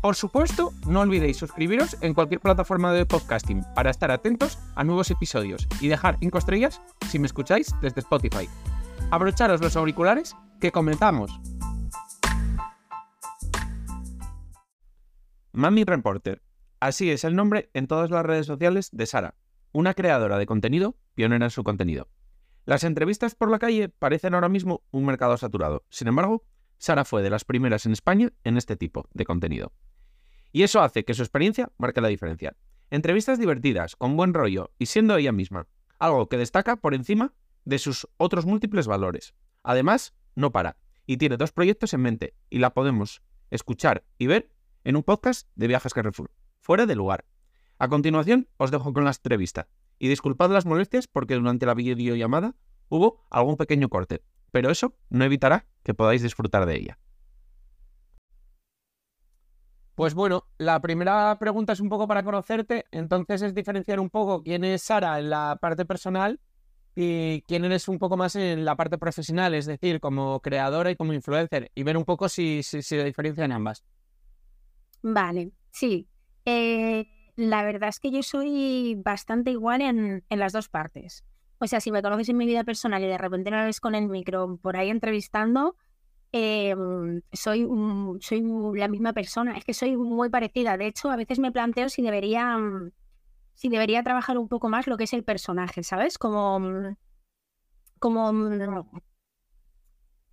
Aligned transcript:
Por 0.00 0.16
supuesto, 0.16 0.72
no 0.86 1.00
olvidéis 1.00 1.36
suscribiros 1.36 1.94
en 2.00 2.14
cualquier 2.14 2.40
plataforma 2.40 2.90
de 2.94 3.04
podcasting 3.04 3.62
para 3.74 3.90
estar 3.90 4.10
atentos 4.10 4.58
a 4.74 4.82
nuevos 4.82 5.10
episodios 5.10 5.68
y 5.78 5.88
dejar 5.88 6.16
5 6.18 6.38
estrellas 6.38 6.80
si 7.10 7.18
me 7.18 7.26
escucháis 7.26 7.74
desde 7.82 8.00
Spotify. 8.00 8.48
Abrocharos 9.10 9.60
los 9.60 9.76
auriculares, 9.76 10.34
que 10.58 10.72
comenzamos. 10.72 11.38
Mami 15.52 15.84
Reporter. 15.84 16.42
Así 16.80 17.10
es 17.10 17.24
el 17.24 17.36
nombre 17.36 17.68
en 17.74 17.86
todas 17.86 18.10
las 18.10 18.24
redes 18.24 18.46
sociales 18.46 18.88
de 18.92 19.04
Sara, 19.04 19.34
una 19.72 19.92
creadora 19.92 20.38
de 20.38 20.46
contenido 20.46 20.96
pionera 21.14 21.44
en 21.44 21.50
su 21.50 21.62
contenido. 21.62 22.08
Las 22.64 22.84
entrevistas 22.84 23.34
por 23.34 23.50
la 23.50 23.58
calle 23.58 23.90
parecen 23.90 24.32
ahora 24.32 24.48
mismo 24.48 24.82
un 24.92 25.04
mercado 25.04 25.36
saturado. 25.36 25.84
Sin 25.90 26.08
embargo, 26.08 26.42
Sara 26.78 27.04
fue 27.04 27.20
de 27.22 27.28
las 27.28 27.44
primeras 27.44 27.84
en 27.84 27.92
España 27.92 28.32
en 28.44 28.56
este 28.56 28.76
tipo 28.76 29.06
de 29.12 29.26
contenido. 29.26 29.74
Y 30.52 30.62
eso 30.62 30.80
hace 30.80 31.04
que 31.04 31.14
su 31.14 31.22
experiencia 31.22 31.70
marque 31.78 32.00
la 32.00 32.08
diferencia. 32.08 32.56
Entrevistas 32.90 33.38
divertidas, 33.38 33.96
con 33.96 34.16
buen 34.16 34.34
rollo 34.34 34.72
y 34.78 34.86
siendo 34.86 35.16
ella 35.16 35.32
misma, 35.32 35.66
algo 35.98 36.28
que 36.28 36.36
destaca 36.36 36.76
por 36.76 36.94
encima 36.94 37.32
de 37.64 37.78
sus 37.78 38.08
otros 38.16 38.46
múltiples 38.46 38.86
valores. 38.86 39.34
Además, 39.62 40.14
no 40.34 40.50
para, 40.50 40.76
y 41.06 41.18
tiene 41.18 41.36
dos 41.36 41.52
proyectos 41.52 41.94
en 41.94 42.00
mente, 42.00 42.34
y 42.48 42.58
la 42.58 42.74
podemos 42.74 43.22
escuchar 43.50 44.04
y 44.18 44.26
ver 44.26 44.50
en 44.84 44.96
un 44.96 45.02
podcast 45.02 45.48
de 45.54 45.68
Viajes 45.68 45.94
Carrefour, 45.94 46.30
fuera 46.58 46.86
de 46.86 46.96
lugar. 46.96 47.26
A 47.78 47.88
continuación, 47.88 48.48
os 48.56 48.70
dejo 48.70 48.92
con 48.92 49.04
la 49.04 49.10
entrevista, 49.10 49.68
y 49.98 50.08
disculpad 50.08 50.50
las 50.50 50.66
molestias 50.66 51.06
porque 51.06 51.34
durante 51.34 51.66
la 51.66 51.74
videollamada 51.74 52.56
hubo 52.88 53.26
algún 53.30 53.56
pequeño 53.56 53.88
corte, 53.88 54.22
pero 54.50 54.70
eso 54.70 54.96
no 55.10 55.24
evitará 55.24 55.66
que 55.82 55.94
podáis 55.94 56.22
disfrutar 56.22 56.66
de 56.66 56.76
ella. 56.76 56.98
Pues 60.00 60.14
bueno, 60.14 60.46
la 60.56 60.80
primera 60.80 61.36
pregunta 61.38 61.74
es 61.74 61.80
un 61.80 61.90
poco 61.90 62.08
para 62.08 62.22
conocerte, 62.22 62.86
entonces 62.90 63.42
es 63.42 63.54
diferenciar 63.54 64.00
un 64.00 64.08
poco 64.08 64.42
quién 64.42 64.64
es 64.64 64.80
Sara 64.80 65.18
en 65.18 65.28
la 65.28 65.58
parte 65.60 65.84
personal 65.84 66.40
y 66.96 67.42
quién 67.42 67.66
eres 67.66 67.86
un 67.86 67.98
poco 67.98 68.16
más 68.16 68.34
en 68.34 68.64
la 68.64 68.76
parte 68.76 68.96
profesional, 68.96 69.52
es 69.52 69.66
decir, 69.66 70.00
como 70.00 70.40
creadora 70.40 70.90
y 70.90 70.96
como 70.96 71.12
influencer, 71.12 71.70
y 71.74 71.82
ver 71.82 71.98
un 71.98 72.06
poco 72.06 72.30
si, 72.30 72.62
si, 72.62 72.80
se 72.80 73.04
diferencian 73.04 73.52
ambas. 73.52 73.84
Vale, 75.02 75.52
sí. 75.70 76.08
Eh, 76.46 77.06
la 77.36 77.62
verdad 77.62 77.90
es 77.90 78.00
que 78.00 78.10
yo 78.10 78.22
soy 78.22 78.94
bastante 79.04 79.50
igual 79.50 79.82
en, 79.82 80.24
en, 80.26 80.38
las 80.38 80.54
dos 80.54 80.70
partes. 80.70 81.26
O 81.58 81.66
sea, 81.66 81.80
si 81.80 81.92
me 81.92 82.00
conoces 82.00 82.30
en 82.30 82.38
mi 82.38 82.46
vida 82.46 82.64
personal 82.64 83.04
y 83.04 83.06
de 83.06 83.18
repente 83.18 83.50
me 83.50 83.66
ves 83.66 83.80
con 83.80 83.94
el 83.94 84.08
micro 84.08 84.56
por 84.62 84.78
ahí 84.78 84.88
entrevistando, 84.88 85.76
Em, 86.32 87.22
soy, 87.32 87.66
soy 88.20 88.42
la 88.76 88.86
misma 88.88 89.12
persona, 89.12 89.56
es 89.56 89.64
que 89.64 89.74
soy 89.74 89.96
muy 89.96 90.28
parecida. 90.30 90.76
De 90.76 90.86
hecho, 90.86 91.10
a 91.10 91.16
veces 91.16 91.40
me 91.40 91.50
planteo 91.50 91.88
si 91.88 92.02
debería, 92.02 92.56
mm, 92.56 92.92
si 93.54 93.68
debería 93.68 94.02
trabajar 94.04 94.38
un 94.38 94.48
poco 94.48 94.68
más 94.68 94.86
lo 94.86 94.96
que 94.96 95.04
es 95.04 95.12
el 95.12 95.24
personaje, 95.24 95.82
¿sabes? 95.82 96.18
Como, 96.18 96.60
mm, 96.60 96.96
como, 97.98 98.32
mm, 98.32 99.00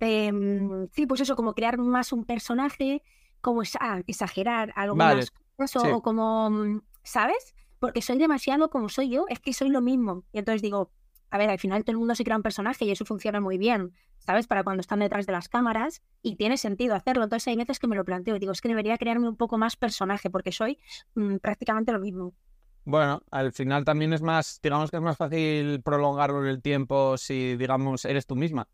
em, 0.00 0.88
sí, 0.92 1.06
pues 1.06 1.20
eso, 1.20 1.34
como 1.34 1.54
crear 1.54 1.78
más 1.78 2.12
un 2.12 2.24
personaje, 2.24 3.02
como 3.40 3.62
ah, 3.80 4.00
exagerar 4.06 4.72
algo 4.76 4.94
más, 4.96 5.32
o 5.76 6.02
como, 6.02 6.80
¿sabes? 7.02 7.54
Porque 7.80 8.02
soy 8.02 8.18
demasiado 8.18 8.70
como 8.70 8.88
soy 8.88 9.10
yo, 9.10 9.26
es 9.28 9.40
que 9.40 9.52
soy 9.52 9.70
lo 9.70 9.80
mismo. 9.80 10.24
Y 10.32 10.38
entonces 10.38 10.62
digo, 10.62 10.92
a 11.30 11.38
ver, 11.38 11.50
al 11.50 11.58
final 11.58 11.84
todo 11.84 11.92
el 11.92 11.98
mundo 11.98 12.14
se 12.14 12.24
crea 12.24 12.36
un 12.36 12.42
personaje 12.42 12.84
y 12.84 12.90
eso 12.90 13.04
funciona 13.04 13.40
muy 13.40 13.58
bien. 13.58 13.92
¿sabes? 14.28 14.46
Para 14.46 14.62
cuando 14.62 14.82
están 14.82 14.98
detrás 14.98 15.24
de 15.24 15.32
las 15.32 15.48
cámaras 15.48 16.02
y 16.22 16.36
tiene 16.36 16.58
sentido 16.58 16.94
hacerlo. 16.94 17.24
Entonces 17.24 17.48
hay 17.48 17.56
veces 17.56 17.78
que 17.78 17.86
me 17.86 17.96
lo 17.96 18.04
planteo 18.04 18.36
y 18.36 18.38
digo, 18.38 18.52
es 18.52 18.60
que 18.60 18.68
debería 18.68 18.98
crearme 18.98 19.26
un 19.26 19.36
poco 19.36 19.56
más 19.56 19.76
personaje 19.76 20.28
porque 20.28 20.52
soy 20.52 20.78
mm, 21.14 21.36
prácticamente 21.36 21.92
lo 21.92 21.98
mismo. 21.98 22.34
Bueno, 22.84 23.22
al 23.30 23.52
final 23.52 23.86
también 23.86 24.12
es 24.12 24.20
más, 24.20 24.60
digamos 24.62 24.90
que 24.90 24.98
es 24.98 25.02
más 25.02 25.16
fácil 25.16 25.80
prolongarlo 25.82 26.42
en 26.42 26.50
el 26.50 26.60
tiempo 26.60 27.16
si, 27.16 27.56
digamos, 27.56 28.04
eres 28.04 28.26
tú 28.26 28.36
misma. 28.36 28.68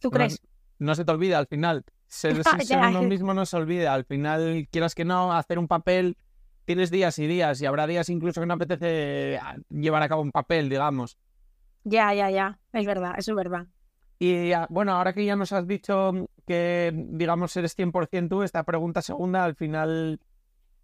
¿Tú 0.00 0.10
crees? 0.10 0.40
No, 0.80 0.94
se 0.96 1.04
te 1.04 1.12
olvida 1.12 1.38
al 1.38 1.46
final. 1.46 1.84
Ser, 2.08 2.42
uno 2.90 3.02
mismo 3.02 3.32
no 3.32 3.46
se 3.46 3.56
olvida. 3.56 3.94
Al 3.94 4.04
final, 4.06 4.66
quieras 4.72 4.96
que 4.96 5.04
no, 5.04 5.32
hacer 5.32 5.60
un 5.60 5.68
papel, 5.68 6.16
tienes 6.64 6.90
días 6.90 7.16
y 7.20 7.28
días 7.28 7.60
y 7.60 7.66
habrá 7.66 7.86
días 7.86 8.08
incluso 8.08 8.40
que 8.40 8.46
no 8.48 8.54
apetece 8.54 9.38
ah, 9.40 9.56
llevar 9.70 10.02
a 10.02 10.08
cabo 10.08 10.22
un 10.22 10.32
papel, 10.32 10.68
digamos. 10.68 11.16
Ya, 11.88 12.12
ya, 12.14 12.30
ya. 12.30 12.58
Es 12.72 12.84
verdad, 12.84 13.14
eso 13.16 13.30
es 13.30 13.36
verdad. 13.36 13.66
Y 14.18 14.50
bueno, 14.70 14.92
ahora 14.92 15.12
que 15.12 15.24
ya 15.24 15.36
nos 15.36 15.52
has 15.52 15.68
dicho 15.68 16.28
que, 16.44 16.92
digamos, 17.10 17.56
eres 17.56 17.76
100% 17.76 18.28
tú, 18.28 18.42
esta 18.42 18.64
pregunta 18.64 19.02
segunda, 19.02 19.44
al 19.44 19.54
final, 19.54 20.18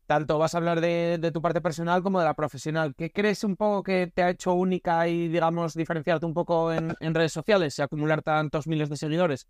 tanto 0.06 0.38
vas 0.38 0.54
a 0.54 0.58
hablar 0.58 0.80
de, 0.80 1.30
tu 1.34 1.42
parte 1.42 1.60
personal 1.60 2.04
como 2.04 2.20
de 2.20 2.26
la 2.26 2.34
profesional. 2.34 2.94
¿Qué 2.96 3.10
crees 3.10 3.42
un 3.42 3.56
poco 3.56 3.82
que 3.82 4.12
te 4.14 4.22
ha 4.22 4.30
hecho 4.30 4.52
única 4.54 5.08
y, 5.08 5.26
digamos, 5.26 5.74
diferenciarte 5.74 6.24
un 6.24 6.34
poco 6.34 6.72
en, 6.72 6.94
redes 7.00 7.32
sociales 7.32 7.76
y 7.80 7.82
acumular 7.82 8.22
tantos 8.22 8.68
miles 8.68 8.88
de 8.88 8.96
seguidores? 8.96 9.48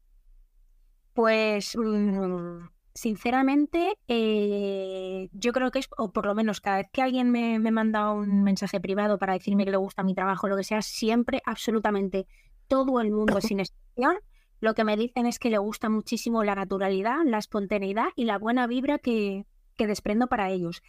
Pues, 1.12 1.76
mm, 1.76 2.60
sinceramente, 2.94 3.98
eh, 4.08 5.28
yo 5.32 5.52
creo 5.52 5.70
que 5.70 5.78
es, 5.80 5.88
o 5.96 6.12
por 6.12 6.26
lo 6.26 6.34
menos 6.34 6.60
cada 6.60 6.78
vez 6.78 6.88
que 6.92 7.02
alguien 7.02 7.30
me, 7.30 7.58
me 7.58 7.70
manda 7.70 8.12
un 8.12 8.42
mensaje 8.42 8.80
privado 8.80 9.18
para 9.18 9.34
decirme 9.34 9.64
que 9.64 9.70
le 9.70 9.76
gusta 9.76 10.02
mi 10.02 10.14
trabajo, 10.14 10.48
lo 10.48 10.56
que 10.56 10.64
sea, 10.64 10.82
siempre, 10.82 11.42
absolutamente 11.44 12.26
todo 12.68 13.00
el 13.00 13.10
mundo 13.10 13.40
sin 13.40 13.60
excepción, 13.60 14.16
lo 14.60 14.74
que 14.74 14.84
me 14.84 14.96
dicen 14.96 15.26
es 15.26 15.38
que 15.38 15.50
le 15.50 15.58
gusta 15.58 15.88
muchísimo 15.88 16.44
la 16.44 16.54
naturalidad, 16.54 17.18
la 17.24 17.38
espontaneidad 17.38 18.08
y 18.14 18.24
la 18.24 18.38
buena 18.38 18.66
vibra 18.66 18.98
que, 18.98 19.44
que 19.76 19.86
desprendo 19.86 20.28
para 20.28 20.50
ellos. 20.50 20.82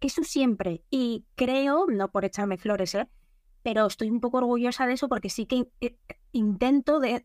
Eso 0.00 0.22
siempre. 0.22 0.82
Y 0.90 1.24
creo, 1.34 1.86
no 1.88 2.10
por 2.10 2.24
echarme 2.24 2.58
flores, 2.58 2.94
¿eh? 2.94 3.08
pero 3.62 3.86
estoy 3.86 4.10
un 4.10 4.20
poco 4.20 4.38
orgullosa 4.38 4.86
de 4.86 4.94
eso 4.94 5.08
porque 5.08 5.30
sí 5.30 5.46
que 5.46 5.68
eh, 5.80 5.96
intento 6.32 7.00
de, 7.00 7.20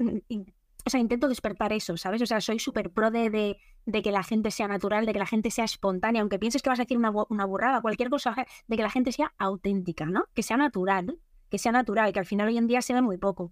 o 0.86 0.90
sea, 0.90 1.00
intento 1.00 1.28
despertar 1.28 1.74
eso, 1.74 1.98
¿sabes? 1.98 2.22
O 2.22 2.26
sea, 2.26 2.42
soy 2.42 2.60
súper 2.60 2.92
pro 2.92 3.12
de, 3.12 3.30
de, 3.30 3.58
que 3.92 4.12
la 4.12 4.24
gente 4.24 4.52
sea 4.52 4.68
natural, 4.68 5.06
de 5.06 5.14
que 5.14 5.20
la 5.20 5.26
gente 5.26 5.52
sea 5.52 5.66
espontánea, 5.66 6.22
aunque 6.22 6.40
pienses 6.40 6.62
que 6.62 6.70
vas 6.70 6.80
a 6.80 6.84
decir 6.84 6.98
una, 6.98 7.12
una 7.30 7.46
burrada, 7.46 7.82
cualquier 7.82 8.10
cosa, 8.10 8.36
de 8.68 8.78
que 8.78 8.84
la 8.84 8.90
gente 8.90 9.12
sea 9.12 9.34
auténtica, 9.38 10.06
¿no? 10.06 10.26
Que 10.34 10.44
sea 10.44 10.58
natural, 10.58 11.20
que 11.50 11.58
sea 11.58 11.72
natural, 11.72 12.14
que 12.14 12.20
al 12.20 12.26
final 12.26 12.48
hoy 12.48 12.58
en 12.58 12.68
día 12.68 12.82
se 12.82 12.94
ve 12.94 13.02
muy 13.02 13.18
poco. 13.18 13.52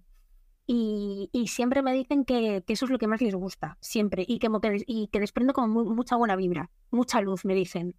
Y, 0.66 1.30
siempre 1.48 1.82
me 1.82 1.94
dicen 1.94 2.24
que, 2.24 2.64
eso 2.66 2.86
es 2.86 2.92
lo 2.92 2.98
que 2.98 3.08
más 3.08 3.22
les 3.22 3.36
gusta, 3.36 3.78
siempre, 3.82 4.24
y 4.26 4.40
que, 4.40 4.50
y 4.88 5.08
que 5.08 5.20
desprendo 5.20 5.54
como 5.54 5.84
mucha 5.84 6.16
buena 6.16 6.36
vibra, 6.36 6.70
mucha 6.92 7.20
luz, 7.22 7.44
me 7.44 7.54
dicen. 7.56 7.96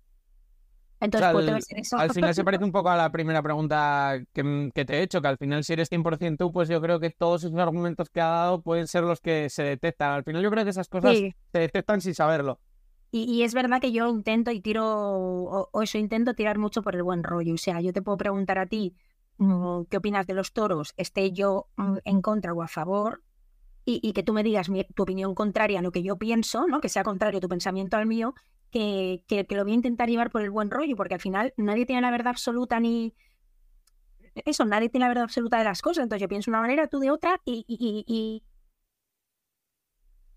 Entonces, 1.02 1.66
eso. 1.70 1.99
Al 1.99 2.10
final 2.12 2.34
se 2.34 2.44
parece 2.44 2.64
un 2.64 2.72
poco 2.72 2.88
a 2.90 2.96
la 2.96 3.10
primera 3.10 3.43
pregunta 3.43 4.19
que, 4.32 4.70
te 4.72 4.94
he 4.94 5.02
hecho, 5.02 5.20
que 5.20 5.28
al 5.28 5.37
final 5.37 5.64
si 5.64 5.72
eres 5.75 5.90
100% 5.90 6.37
tú, 6.38 6.52
pues 6.52 6.69
yo 6.69 6.81
creo 6.81 7.00
que 7.00 7.10
todos 7.10 7.44
esos 7.44 7.58
argumentos 7.58 8.08
que 8.08 8.20
ha 8.20 8.28
dado 8.28 8.62
pueden 8.62 8.87
ser 8.87 9.04
los 9.04 9.20
que 9.20 9.50
se 9.50 9.62
detectan. 9.62 10.12
Al 10.12 10.25
final 10.25 10.43
yo 10.43 10.50
creo 10.50 10.64
que 10.64 10.70
esas 10.70 10.88
cosas 10.88 11.16
se 11.16 11.58
detectan 11.58 12.00
sin 12.00 12.14
saberlo. 12.14 12.58
Y, 13.14 13.43
es 13.43 13.52
verdad 13.52 13.78
que 13.78 13.93
yo 13.93 14.08
intento 14.08 14.50
y 14.52 14.60
tiro, 14.60 14.87
o, 14.87 15.82
eso 15.82 15.99
intento 15.99 16.32
tirar 16.32 16.56
mucho 16.56 16.81
por 16.81 16.94
el 16.96 17.02
buen 17.02 17.22
rollo. 17.22 17.52
O 17.52 17.58
sea, 17.58 17.82
yo 17.82 17.93
te 17.93 18.00
puedo 18.00 18.16
preguntar 18.16 18.58
a 18.58 18.64
ti, 18.64 18.94
Mm, 19.38 19.84
qué 19.90 19.96
opinas 19.96 20.26
de 20.26 20.34
los 20.34 20.52
toros, 20.52 20.94
esté 20.96 21.32
yo 21.32 21.66
mm, 21.76 21.96
en 22.05 22.22
contra 22.22 22.52
o 22.52 22.62
a 22.62 22.69
favor, 22.69 23.22
y, 23.84 24.12
que 24.12 24.22
tú 24.22 24.32
me 24.32 24.44
digas 24.44 24.69
tu 24.94 25.02
opinión 25.02 25.34
contraria 25.34 25.81
a 25.81 25.82
lo 25.82 25.90
que 25.90 26.05
yo 26.05 26.16
pienso, 26.16 26.69
¿no? 26.69 26.81
que 26.81 26.88
sea 26.88 27.02
contrario 27.02 27.40
tu 27.40 27.48
pensamiento 27.48 27.96
al 27.96 28.06
mío, 28.06 28.32
que, 28.72 29.22
que, 29.28 29.46
lo 29.54 29.62
voy 29.62 29.72
a 29.72 29.76
intentar 29.76 30.08
llevar 30.08 30.30
por 30.30 30.42
el 30.42 30.50
buen 30.50 30.70
rollo, 30.70 30.96
porque 30.96 31.14
al 31.14 31.20
final 31.20 31.52
nadie 31.56 31.86
tiene 31.86 32.02
la 32.02 32.10
verdad 32.10 32.28
absoluta 32.28 32.80
ni... 32.80 33.14
Eso, 34.34 34.64
nadie 34.64 34.88
tiene 34.88 35.04
la 35.04 35.08
verdad 35.08 35.24
absoluta 35.24 35.58
de 35.58 35.64
las 35.64 35.82
cosas, 35.82 36.04
entonces 36.04 36.22
yo 36.22 36.28
pienso 36.28 36.50
de 36.50 36.52
una 36.52 36.62
manera, 36.62 36.88
tú 36.88 36.98
de 36.98 37.10
otra, 37.10 37.38
y, 37.44 37.66
y, 37.69 38.42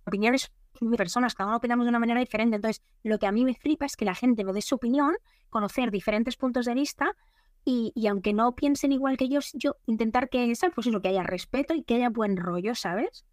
opiniones 0.05 0.51
de 0.81 0.97
personas, 0.97 1.33
cada 1.33 1.47
uno 1.47 1.57
opinamos 1.57 1.85
de 1.85 1.89
una 1.89 1.99
manera 1.99 2.19
diferente. 2.19 2.57
Entonces, 2.57 2.83
lo 3.03 3.17
que 3.17 3.25
a 3.25 3.31
mí 3.31 3.45
me 3.45 3.55
flipa 3.55 3.85
es 3.85 3.95
que 3.95 4.03
la 4.03 4.13
gente 4.13 4.43
me 4.43 4.51
dé 4.51 4.61
su 4.61 4.75
opinión, 4.75 5.15
conocer 5.49 5.89
diferentes 5.89 6.35
puntos 6.35 6.65
de 6.65 6.73
vista 6.73 7.15
y, 7.63 7.93
y 7.95 8.07
aunque 8.07 8.33
no 8.33 8.53
piensen 8.53 8.91
igual 8.91 9.15
que 9.15 9.29
yo, 9.29 9.39
yo 9.53 9.77
intentar 9.85 10.27
que 10.29 10.51
esa, 10.51 10.69
pues 10.69 10.87
eso, 10.87 11.01
que 11.01 11.07
haya 11.07 11.23
respeto 11.23 11.73
y 11.73 11.83
que 11.83 11.95
haya 11.95 12.09
buen 12.09 12.35
rollo, 12.35 12.75
¿sabes? 12.75 13.23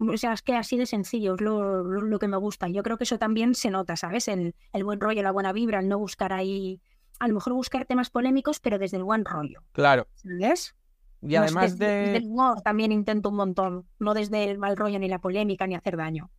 O 0.00 0.16
sea, 0.16 0.32
es 0.32 0.42
que 0.42 0.54
así 0.54 0.76
de 0.76 0.86
sencillo 0.86 1.34
es 1.34 1.40
lo, 1.40 1.82
lo, 1.82 2.00
lo 2.02 2.18
que 2.18 2.28
me 2.28 2.36
gusta. 2.36 2.68
Yo 2.68 2.82
creo 2.82 2.96
que 2.98 3.04
eso 3.04 3.18
también 3.18 3.54
se 3.54 3.70
nota, 3.70 3.96
¿sabes? 3.96 4.28
El, 4.28 4.54
el 4.72 4.84
buen 4.84 5.00
rollo, 5.00 5.22
la 5.22 5.32
buena 5.32 5.52
vibra, 5.52 5.80
el 5.80 5.88
no 5.88 5.98
buscar 5.98 6.32
ahí, 6.32 6.80
a 7.18 7.26
lo 7.28 7.34
mejor 7.34 7.52
buscar 7.54 7.84
temas 7.84 8.10
polémicos, 8.10 8.60
pero 8.60 8.78
desde 8.78 8.96
el 8.96 9.04
buen 9.04 9.24
rollo. 9.24 9.62
Claro. 9.72 10.06
¿Sabes? 10.14 10.74
Y 11.20 11.34
No, 11.34 11.40
además 11.40 11.76
desde, 11.76 11.86
desde 11.92 12.10
de... 12.12 12.16
el 12.18 12.24
humor 12.26 12.60
también 12.62 12.92
intento 12.92 13.28
un 13.30 13.36
montón, 13.36 13.88
no 13.98 14.14
desde 14.14 14.44
el 14.50 14.58
mal 14.58 14.76
rollo 14.76 15.00
ni 15.00 15.08
la 15.08 15.18
polémica 15.18 15.66
ni 15.66 15.74
hacer 15.74 15.96
daño. 15.96 16.30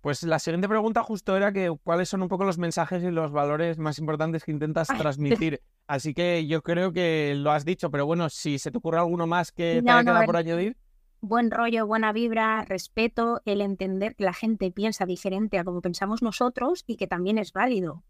Pues 0.00 0.22
la 0.24 0.38
siguiente 0.40 0.68
pregunta 0.68 1.02
justo 1.04 1.36
era 1.36 1.52
que 1.52 1.72
cuáles 1.84 2.08
son 2.08 2.22
un 2.22 2.28
poco 2.28 2.44
los 2.44 2.58
mensajes 2.58 3.04
y 3.04 3.10
los 3.12 3.30
valores 3.30 3.78
más 3.78 3.98
importantes 4.00 4.42
que 4.42 4.50
intentas 4.50 4.88
transmitir. 4.88 5.60
Así 5.86 6.12
que 6.14 6.46
yo 6.46 6.62
creo 6.62 6.92
que 6.92 7.34
lo 7.36 7.52
has 7.52 7.64
dicho, 7.64 7.90
pero 7.90 8.04
bueno, 8.06 8.28
si 8.28 8.58
se 8.58 8.70
te 8.72 8.78
ocurre 8.78 8.98
alguno 8.98 9.26
más 9.28 9.52
que 9.52 9.80
te 9.84 9.90
haya 9.90 10.02
no, 10.02 10.04
quedado 10.06 10.20
el- 10.22 10.26
por 10.26 10.36
añadir. 10.38 10.76
Buen 11.22 11.50
rollo, 11.50 11.86
buena 11.86 12.12
vibra, 12.12 12.64
respeto, 12.66 13.40
el 13.46 13.60
entender 13.62 14.14
que 14.16 14.24
la 14.24 14.34
gente 14.34 14.70
piensa 14.70 15.06
diferente 15.06 15.58
a 15.58 15.64
como 15.64 15.80
pensamos 15.80 16.20
nosotros 16.20 16.84
y 16.86 16.96
que 16.96 17.06
también 17.06 17.38
es 17.38 17.52
válido. 17.52 18.02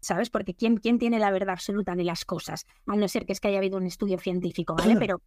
¿Sabes? 0.00 0.30
Porque 0.30 0.54
¿quién, 0.54 0.76
quién 0.76 0.98
tiene 0.98 1.18
la 1.18 1.30
verdad 1.30 1.50
absoluta 1.50 1.94
de 1.96 2.04
las 2.04 2.24
cosas? 2.24 2.66
A 2.86 2.94
no 2.94 3.08
ser 3.08 3.26
que 3.26 3.32
es 3.32 3.40
que 3.40 3.48
haya 3.48 3.58
habido 3.58 3.76
un 3.78 3.86
estudio 3.86 4.18
científico, 4.18 4.74
¿vale? 4.74 4.94
Pero 4.98 5.20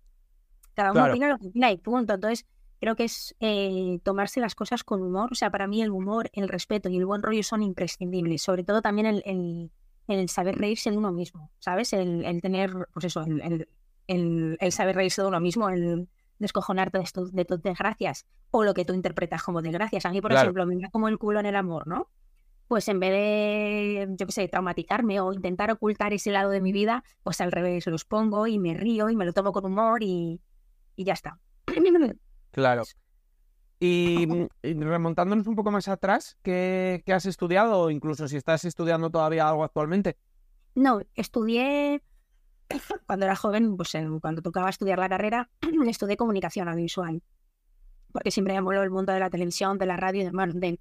cada 0.73 0.91
uno 0.91 1.01
Claro. 1.01 1.13
opina 1.13 1.27
lo 1.29 1.37
que 1.37 1.47
opina 1.47 1.71
y 1.71 1.77
punto. 1.77 2.13
Entonces, 2.13 2.45
creo 2.79 2.95
que 2.95 3.05
es 3.05 3.35
eh, 3.39 3.99
tomarse 4.03 4.39
las 4.39 4.53
cosas 4.55 4.83
con 4.83 5.01
humor. 5.01 5.29
O 5.31 5.35
sea, 5.35 5.49
para 5.51 5.67
mí 5.67 5.81
el 5.81 5.89
humor, 5.91 6.29
el 6.33 6.47
respeto 6.47 6.89
y 6.89 6.97
el 6.97 7.05
buen 7.05 7.23
rollo 7.23 7.43
son 7.43 7.61
imprescindibles. 7.63 8.41
Sobre 8.41 8.63
todo 8.63 8.81
también 8.81 9.07
el, 9.07 9.23
el- 9.25 9.71
el 10.07 10.29
saber 10.29 10.55
reírse 10.55 10.89
de 10.91 10.97
uno 10.97 11.11
mismo, 11.11 11.51
¿sabes? 11.59 11.91
El, 11.91 12.23
el 12.23 12.39
tener, 12.41 12.71
pues 12.93 13.05
eso, 13.05 13.23
el, 13.23 13.41
el- 13.41 13.69
el- 14.07 14.57
el 14.61 14.71
saber 14.71 14.95
reírse 14.95 15.21
de 15.21 15.27
uno 15.27 15.41
mismo, 15.41 15.67
el 15.69 16.07
descojonarte 16.39 16.97
de, 16.97 17.03
esto, 17.03 17.25
de 17.25 17.45
tus 17.45 17.61
desgracias 17.61 18.25
o 18.51 18.63
lo 18.63 18.73
que 18.73 18.85
tú 18.85 18.93
interpretas 18.93 19.43
como 19.43 19.61
desgracias. 19.61 20.05
A 20.05 20.11
mí, 20.11 20.21
por 20.21 20.31
Claro. 20.31 20.45
ejemplo, 20.45 20.65
me 20.65 20.77
da 20.79 20.89
como 20.89 21.07
el 21.07 21.17
culo 21.17 21.39
en 21.39 21.45
el 21.45 21.55
amor, 21.55 21.87
¿no? 21.87 22.09
Pues 22.67 22.87
en 22.89 22.99
vez 22.99 23.11
de, 23.11 24.07
yo 24.17 24.25
qué 24.25 24.31
sé, 24.31 24.47
traumatizarme 24.47 25.19
o 25.21 25.31
intentar 25.31 25.71
ocultar 25.71 26.13
ese 26.13 26.31
lado 26.31 26.49
de 26.49 26.59
mi 26.59 26.73
vida, 26.73 27.03
pues 27.23 27.39
al 27.39 27.51
revés, 27.51 27.87
los 27.87 28.03
pongo 28.03 28.45
y 28.47 28.59
me 28.59 28.73
río 28.73 29.09
y 29.09 29.15
me 29.15 29.25
lo 29.25 29.31
tomo 29.33 29.53
con 29.53 29.65
humor 29.65 30.03
y, 30.03 30.41
y 30.95 31.03
ya 31.03 31.13
está. 31.13 31.39
Claro. 32.51 32.83
Y, 33.79 34.27
remontándonos 34.63 35.45
un 35.45 35.55
poco 35.55 35.69
más 35.69 35.87
atrás, 35.87 36.37
¿qué, 36.41 37.03
qué 37.05 37.13
has 37.13 37.27
estudiado? 37.27 37.79
O 37.81 37.91
incluso 37.91 38.27
si 38.27 38.35
estás 38.35 38.65
estudiando 38.65 39.11
todavía 39.11 39.47
algo 39.47 39.63
actualmente. 39.63 40.17
No, 40.73 41.01
estudié 41.13 42.01
cuando 43.05 43.25
era 43.25 43.35
joven, 43.35 43.77
pues 43.77 43.93
en- 43.95 44.19
cuando 44.19 44.41
tocaba 44.41 44.69
estudiar 44.69 44.99
la 44.99 45.09
carrera, 45.09 45.49
estudié 45.87 46.17
comunicación 46.17 46.67
audiovisual. 46.67 47.21
Porque 48.11 48.31
siempre 48.31 48.53
me 48.53 48.61
moló 48.61 48.83
el 48.83 48.89
mundo 48.89 49.13
de 49.13 49.19
la 49.19 49.29
televisión, 49.29 49.77
de 49.77 49.85
la 49.85 49.97
radio 49.97 50.21
y 50.21 50.25
demás. 50.25 50.53
De, 50.53 50.79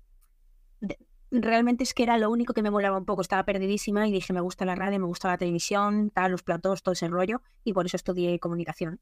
de- 0.80 0.98
realmente 1.30 1.82
es 1.84 1.92
que 1.92 2.02
era 2.04 2.16
lo 2.18 2.30
único 2.30 2.54
que 2.54 2.62
me 2.62 2.70
molaba 2.70 2.96
un 2.98 3.04
poco. 3.04 3.20
Estaba 3.22 3.44
perdidísima 3.44 4.06
y 4.08 4.12
dije, 4.12 4.32
me 4.32 4.40
gusta 4.40 4.64
la 4.64 4.74
radio, 4.74 4.98
me 5.00 5.06
gusta 5.06 5.28
la 5.28 5.38
televisión, 5.38 6.10
tal, 6.10 6.30
los 6.32 6.42
platós, 6.42 6.82
todo 6.82 6.92
ese 6.92 7.08
rollo. 7.08 7.42
Y 7.64 7.72
por 7.72 7.86
eso 7.86 7.96
estudié 7.96 8.38
comunicación 8.38 9.00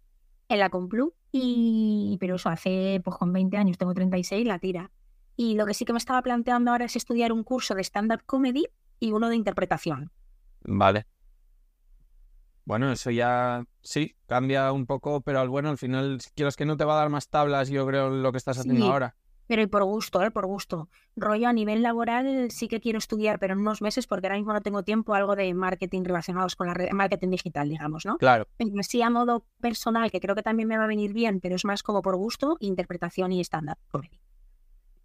en 0.48 0.58
la 0.58 0.70
Complu. 0.70 1.14
Y, 1.32 2.16
pero 2.20 2.36
eso 2.36 2.48
hace, 2.48 3.00
pues 3.04 3.16
con 3.16 3.32
20 3.32 3.56
años, 3.56 3.78
tengo 3.78 3.94
36, 3.94 4.46
la 4.46 4.58
tira. 4.58 4.90
Y 5.36 5.54
lo 5.54 5.66
que 5.66 5.74
sí 5.74 5.84
que 5.84 5.92
me 5.92 5.98
estaba 5.98 6.22
planteando 6.22 6.70
ahora 6.70 6.84
es 6.86 6.96
estudiar 6.96 7.32
un 7.32 7.44
curso 7.44 7.74
de 7.74 7.82
stand-up 7.82 8.22
comedy 8.24 8.66
y 9.00 9.12
uno 9.12 9.28
de 9.28 9.36
interpretación. 9.36 10.10
Vale. 10.62 11.06
Bueno, 12.64 12.90
eso 12.90 13.10
ya 13.10 13.64
sí, 13.82 14.16
cambia 14.26 14.72
un 14.72 14.86
poco, 14.86 15.20
pero 15.20 15.40
al 15.40 15.48
bueno, 15.48 15.68
al 15.68 15.78
final, 15.78 16.20
si 16.20 16.30
quieres 16.30 16.56
que 16.56 16.64
no 16.64 16.76
te 16.76 16.84
va 16.84 16.94
a 16.94 16.98
dar 16.98 17.10
más 17.10 17.28
tablas, 17.28 17.68
yo 17.68 17.86
creo, 17.86 18.08
lo 18.10 18.32
que 18.32 18.38
estás 18.38 18.58
haciendo 18.58 18.84
Sí. 18.86 18.90
ahora. 18.90 19.14
Pero 19.46 19.60
y 19.60 19.66
por 19.66 19.84
gusto, 19.84 20.22
¿eh? 20.22 20.30
Por 20.30 20.46
gusto. 20.46 20.88
Rollo 21.16 21.48
a 21.48 21.52
nivel 21.52 21.82
laboral 21.82 22.50
sí 22.50 22.66
que 22.66 22.80
quiero 22.80 22.96
estudiar, 22.96 23.38
pero 23.38 23.52
en 23.52 23.60
unos 23.60 23.82
meses, 23.82 24.06
porque 24.06 24.26
ahora 24.26 24.38
mismo 24.38 24.54
no 24.54 24.62
tengo 24.62 24.82
tiempo, 24.82 25.14
algo 25.14 25.36
de 25.36 25.52
marketing 25.52 26.02
relacionados 26.04 26.56
con 26.56 26.66
la 26.66 26.72
red, 26.72 26.92
marketing 26.92 27.28
digital, 27.28 27.68
digamos, 27.68 28.06
¿no? 28.06 28.16
Claro. 28.16 28.46
Sí 28.80 29.02
a 29.02 29.10
modo 29.10 29.44
personal, 29.60 30.10
que 30.10 30.20
creo 30.20 30.34
que 30.34 30.42
también 30.42 30.66
me 30.66 30.78
va 30.78 30.84
a 30.84 30.86
venir 30.88 31.12
bien, 31.12 31.40
pero 31.40 31.56
es 31.56 31.66
más 31.66 31.82
como 31.82 32.00
por 32.00 32.16
gusto, 32.16 32.56
interpretación 32.60 33.32
y 33.32 33.42
comedy. 33.90 34.18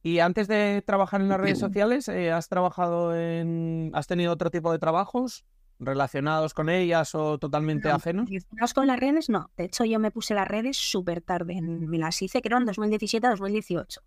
Y 0.01 0.19
antes 0.19 0.47
de 0.47 0.81
trabajar 0.87 1.19
en 1.19 1.27
las 1.27 1.41
redes 1.41 1.59
sociales, 1.59 2.07
eh, 2.07 2.31
¿has 2.31 2.47
trabajado 2.47 3.13
en... 3.13 3.91
¿Has 3.93 4.07
tenido 4.07 4.31
otro 4.31 4.49
tipo 4.49 4.71
de 4.71 4.79
trabajos 4.79 5.43
relacionados 5.79 6.53
con 6.53 6.69
ellas 6.69 7.15
o 7.15 7.37
totalmente 7.37 7.89
No, 7.89 7.95
ajenos? 7.95 8.29
relacionados 8.29 8.73
con 8.73 8.87
las 8.87 8.99
redes, 8.99 9.29
no. 9.29 9.49
De 9.57 9.65
hecho, 9.65 9.85
yo 9.85 9.99
me 9.99 10.11
puse 10.11 10.33
las 10.33 10.47
redes 10.47 10.77
súper 10.77 11.21
tarde. 11.21 11.61
Me 11.61 11.97
las 11.97 12.21
hice, 12.21 12.41
creo, 12.41 12.57
en 12.57 12.65
2017-2018. 12.65 13.99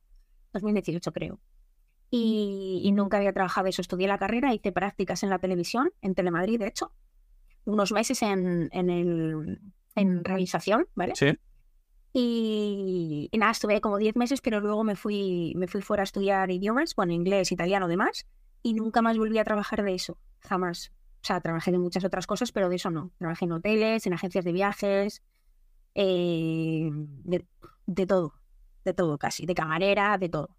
2018, 0.53 1.13
creo. 1.13 1.41
Y, 2.11 2.83
y 2.85 2.93
nunca 2.93 3.17
había 3.17 3.33
trabajado 3.33 3.69
eso. 3.69 3.81
Estudié 3.81 4.07
la 4.07 4.19
carrera, 4.19 4.53
hice 4.55 4.71
prácticas 4.71 5.23
en 5.23 5.31
la 5.31 5.39
televisión, 5.39 5.91
en 6.03 6.15
Telemadrid, 6.15 6.59
de 6.61 6.67
hecho. 6.67 6.93
Unos 7.65 7.93
meses 7.93 8.21
en, 8.23 8.69
en, 8.73 8.91
el, 8.91 9.61
en 9.95 10.25
realización, 10.25 10.87
¿vale? 10.95 11.15
Sí. 11.17 11.39
Y, 12.13 13.31
y 13.33 13.39
nada, 13.39 13.53
estuve 13.53 13.81
como 13.81 13.97
10 13.97 14.17
meses, 14.17 14.43
pero 14.43 14.61
luego 14.61 14.85
me 14.85 14.97
fui, 14.97 15.55
me 15.57 15.67
fui 15.69 15.81
fuera 15.81 16.03
a 16.03 16.05
estudiar 16.05 16.51
idiomas, 16.51 16.95
bueno, 16.95 17.13
inglés, 17.15 17.53
italiano, 17.53 17.89
demás, 17.89 18.27
y 18.63 18.75
nunca 18.75 19.01
más 19.01 19.17
volví 19.17 19.39
a 19.39 19.45
trabajar 19.45 19.83
de 19.83 19.95
eso, 19.95 20.19
jamás. 20.41 20.93
O 21.23 21.25
sea, 21.25 21.41
trabajé 21.41 21.71
de 21.71 21.79
muchas 21.79 22.05
otras 22.05 22.27
cosas, 22.27 22.51
pero 22.51 22.69
de 22.69 22.77
eso 22.77 22.91
no. 22.91 23.13
Trabajé 23.19 23.45
en 23.45 23.53
hoteles, 23.53 24.07
en 24.07 24.13
agencias 24.13 24.45
de 24.45 24.53
viajes, 24.53 25.23
eh, 25.95 26.89
de, 26.93 27.47
de 27.87 28.07
todo, 28.07 28.35
de 28.85 28.93
todo 28.93 29.19
casi, 29.19 29.47
de 29.47 29.55
camarera, 29.55 30.19
de 30.19 30.29
todo. 30.29 30.57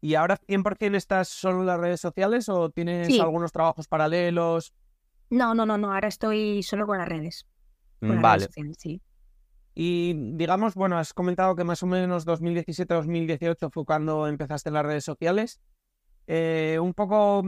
¿Y 0.00 0.14
ahora 0.14 0.36
100% 0.36 0.96
estás 0.96 1.28
solo 1.28 1.60
en 1.60 1.66
las 1.66 1.78
redes 1.80 2.00
sociales 2.00 2.48
o 2.48 2.70
tienes 2.70 3.06
Sí. 3.08 3.20
algunos 3.20 3.52
trabajos 3.52 3.86
paralelos? 3.88 4.72
No, 5.30 5.54
no, 5.54 5.66
no, 5.66 5.76
no, 5.78 5.92
ahora 5.92 6.08
estoy 6.08 6.62
solo 6.62 6.86
con 6.86 6.98
las 6.98 7.08
redes. 7.08 7.46
Con 8.00 8.08
las 8.10 8.16
redes 8.16 8.22
Vale. 8.22 8.44
sociales, 8.46 8.76
sí. 8.80 9.02
Y 9.74 10.14
digamos, 10.34 10.74
bueno, 10.74 10.98
has 10.98 11.12
comentado 11.14 11.54
que 11.54 11.62
más 11.62 11.82
o 11.84 11.86
menos 11.86 12.26
2017-2018 12.26 13.70
fue 13.72 13.84
cuando 13.84 14.26
empezaste 14.26 14.70
en 14.70 14.74
las 14.74 14.84
redes 14.86 15.04
sociales. 15.04 15.60
Eh, 16.26 16.78
un 16.80 16.92
poco, 16.94 17.44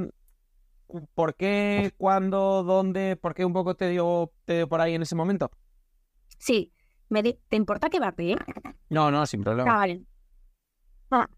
¿por 1.14 1.34
qué, 1.34 1.92
cuándo, 1.96 2.62
dónde, 2.62 3.16
por 3.16 3.34
qué 3.34 3.44
un 3.44 3.52
poco 3.52 3.74
te 3.74 3.88
dio, 3.88 4.32
te 4.44 4.56
dio 4.56 4.68
por 4.68 4.80
ahí 4.80 4.94
en 4.94 5.02
ese 5.02 5.14
momento? 5.14 5.50
Sí, 6.38 6.72
me 7.08 7.22
di- 7.22 7.38
¿te 7.48 7.56
importa 7.56 7.88
que 7.90 8.00
va 8.00 8.08
a 8.08 8.12
pedir? 8.16 8.38
No, 8.88 9.10
no, 9.10 9.26
sin 9.26 9.40
Ah, 9.40 9.44
problema. 9.44 9.74
vale. 9.74 10.02
Ah, 11.10 11.28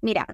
mira, 0.00 0.26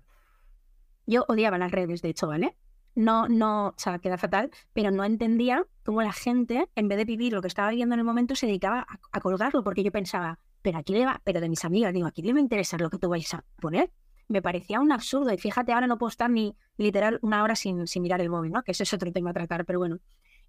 yo 1.06 1.24
odiaba 1.28 1.58
las 1.58 1.70
redes, 1.72 2.02
de 2.02 2.10
hecho, 2.10 2.26
¿vale? 2.28 2.56
No, 2.94 3.28
no, 3.28 3.68
o 3.68 3.74
sea, 3.76 3.98
queda 3.98 4.18
fatal, 4.18 4.50
pero 4.72 4.90
no 4.90 5.04
entendía 5.04 5.64
cómo 5.84 6.02
la 6.02 6.12
gente, 6.12 6.68
en 6.74 6.88
vez 6.88 6.98
de 6.98 7.04
vivir 7.04 7.32
lo 7.32 7.40
que 7.40 7.48
estaba 7.48 7.70
viviendo 7.70 7.94
en 7.94 8.00
el 8.00 8.04
momento, 8.04 8.34
se 8.34 8.46
dedicaba 8.46 8.80
a, 8.80 8.98
a 9.12 9.20
colgarlo, 9.20 9.62
porque 9.62 9.82
yo 9.84 9.92
pensaba, 9.92 10.38
pero 10.62 10.78
aquí 10.78 10.92
le 10.92 11.06
va, 11.06 11.20
pero 11.24 11.40
de 11.40 11.48
mis 11.48 11.64
amigas, 11.64 11.92
digo, 11.94 12.06
aquí 12.06 12.22
le 12.22 12.32
va 12.32 12.38
a 12.38 12.42
interesar 12.42 12.80
lo 12.80 12.90
que 12.90 12.98
tú 12.98 13.08
vais 13.08 13.32
a 13.34 13.44
poner. 13.60 13.90
Me 14.28 14.42
parecía 14.42 14.80
un 14.80 14.92
absurdo, 14.92 15.32
y 15.32 15.38
fíjate, 15.38 15.72
ahora 15.72 15.86
no 15.86 15.98
puedo 15.98 16.10
estar 16.10 16.30
ni 16.30 16.54
literal 16.76 17.18
una 17.22 17.42
hora 17.42 17.56
sin, 17.56 17.86
sin 17.86 18.02
mirar 18.02 18.20
el 18.20 18.30
móvil, 18.30 18.52
¿no? 18.52 18.62
Que 18.62 18.72
ese 18.72 18.82
es 18.82 18.92
otro 18.92 19.10
tema 19.12 19.30
a 19.30 19.32
tratar, 19.32 19.64
pero 19.64 19.78
bueno. 19.78 19.98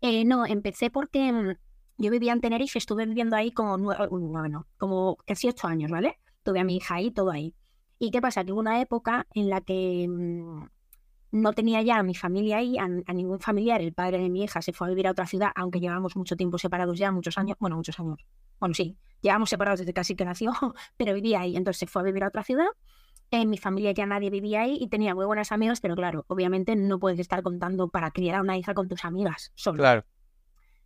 Eh, 0.01 0.25
no, 0.25 0.45
empecé 0.45 0.89
porque 0.89 1.31
mm, 1.31 1.55
yo 1.97 2.11
vivía 2.11 2.33
en 2.33 2.41
Tenerife, 2.41 2.77
estuve 2.79 3.05
viviendo 3.05 3.35
ahí 3.35 3.51
como, 3.51 3.77
bueno, 3.77 4.67
como 4.77 5.17
casi 5.25 5.49
ocho 5.49 5.67
años, 5.67 5.91
¿vale? 5.91 6.19
Tuve 6.43 6.59
a 6.59 6.63
mi 6.63 6.77
hija 6.77 6.95
ahí, 6.95 7.11
todo 7.11 7.31
ahí. 7.31 7.53
¿Y 7.99 8.11
qué 8.11 8.21
pasa? 8.21 8.45
Que 8.45 8.53
hubo 8.53 8.61
una 8.61 8.81
época 8.81 9.27
en 9.33 9.49
la 9.49 9.61
que 9.61 10.07
mm, 10.07 10.67
no 11.31 11.53
tenía 11.53 11.81
ya 11.81 11.97
a 11.99 12.03
mi 12.03 12.15
familia 12.15 12.57
ahí, 12.57 12.77
a, 12.77 12.83
a 12.83 13.13
ningún 13.13 13.39
familiar. 13.39 13.81
El 13.81 13.93
padre 13.93 14.19
de 14.19 14.29
mi 14.29 14.43
hija 14.43 14.61
se 14.61 14.71
fue 14.73 14.87
a 14.87 14.89
vivir 14.89 15.07
a 15.07 15.11
otra 15.11 15.25
ciudad, 15.25 15.51
aunque 15.55 15.79
llevamos 15.79 16.15
mucho 16.15 16.35
tiempo 16.37 16.57
separados 16.57 16.97
ya, 16.97 17.11
muchos 17.11 17.37
años, 17.37 17.57
bueno, 17.59 17.75
muchos 17.75 17.99
años. 17.99 18.25
Bueno, 18.59 18.73
sí, 18.73 18.97
llevamos 19.21 19.49
separados 19.49 19.79
desde 19.79 19.93
casi 19.93 20.15
que 20.15 20.25
nació, 20.25 20.51
pero 20.97 21.13
vivía 21.13 21.41
ahí. 21.41 21.55
Entonces 21.55 21.79
se 21.79 21.87
fue 21.87 22.01
a 22.01 22.05
vivir 22.05 22.23
a 22.23 22.27
otra 22.27 22.43
ciudad. 22.43 22.67
En 23.31 23.49
mi 23.49 23.57
familia 23.57 23.91
ya 23.91 24.07
nadie 24.07 24.31
vivía 24.31 24.61
ahí 24.61 24.77
y 24.81 24.87
tenía 24.87 25.13
muy 25.13 25.25
buenas 25.25 25.51
amigas, 25.51 25.81
pero 25.81 25.95
claro, 25.95 26.25
obviamente 26.27 26.75
no 26.75 26.97
puedes 26.97 27.19
estar 27.19 27.43
contando 27.43 27.89
para 27.89 28.09
criar 28.09 28.37
a 28.37 28.41
una 28.41 28.57
hija 28.57 28.73
con 28.73 28.87
tus 28.87 29.05
amigas 29.05 29.51
solo. 29.53 29.77
Claro. 29.77 30.05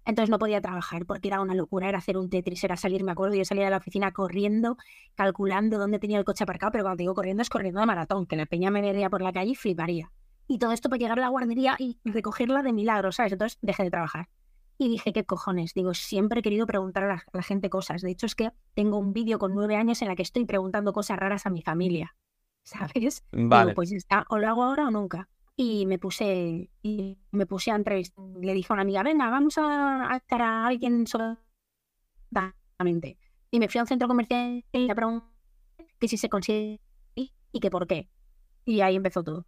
Entonces 0.06 0.30
no 0.30 0.40
podía 0.40 0.60
trabajar 0.60 1.06
porque 1.06 1.30
era 1.30 1.40
una 1.40 1.56
locura, 1.56 1.88
era 1.88 2.00
hacer 2.00 2.18
un 2.18 2.30
Tetris, 2.30 2.62
era 2.66 2.76
salir, 2.76 3.04
me 3.06 3.14
acuerdo, 3.14 3.36
yo 3.36 3.46
salía 3.46 3.64
de 3.64 3.70
la 3.70 3.78
oficina 3.78 4.12
corriendo, 4.12 4.76
calculando 5.16 5.78
dónde 5.78 6.00
tenía 6.00 6.20
el 6.20 6.26
coche 6.26 6.44
aparcado, 6.44 6.74
pero 6.74 6.84
cuando 6.84 7.02
digo 7.02 7.14
corriendo 7.14 7.42
es 7.42 7.50
corriendo 7.50 7.80
de 7.80 7.86
maratón, 7.86 8.26
que 8.26 8.36
la 8.36 8.46
peña 8.46 8.70
me 8.70 8.82
vería 8.82 9.10
por 9.10 9.22
la 9.22 9.32
calle 9.32 9.52
y 9.52 9.56
fliparía. 9.56 10.12
Y 10.46 10.60
todo 10.60 10.74
esto 10.74 10.90
para 10.90 11.00
llegar 11.00 11.20
a 11.20 11.22
la 11.22 11.30
guardería 11.30 11.78
y 11.80 11.98
recogerla 12.04 12.64
de 12.64 12.74
milagro, 12.74 13.14
¿sabes? 13.14 13.32
Entonces 13.32 13.58
dejé 13.62 13.84
de 13.84 13.92
trabajar. 13.92 14.28
Y 14.78 14.90
dije, 14.90 15.14
¿qué 15.14 15.24
cojones? 15.24 15.74
Digo, 15.74 15.94
siempre 15.94 16.42
he 16.42 16.44
querido 16.44 16.66
preguntar 16.66 17.04
a 17.06 17.08
la, 17.08 17.14
a 17.14 17.38
la 17.38 17.44
gente 17.44 17.70
cosas. 17.70 18.02
De 18.02 18.12
hecho, 18.12 18.26
es 18.26 18.36
que 18.36 18.52
tengo 18.74 18.98
un 18.98 19.14
vídeo 19.14 19.40
con 19.40 19.54
nueve 19.54 19.78
años 19.78 20.02
en 20.02 20.10
la 20.10 20.16
que 20.18 20.24
estoy 20.24 20.44
preguntando 20.44 20.92
cosas 20.92 21.18
raras 21.18 21.46
a 21.46 21.50
mi 21.50 21.62
familia. 21.62 22.14
¿Sabes? 22.63 23.24
Vale. 23.32 23.74
pues 23.74 23.91
está, 23.91 24.25
o 24.29 24.38
lo 24.38 24.48
hago 24.48 24.63
ahora 24.63 24.88
o 24.88 24.91
nunca. 24.91 25.29
Y 25.55 25.86
me 25.86 26.00
puse, 26.00 26.72
y 26.82 27.17
me 27.32 27.46
puse 27.46 27.72
a 27.72 27.75
entrevistar. 27.75 28.25
Le 28.41 28.53
dije 28.53 28.67
a 28.72 28.74
una 28.74 28.82
amiga, 28.82 29.03
venga, 29.03 29.29
vamos 29.29 29.55
a, 29.58 30.10
estar 30.15 30.41
a 30.41 30.65
alguien 30.65 31.05
sobre 31.05 31.38
y 33.51 33.60
me 33.60 33.70
fui 33.70 33.79
a 33.79 33.84
un 33.84 33.88
centro 33.88 34.08
comercial 34.08 34.65
y 34.72 34.88
le 34.88 34.96
pregunté 34.96 35.27
que 36.00 36.08
si 36.08 36.17
se 36.17 36.27
consigue 36.27 36.82
y 37.15 37.60
que 37.60 37.70
por 37.70 37.88
qué. 37.88 38.10
Y 38.65 38.82
ahí 38.82 38.96
empezó 38.96 39.24
todo. 39.24 39.46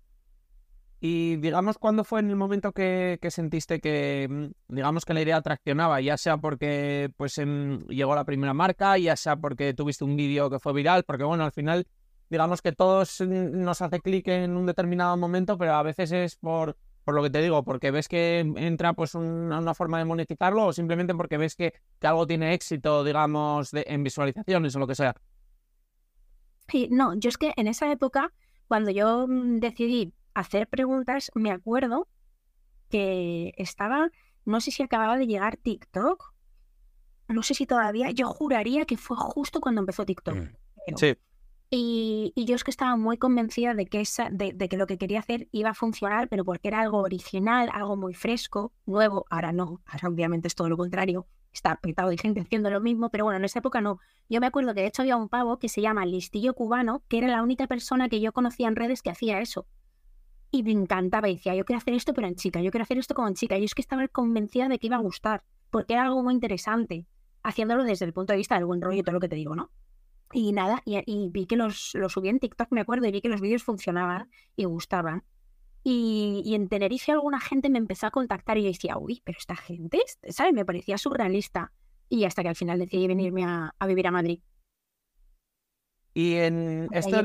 Y 1.01 1.35
digamos, 1.37 1.77
¿cuándo 1.77 2.03
fue 2.03 2.19
en 2.19 2.29
el 2.29 2.35
momento 2.35 2.71
que, 2.71 3.19
sentiste 3.29 3.79
que, 3.79 4.27
mm, 4.29 4.75
digamos, 4.75 5.05
que 5.05 5.13
la 5.13 5.21
idea 5.21 5.41
traccionaba? 5.41 5.99
Ya 6.01 6.17
sea 6.17 6.37
porque 6.37 7.11
pues 7.17 7.35
llegó 7.35 8.15
la 8.15 8.25
primera 8.25 8.53
marca, 8.53 8.97
ya 8.97 9.15
sea 9.15 9.35
porque 9.35 9.73
tuviste 9.73 10.03
un 10.03 10.15
vídeo 10.15 10.49
que 10.49 10.59
fue 10.59 10.73
viral, 10.73 11.03
porque 11.03 11.23
bueno, 11.23 11.43
al 11.43 11.51
final, 11.51 11.87
digamos 12.29 12.61
que 12.61 12.71
todos 12.71 13.21
nos 13.21 13.81
hace 13.81 13.99
clic 13.99 14.27
en 14.27 14.55
un 14.57 14.65
determinado 14.65 15.15
momento, 15.17 15.57
pero 15.57 15.73
a 15.73 15.83
veces 15.83 16.11
es 16.11 16.35
por, 16.35 16.77
por 17.03 17.13
lo 17.13 17.23
que 17.23 17.29
te 17.29 17.41
digo, 17.41 17.63
porque 17.63 17.91
ves 17.91 18.07
que 18.07 18.39
entra 18.39 18.93
pues 18.93 19.13
una 19.15 19.73
forma 19.75 19.99
de 19.99 20.05
monetizarlo 20.05 20.65
o 20.65 20.73
simplemente 20.73 21.13
porque 21.13 21.37
ves 21.37 21.55
que, 21.55 21.73
algo 22.01 22.25
tiene 22.25 22.53
éxito, 22.53 23.03
digamos, 23.03 23.69
en 23.73 24.03
visualizaciones 24.03 24.75
o 24.75 24.79
lo 24.79 24.87
que 24.87 24.95
sea. 24.95 25.15
Sí, 26.67 26.87
no, 26.91 27.13
yo 27.13 27.29
es 27.29 27.37
que 27.37 27.53
en 27.57 27.67
esa 27.67 27.91
época, 27.91 28.33
cuando 28.67 28.89
yo 28.89 29.27
mm, 29.27 29.59
decidí 29.59 30.13
hacer 30.33 30.67
preguntas, 30.67 31.31
me 31.35 31.51
acuerdo 31.51 32.07
que 32.89 33.53
estaba, 33.57 34.09
no 34.45 34.59
sé 34.59 34.71
si 34.71 34.81
acababa 34.81 35.15
de 35.17 35.27
llegar 35.27 35.57
TikTok, 35.57 36.33
no 37.27 37.43
sé 37.43 37.53
si 37.53 37.67
todavía, 37.67 38.09
yo 38.11 38.27
juraría 38.27 38.85
que 38.85 38.97
fue 38.97 39.15
justo 39.17 39.61
cuando 39.61 39.81
empezó 39.81 40.05
TikTok. 40.05 40.35
Mm, 40.35 40.95
sí. 40.95 41.15
Y, 41.77 42.31
yo 42.45 42.55
es 42.55 42.63
que 42.63 42.71
estaba 42.71 42.95
muy 42.95 43.17
convencida 43.17 43.73
de 43.73 43.85
que, 43.85 43.99
esa, 43.99 44.29
de, 44.31 44.55
que 44.55 44.77
lo 44.77 44.87
que 44.87 44.97
quería 44.97 45.19
hacer 45.19 45.49
iba 45.51 45.71
a 45.71 45.73
funcionar, 45.73 46.29
pero 46.29 46.45
porque 46.45 46.69
era 46.69 46.79
algo 46.79 46.99
original, 46.99 47.69
algo 47.73 47.97
muy 47.97 48.13
fresco, 48.13 48.71
nuevo. 48.85 49.25
Ahora 49.29 49.51
no, 49.51 49.81
ahora 49.85 50.07
obviamente 50.07 50.47
es 50.47 50.55
todo 50.55 50.69
lo 50.69 50.77
contrario. 50.77 51.27
Está 51.51 51.75
petado 51.75 52.09
de 52.09 52.17
gente 52.17 52.39
haciendo 52.39 52.69
lo 52.69 52.79
mismo, 52.79 53.09
pero 53.09 53.25
bueno, 53.25 53.39
en 53.39 53.43
esa 53.43 53.59
época 53.59 53.81
no. 53.81 53.99
Yo 54.29 54.39
me 54.39 54.47
acuerdo 54.47 54.73
que 54.73 54.81
de 54.81 54.87
hecho 54.87 55.01
había 55.01 55.17
un 55.17 55.27
pavo 55.27 55.59
que 55.59 55.67
se 55.67 55.81
llama 55.81 56.05
Listillo 56.05 56.53
Cubano, 56.53 57.03
que 57.09 57.17
era 57.17 57.27
la 57.27 57.43
única 57.43 57.67
persona 57.67 58.07
que 58.07 58.21
yo 58.21 58.31
conocía 58.31 58.69
en 58.69 58.77
redes 58.77 59.01
que 59.01 59.09
hacía 59.09 59.41
eso. 59.41 59.67
Y 60.51 60.63
me 60.63 60.71
encantaba 60.71 61.27
y 61.27 61.35
decía, 61.35 61.55
yo 61.55 61.65
quiero 61.65 61.79
hacer 61.79 61.93
esto 61.93 62.13
pero 62.13 62.27
en 62.27 62.35
chica, 62.35 62.61
yo 62.61 62.71
quiero 62.71 62.83
hacer 62.83 62.99
esto 62.99 63.15
como 63.15 63.27
en 63.27 63.33
chica. 63.33 63.57
Y 63.57 63.65
es 63.65 63.75
que 63.75 63.81
estaba 63.81 64.07
convencida 64.07 64.69
de 64.69 64.79
que 64.79 64.87
iba 64.87 64.95
a 64.95 65.01
gustar, 65.01 65.43
porque 65.71 65.91
era 65.91 66.05
algo 66.05 66.23
muy 66.23 66.33
interesante, 66.35 67.05
haciéndolo 67.43 67.83
desde 67.83 68.05
el 68.05 68.13
punto 68.13 68.31
de 68.31 68.37
vista 68.37 68.55
del 68.55 68.63
buen 68.63 68.81
rollo 68.81 69.03
todo 69.03 69.15
lo 69.15 69.19
que 69.19 69.27
te 69.27 69.35
digo, 69.35 69.57
¿no? 69.57 69.71
Y 70.33 70.51
nada, 70.51 70.81
y, 70.85 71.29
vi 71.29 71.45
que 71.45 71.55
los, 71.55 71.91
los, 71.93 72.13
subí 72.13 72.29
en 72.29 72.39
TikTok, 72.39 72.69
me 72.71 72.81
acuerdo, 72.81 73.07
y 73.07 73.11
vi 73.11 73.21
que 73.21 73.29
los 73.29 73.41
vídeos 73.41 73.63
funcionaban 73.63 74.29
y 74.55 74.65
gustaban. 74.65 75.23
Y, 75.87 76.55
en 76.55 76.67
Tenerife 76.67 77.11
alguna 77.11 77.39
gente 77.39 77.69
me 77.69 77.77
empezó 77.77 78.07
a 78.07 78.11
contactar 78.11 78.57
y 78.57 78.63
yo 78.63 78.69
decía, 78.69 78.97
uy, 78.97 79.21
pero 79.23 79.37
esta 79.37 79.55
gente, 79.55 79.99
¿sabes? 80.29 80.51
Me 80.53 80.65
parecía 80.65 80.97
surrealista. 80.97 81.71
Y 82.09 82.23
hasta 82.25 82.41
que 82.41 82.49
al 82.49 82.55
final 82.55 82.79
decidí 82.79 83.07
venirme 83.07 83.45
a, 83.45 83.71
vivir 83.87 84.07
a 84.07 84.11
Madrid. 84.11 84.39
Y 86.15 86.35
en 86.35 86.87
esto... 86.91 87.21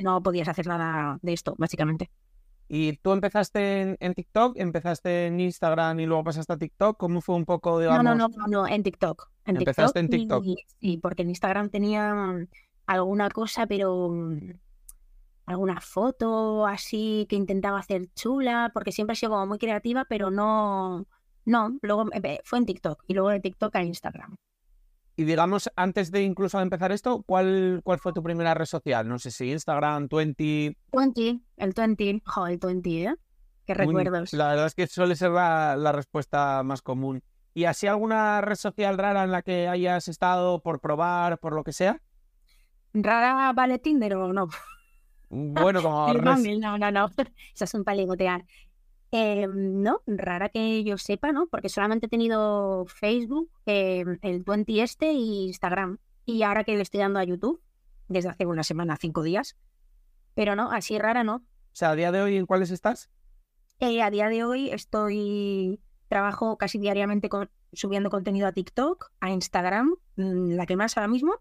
No 0.00 0.22
podías 0.22 0.46
hacer 0.46 0.66
nada 0.68 1.18
de 1.22 1.32
esto, 1.32 1.54
básicamente. 1.58 2.10
¿Y 2.68 2.96
tú 2.98 3.12
empezaste 3.12 3.96
en, 3.98 4.14
TikTok, 4.14 4.58
empezaste 4.58 5.26
en 5.26 5.40
Instagram 5.40 5.98
y 6.00 6.06
luego 6.06 6.24
pasaste 6.24 6.52
a 6.52 6.56
TikTok? 6.56 6.96
¿Cómo 6.96 7.20
fue 7.20 7.34
un 7.34 7.44
poco, 7.44 7.80
digamos? 7.80 8.04
No, 8.04 8.14
no, 8.14 8.28
no, 8.28 8.46
no, 8.46 8.68
en 8.68 8.84
TikTok. 8.84 9.33
En 9.46 9.56
Empezaste 9.56 10.00
en 10.00 10.08
TikTok. 10.08 10.44
sí, 10.80 10.98
porque 10.98 11.22
en 11.22 11.30
Instagram 11.30 11.68
tenía 11.70 12.46
alguna 12.86 13.28
cosa, 13.30 13.66
pero 13.66 14.08
mm, 14.10 14.52
alguna 15.46 15.80
foto 15.80 16.66
así 16.66 17.26
que 17.28 17.36
intentaba 17.36 17.78
hacer 17.78 18.08
chula, 18.14 18.70
porque 18.72 18.92
siempre 18.92 19.12
he 19.12 19.16
sido 19.16 19.32
como 19.32 19.46
muy 19.46 19.58
creativa, 19.58 20.06
pero 20.08 20.30
no, 20.30 21.06
no, 21.44 21.78
luego 21.82 22.06
fue 22.44 22.58
en 22.58 22.66
TikTok 22.66 23.04
y 23.06 23.14
luego 23.14 23.30
de 23.30 23.40
TikTok 23.40 23.74
a 23.76 23.82
Instagram. 23.82 24.36
Y 25.16 25.24
digamos, 25.24 25.70
antes 25.76 26.10
de 26.10 26.22
incluso 26.22 26.60
empezar 26.60 26.90
esto, 26.90 27.22
¿cuál, 27.22 27.80
¿cuál 27.84 28.00
fue 28.00 28.12
tu 28.12 28.22
primera 28.22 28.52
red 28.54 28.64
social? 28.64 29.08
No 29.08 29.18
sé 29.20 29.30
si 29.30 29.52
Instagram, 29.52 30.08
Twenty. 30.08 30.76
Twenty, 30.90 31.40
el 31.56 31.72
Twenty, 31.72 32.20
jo, 32.24 32.46
el 32.48 32.58
Twenty, 32.58 33.06
¿eh? 33.06 33.14
Qué 33.64 33.74
recuerdos. 33.74 34.32
La 34.32 34.48
verdad 34.48 34.66
es 34.66 34.74
que 34.74 34.86
suele 34.88 35.14
ser 35.14 35.30
la, 35.30 35.92
respuesta 35.92 36.62
más 36.64 36.82
común. 36.82 37.22
¿Y 37.54 37.64
así 37.64 37.86
alguna 37.86 38.40
red 38.40 38.56
social 38.56 38.98
rara 38.98 39.22
en 39.22 39.30
la 39.30 39.42
que 39.42 39.68
hayas 39.68 40.08
estado 40.08 40.60
por 40.60 40.80
probar, 40.80 41.38
por 41.38 41.54
lo 41.54 41.62
que 41.62 41.72
sea? 41.72 42.02
¿Rara 42.92 43.52
vale 43.52 43.78
Tinder 43.78 44.14
o 44.14 44.32
no? 44.32 44.48
Bueno, 45.30 45.82
como... 45.82 46.12
no, 46.12 46.78
no, 46.78 46.90
no. 46.90 47.06
Eso 47.54 47.64
es 47.64 47.74
un 47.74 47.84
paligotear. 47.84 48.44
Eh, 49.12 49.46
no, 49.48 50.02
rara 50.08 50.48
que 50.48 50.82
yo 50.82 50.98
sepa, 50.98 51.30
¿no? 51.30 51.46
Porque 51.46 51.68
solamente 51.68 52.06
he 52.06 52.08
tenido 52.08 52.84
Facebook, 52.86 53.48
em, 53.64 54.18
el 54.22 54.42
20 54.42 54.82
este 54.82 55.12
y 55.12 55.46
Instagram. 55.46 55.98
Y 56.26 56.42
ahora 56.42 56.64
que 56.64 56.74
le 56.74 56.82
estoy 56.82 56.98
dando 56.98 57.20
a 57.20 57.24
YouTube, 57.24 57.62
desde 58.08 58.30
hace 58.30 58.46
una 58.46 58.64
semana, 58.64 58.96
cinco 58.96 59.22
días. 59.22 59.56
Pero 60.34 60.56
no, 60.56 60.72
así 60.72 60.98
rara 60.98 61.22
no. 61.22 61.36
O 61.36 61.42
sea, 61.76 61.90
a 61.90 61.94
día 61.94 62.10
de 62.10 62.22
hoy, 62.22 62.36
¿en 62.36 62.46
cuáles 62.46 62.72
estás? 62.72 63.08
Eh, 63.78 64.02
a 64.02 64.10
día 64.10 64.28
de 64.28 64.44
hoy 64.44 64.70
estoy, 64.70 65.80
trabajo 66.08 66.56
casi 66.58 66.78
diariamente 66.78 67.28
con, 67.28 67.50
subiendo 67.72 68.10
contenido 68.10 68.46
a 68.46 68.52
TikTok, 68.52 69.10
a 69.20 69.30
Instagram, 69.30 69.94
mm, 70.16 70.52
la 70.52 70.66
que 70.66 70.76
más 70.76 70.96
ahora 70.96 71.08
mismo. 71.08 71.34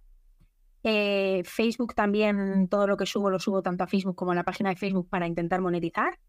Eh, 0.84 1.43
Facebook 1.46 1.96
también, 1.96 2.67
todo 2.67 2.88
lo 2.88 2.98
que 2.98 3.05
subo 3.05 3.29
lo 3.29 3.39
subo 3.39 3.62
tanto 3.62 3.84
a 3.86 3.88
Facebook 3.88 4.15
como 4.15 4.32
a 4.32 4.36
la 4.36 4.43
página 4.43 4.70
de 4.70 4.75
Facebook 4.75 5.08
para 5.10 5.27
intentar 5.27 5.62
monetizar. 5.62 6.20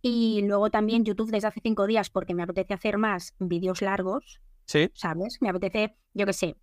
Y 0.00 0.42
luego 0.42 0.70
también 0.70 1.04
YouTube 1.04 1.30
desde 1.30 1.48
hace 1.48 1.60
cinco 1.62 1.86
días 1.86 2.10
porque 2.10 2.34
me 2.34 2.42
apetece 2.42 2.74
hacer 2.74 2.98
más 2.98 3.34
vídeos 3.38 3.82
largos. 3.82 4.40
Sí. 4.66 4.90
¿Sabes? 4.94 5.38
Me 5.40 5.48
apetece, 5.48 5.96
yo 6.14 6.26
qué 6.26 6.32
sé, 6.32 6.56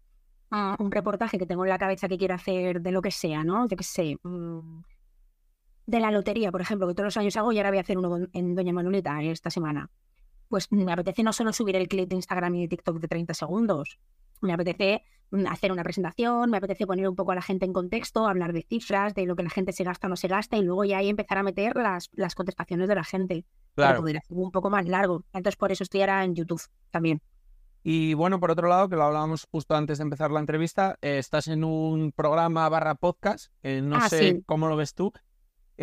ah, 0.49 0.75
un 0.79 0.91
reportaje 0.91 1.37
que 1.37 1.45
tengo 1.45 1.63
en 1.63 1.69
la 1.69 1.77
cabeza 1.77 2.07
que 2.07 2.17
quiero 2.17 2.35
hacer 2.35 2.81
de 2.81 2.91
lo 2.91 3.01
que 3.01 3.11
sea, 3.11 3.43
¿no? 3.43 3.67
Yo 3.67 3.77
qué 3.77 3.83
sé. 3.83 4.17
Mm, 4.23 4.81
de 5.85 5.99
la 5.99 6.11
lotería, 6.11 6.51
por 6.51 6.61
ejemplo, 6.61 6.87
que 6.87 6.93
todos 6.93 7.05
los 7.05 7.17
años 7.17 7.35
hago 7.35 7.51
y 7.51 7.57
ahora 7.57 7.69
voy 7.69 7.79
a 7.79 7.81
hacer 7.81 7.97
uno 7.97 8.27
en 8.33 8.55
Doña 8.55 8.73
Manoleta 8.73 9.21
esta 9.23 9.49
semana. 9.49 9.89
Pues 10.51 10.69
me 10.69 10.91
apetece 10.91 11.23
no 11.23 11.31
solo 11.31 11.53
subir 11.53 11.77
el 11.77 11.87
clip 11.87 12.09
de 12.09 12.17
Instagram 12.17 12.53
y 12.55 12.61
de 12.63 12.67
TikTok 12.67 12.99
de 12.99 13.07
30 13.07 13.33
segundos, 13.33 13.97
me 14.41 14.51
apetece 14.51 15.01
mm, 15.31 15.47
hacer 15.47 15.71
una 15.71 15.81
presentación, 15.81 16.49
me 16.49 16.57
apetece 16.57 16.85
poner 16.85 17.07
un 17.07 17.15
poco 17.15 17.31
a 17.31 17.35
la 17.35 17.41
gente 17.41 17.65
en 17.65 17.71
contexto, 17.71 18.27
hablar 18.27 18.51
de 18.51 18.63
cifras, 18.67 19.15
de 19.15 19.25
lo 19.25 19.37
que 19.37 19.43
la 19.43 19.49
gente 19.49 19.71
se 19.71 19.85
gasta 19.85 20.07
o 20.07 20.09
no 20.09 20.17
se 20.17 20.27
gasta, 20.27 20.57
y 20.57 20.63
luego 20.63 20.83
ya 20.83 20.97
ahí 20.97 21.07
empezar 21.07 21.37
a 21.37 21.43
meter 21.43 21.77
las, 21.77 22.09
las 22.11 22.35
contestaciones 22.35 22.89
de 22.89 22.95
la 22.95 23.05
gente. 23.05 23.45
Claro. 23.75 23.91
Para 23.91 23.99
poder 24.01 24.17
hacer 24.17 24.37
un 24.37 24.51
poco 24.51 24.69
más 24.69 24.85
largo. 24.85 25.23
Entonces, 25.31 25.55
por 25.55 25.71
eso 25.71 25.83
estoy 25.83 26.01
ahora 26.01 26.25
en 26.25 26.35
YouTube 26.35 26.61
también. 26.89 27.21
Y 27.81 28.13
bueno, 28.13 28.41
por 28.41 28.51
otro 28.51 28.67
lado, 28.67 28.89
que 28.89 28.97
lo 28.97 29.03
hablábamos 29.03 29.47
justo 29.49 29.73
antes 29.73 29.99
de 29.99 30.03
empezar 30.03 30.31
la 30.31 30.41
entrevista, 30.41 30.97
eh, 31.01 31.17
estás 31.17 31.47
en 31.47 31.63
un 31.63 32.11
programa 32.11 32.67
barra 32.67 32.95
podcast, 32.95 33.53
no 33.63 33.95
ah, 33.95 34.09
sé 34.09 34.43
cómo 34.45 34.67
lo 34.67 34.75
ves 34.75 34.95
tú. 34.95 35.13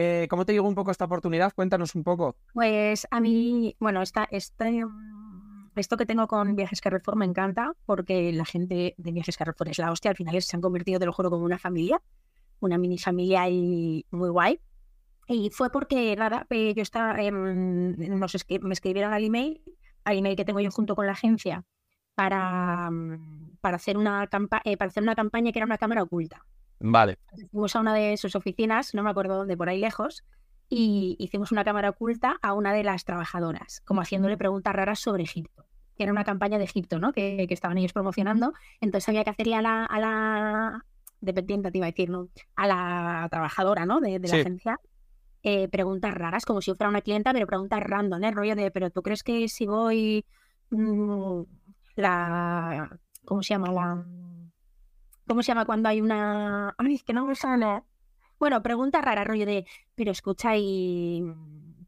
Eh, 0.00 0.28
¿Cómo 0.30 0.46
te 0.46 0.52
llegó 0.52 0.68
un 0.68 0.76
poco 0.76 0.92
esta 0.92 1.06
oportunidad? 1.06 1.52
Cuéntanos 1.52 1.96
un 1.96 2.04
poco. 2.04 2.36
Pues 2.54 3.08
a 3.10 3.18
mí, 3.18 3.74
bueno, 3.80 4.00
esta, 4.00 4.28
este, 4.30 4.84
esto 5.74 5.96
que 5.96 6.06
tengo 6.06 6.28
con 6.28 6.54
Viajes 6.54 6.80
Carrefour 6.80 7.16
me 7.16 7.24
encanta 7.24 7.72
porque 7.84 8.32
la 8.32 8.44
gente 8.44 8.94
de 8.96 9.10
Viajes 9.12 9.36
Carrefour 9.36 9.68
es 9.70 9.78
la 9.78 9.90
hostia. 9.90 10.12
Al 10.12 10.16
final 10.16 10.40
se 10.40 10.56
han 10.56 10.62
convertido, 10.62 11.00
te 11.00 11.06
lo 11.06 11.12
juro, 11.12 11.30
como 11.30 11.44
una 11.44 11.58
familia, 11.58 12.00
una 12.60 12.78
mini 12.78 12.96
familia 12.96 13.48
y 13.48 14.06
muy 14.12 14.28
guay. 14.28 14.60
Y 15.26 15.50
fue 15.50 15.68
porque, 15.72 16.14
nada, 16.14 16.46
eh, 16.50 16.74
yo 16.76 16.82
estaba, 16.82 17.20
en, 17.20 17.98
me 17.98 18.72
escribieron 18.72 19.12
al 19.12 19.24
email, 19.24 19.60
al 20.04 20.16
email 20.16 20.36
que 20.36 20.44
tengo 20.44 20.60
yo 20.60 20.70
junto 20.70 20.94
con 20.94 21.06
la 21.06 21.12
agencia, 21.12 21.64
para, 22.14 22.88
para, 23.60 23.74
hacer, 23.74 23.98
una 23.98 24.28
eh, 24.62 24.76
para 24.76 24.88
hacer 24.90 25.02
una 25.02 25.16
campaña 25.16 25.50
que 25.50 25.58
era 25.58 25.66
una 25.66 25.76
cámara 25.76 26.04
oculta. 26.04 26.46
Vale. 26.80 27.18
Fuimos 27.50 27.74
a 27.76 27.80
una 27.80 27.94
de 27.94 28.16
sus 28.16 28.34
oficinas, 28.36 28.94
no 28.94 29.02
me 29.02 29.10
acuerdo 29.10 29.36
dónde, 29.36 29.56
por 29.56 29.68
ahí 29.68 29.80
lejos, 29.80 30.24
y 30.68 31.16
hicimos 31.18 31.50
una 31.52 31.64
cámara 31.64 31.90
oculta 31.90 32.36
a 32.42 32.52
una 32.52 32.72
de 32.72 32.84
las 32.84 33.04
trabajadoras, 33.04 33.80
como 33.84 34.00
haciéndole 34.00 34.36
preguntas 34.36 34.74
raras 34.74 35.00
sobre 35.00 35.24
Egipto 35.24 35.68
que 35.98 36.04
era 36.04 36.12
una 36.12 36.24
campaña 36.24 36.58
de 36.58 36.64
Egipto, 36.64 37.00
¿no? 37.00 37.12
Que, 37.12 37.46
estaban 37.50 37.76
ellos 37.76 37.92
promocionando. 37.92 38.54
Entonces 38.80 39.08
había 39.08 39.24
que 39.24 39.30
hacerle 39.30 39.56
a 39.56 39.62
la, 39.62 39.84
a 39.84 39.98
la 39.98 40.86
dependiente, 41.20 41.70
te 41.72 41.78
iba 41.78 41.86
a 41.86 41.90
decir, 41.90 42.08
¿no? 42.08 42.28
A 42.54 42.66
la 42.68 43.28
trabajadora, 43.30 43.84
¿no? 43.84 44.00
De, 44.00 44.18
la 44.20 44.36
agencia. 44.36 44.80
Eh, 45.42 45.68
preguntas 45.68 46.14
raras, 46.14 46.44
como 46.44 46.60
si 46.62 46.72
fuera 46.74 46.88
una 46.88 47.00
clienta, 47.00 47.32
pero 47.32 47.46
preguntas 47.46 47.82
random, 47.82 48.22
¿eh? 48.22 48.30
Rollo 48.30 48.54
de, 48.54 48.70
pero 48.70 48.90
¿tú 48.90 49.02
crees 49.02 49.22
que 49.22 49.48
si 49.48 49.66
voy 49.66 50.24
mm, 50.70 51.42
la... 51.96 52.98
¿Cómo 53.24 53.42
se 53.42 53.54
llama? 53.54 53.72
La... 53.72 54.06
¿Cómo 55.28 55.42
se 55.42 55.48
llama 55.48 55.66
cuando 55.66 55.88
hay 55.88 56.00
una... 56.00 56.74
Ay, 56.78 56.94
es 56.94 57.04
que 57.04 57.12
no 57.12 57.26
me 57.26 57.34
sale. 57.34 57.82
Bueno, 58.38 58.62
preguntas 58.62 59.04
raras, 59.04 59.26
rollo 59.26 59.46
de, 59.46 59.66
pero 59.94 60.10
escucha 60.10 60.56
y... 60.56 61.22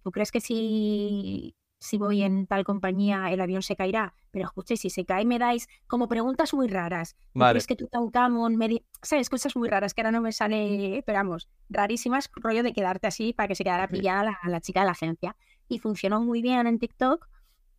¿Tú 0.03 0.11
crees 0.13 0.31
que 0.33 0.41
si 0.41 1.55
si 1.81 1.97
voy 1.97 2.23
en 2.23 2.47
tal 2.47 2.63
compañía 2.63 3.33
el 3.33 3.41
avión 3.41 3.63
se 3.63 3.75
caerá, 3.75 4.15
pero 4.31 4.45
escuché, 4.45 4.77
si 4.77 4.91
se 4.91 5.05
cae 5.07 5.25
me 5.25 5.39
dais 5.39 5.67
como 5.87 6.09
preguntas 6.09 6.53
muy 6.53 6.69
raras. 6.69 7.17
Vale. 7.33 7.59
Es 7.59 7.67
que 7.67 7.75
tú 7.75 7.87
Tutankamón, 7.87 8.57
me 8.57 8.69
di- 8.69 8.85
sabes, 9.03 9.31
cosas 9.31 9.57
muy 9.57 9.69
raras 9.69 9.95
que 9.95 10.03
ahora 10.03 10.13
no 10.13 10.21
me 10.21 10.33
sale, 10.33 11.03
pero 11.07 11.19
vamos, 11.19 11.49
rarísimas, 11.71 12.31
rollo 12.37 12.63
de 12.63 12.75
quedarte 12.75 13.07
así 13.07 13.33
para 13.33 13.49
que 13.49 13.55
se 13.55 13.65
quedara 13.65 13.89
pillada 13.89 14.25
la, 14.25 14.39
la 14.47 14.61
chica 14.61 14.81
de 14.81 14.87
la 14.87 14.93
agencia. 14.93 15.37
Y 15.69 15.79
funcionó 15.79 16.21
muy 16.21 16.43
bien 16.43 16.67
en 16.67 16.79
TikTok 16.79 17.29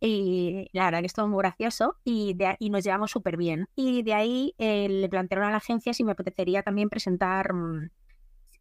y 0.04 0.68
la 0.72 0.86
verdad 0.86 1.00
que 1.00 1.06
estuvo 1.06 1.28
muy 1.28 1.38
gracioso 1.38 1.96
y, 2.02 2.34
de, 2.34 2.56
y 2.58 2.70
nos 2.70 2.82
llevamos 2.82 3.12
súper 3.12 3.36
bien. 3.36 3.68
Y 3.76 4.02
de 4.02 4.14
ahí 4.14 4.54
eh, 4.58 4.88
le 4.88 5.08
plantearon 5.08 5.46
a 5.46 5.50
la 5.52 5.58
agencia 5.58 5.94
si 5.94 6.02
me 6.02 6.10
apetecería 6.10 6.64
también 6.64 6.88
presentar, 6.88 7.54
mm, 7.54 7.88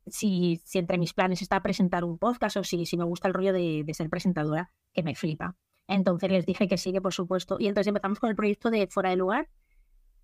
si, 0.06 0.62
si 0.64 0.78
entre 0.78 1.00
mis 1.00 1.14
planes 1.14 1.42
está 1.42 1.60
presentar 1.64 2.04
un 2.04 2.20
podcast 2.20 2.58
o 2.58 2.64
si, 2.64 2.86
si 2.86 2.96
me 2.96 3.06
gusta 3.06 3.28
el 3.28 3.34
rollo 3.34 3.54
de, 3.54 3.84
de 3.84 3.94
ser 3.96 4.08
presentadora, 4.08 4.72
que 4.94 5.02
me 5.02 5.16
flipa. 5.16 5.56
Entonces 5.88 6.30
les 6.30 6.46
dije 6.46 6.68
que 6.68 6.78
sí, 6.78 6.94
que 6.94 7.02
por 7.02 7.14
supuesto. 7.14 7.58
Y 7.60 7.68
entonces 7.68 7.88
empezamos 7.88 8.20
con 8.20 8.30
el 8.30 8.36
proyecto 8.36 8.70
de 8.70 8.86
Fuera 8.86 9.10
de 9.10 9.16
Lugar, 9.16 9.50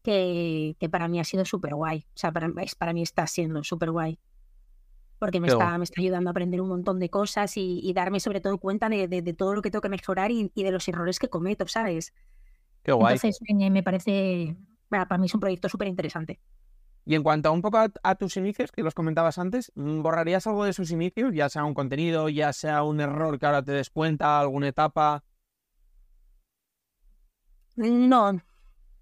que, 0.04 0.76
que 0.80 0.88
para 0.88 1.08
mí 1.08 1.20
ha 1.20 1.24
sido 1.24 1.46
súper 1.46 1.74
guay. 1.74 2.06
O 2.10 2.18
sea, 2.18 2.32
para, 2.32 2.48
para 2.78 2.94
mí 2.94 3.02
está 3.02 3.26
siendo 3.26 3.64
súper 3.64 3.90
guay. 3.90 4.20
Porque 5.20 5.40
me 5.40 5.48
está, 5.48 5.78
me 5.78 5.84
está 5.84 6.02
ayudando 6.02 6.30
a 6.30 6.32
aprender 6.32 6.62
un 6.62 6.70
montón 6.70 7.00
de 7.00 7.10
cosas 7.10 7.58
y, 7.58 7.80
y 7.84 7.94
darme 7.94 8.20
sobre 8.20 8.42
todo 8.42 8.58
cuenta 8.60 8.90
de, 8.90 9.08
de- 9.08 9.22
de 9.22 9.34
todo 9.34 9.56
lo 9.56 9.62
que 9.62 9.72
tengo 9.72 9.82
que 9.82 9.90
mejorar 9.90 10.32
y, 10.32 10.52
y 10.54 10.64
de 10.64 10.72
los 10.72 10.88
errores 10.88 11.20
que 11.20 11.28
cometo, 11.30 11.68
¿sabes? 11.68 12.14
Qué 12.84 12.92
guay. 12.92 13.16
Entonces 13.16 13.40
me, 13.54 13.70
me 13.70 13.84
parece, 13.84 14.56
para 14.90 15.18
mí 15.18 15.26
es 15.26 15.34
un 15.34 15.40
proyecto 15.40 15.70
súper 15.70 15.88
interesante. 15.88 16.40
Y 17.06 17.16
en 17.16 17.24
cuanto 17.24 17.50
a 17.50 17.52
un 17.54 17.62
poco 17.62 17.78
a, 17.78 17.88
a 18.04 18.16
tus 18.16 18.36
inicios, 18.38 18.72
que 18.72 18.84
los 18.84 18.94
comentabas 18.94 19.38
antes, 19.38 19.72
mm, 19.76 20.02
¿borrarías 20.02 20.46
algo 20.46 20.66
de 20.66 20.72
esos 20.72 20.92
inicios? 20.92 21.34
Ya 21.34 21.48
sea 21.50 21.64
un 21.64 21.74
contenido, 21.74 22.28
ya 22.30 22.52
sea 22.54 22.84
un 22.84 23.00
error 23.00 23.40
que 23.40 23.46
ahora 23.46 23.64
te 23.64 23.72
des 23.72 23.90
cuenta, 23.90 24.40
alguna 24.40 24.68
etapa. 24.68 25.24
No, 27.78 28.42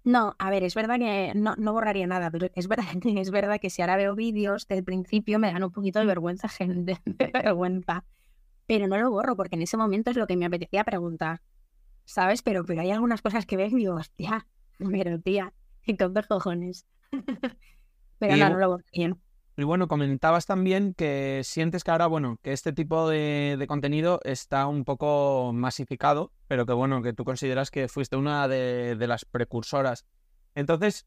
no, 0.06 0.36
a 0.38 0.50
ver, 0.50 0.64
es 0.64 0.74
verdad 0.74 0.98
que 0.98 1.32
no, 1.34 1.54
no 1.56 1.72
borraría 1.74 2.06
nada, 2.06 2.30
pero 2.30 2.48
es 2.54 2.68
verdad, 2.68 2.86
es 3.04 3.30
verdad 3.30 3.60
que 3.60 3.70
si 3.70 3.82
ahora 3.82 3.96
veo 3.96 4.14
vídeos 4.14 4.66
del 4.68 4.84
principio 4.84 5.38
me 5.38 5.52
dan 5.52 5.64
un 5.64 5.72
poquito 5.72 5.98
de 6.00 6.06
vergüenza, 6.06 6.48
gen- 6.50 6.86
de, 6.86 6.98
vergüenza. 7.32 8.04
Pero 8.66 8.88
no 8.88 8.98
lo 8.98 9.10
borro 9.10 9.36
porque 9.36 9.56
en 9.56 9.62
ese 9.62 9.76
momento 9.78 10.10
es 10.10 10.16
lo 10.16 10.26
que 10.28 10.36
me 10.36 10.46
apetecía 10.46 10.84
preguntar, 10.84 11.42
¿sabes? 12.06 12.42
Pero, 12.42 12.64
pero 12.66 12.82
hay 12.82 12.92
algunas 12.92 13.22
cosas 13.22 13.46
que 13.46 13.56
ves 13.58 13.72
y 13.72 13.76
digo, 13.78 13.96
hostia, 13.96 14.48
pero 14.78 15.20
tía, 15.20 15.54
y 15.86 15.96
con 15.98 16.14
dos 16.14 16.26
cojones. 16.28 16.86
Pero 18.18 18.36
Y 18.36 18.44
no, 18.44 18.50
no 18.50 18.58
lo 18.58 18.68
borraría. 18.70 19.16
Y 19.58 19.64
bueno, 19.64 19.88
comentabas 19.88 20.44
también 20.44 20.92
que 20.92 21.40
sientes 21.42 21.82
que 21.82 21.90
ahora, 21.90 22.06
bueno, 22.06 22.38
que 22.42 22.52
este 22.52 22.74
tipo 22.74 23.08
de, 23.08 23.56
de 23.58 23.66
contenido 23.66 24.20
está 24.24 24.66
un 24.66 24.84
poco 24.84 25.52
masificado, 25.54 26.30
pero 26.46 26.66
que 26.66 26.74
bueno, 26.74 27.00
que 27.00 27.14
tú 27.14 27.24
consideras 27.24 27.70
que 27.70 27.88
fuiste 27.88 28.16
una 28.16 28.48
de, 28.48 28.96
de 28.96 29.06
las 29.06 29.24
precursoras. 29.24 30.04
Entonces, 30.54 31.06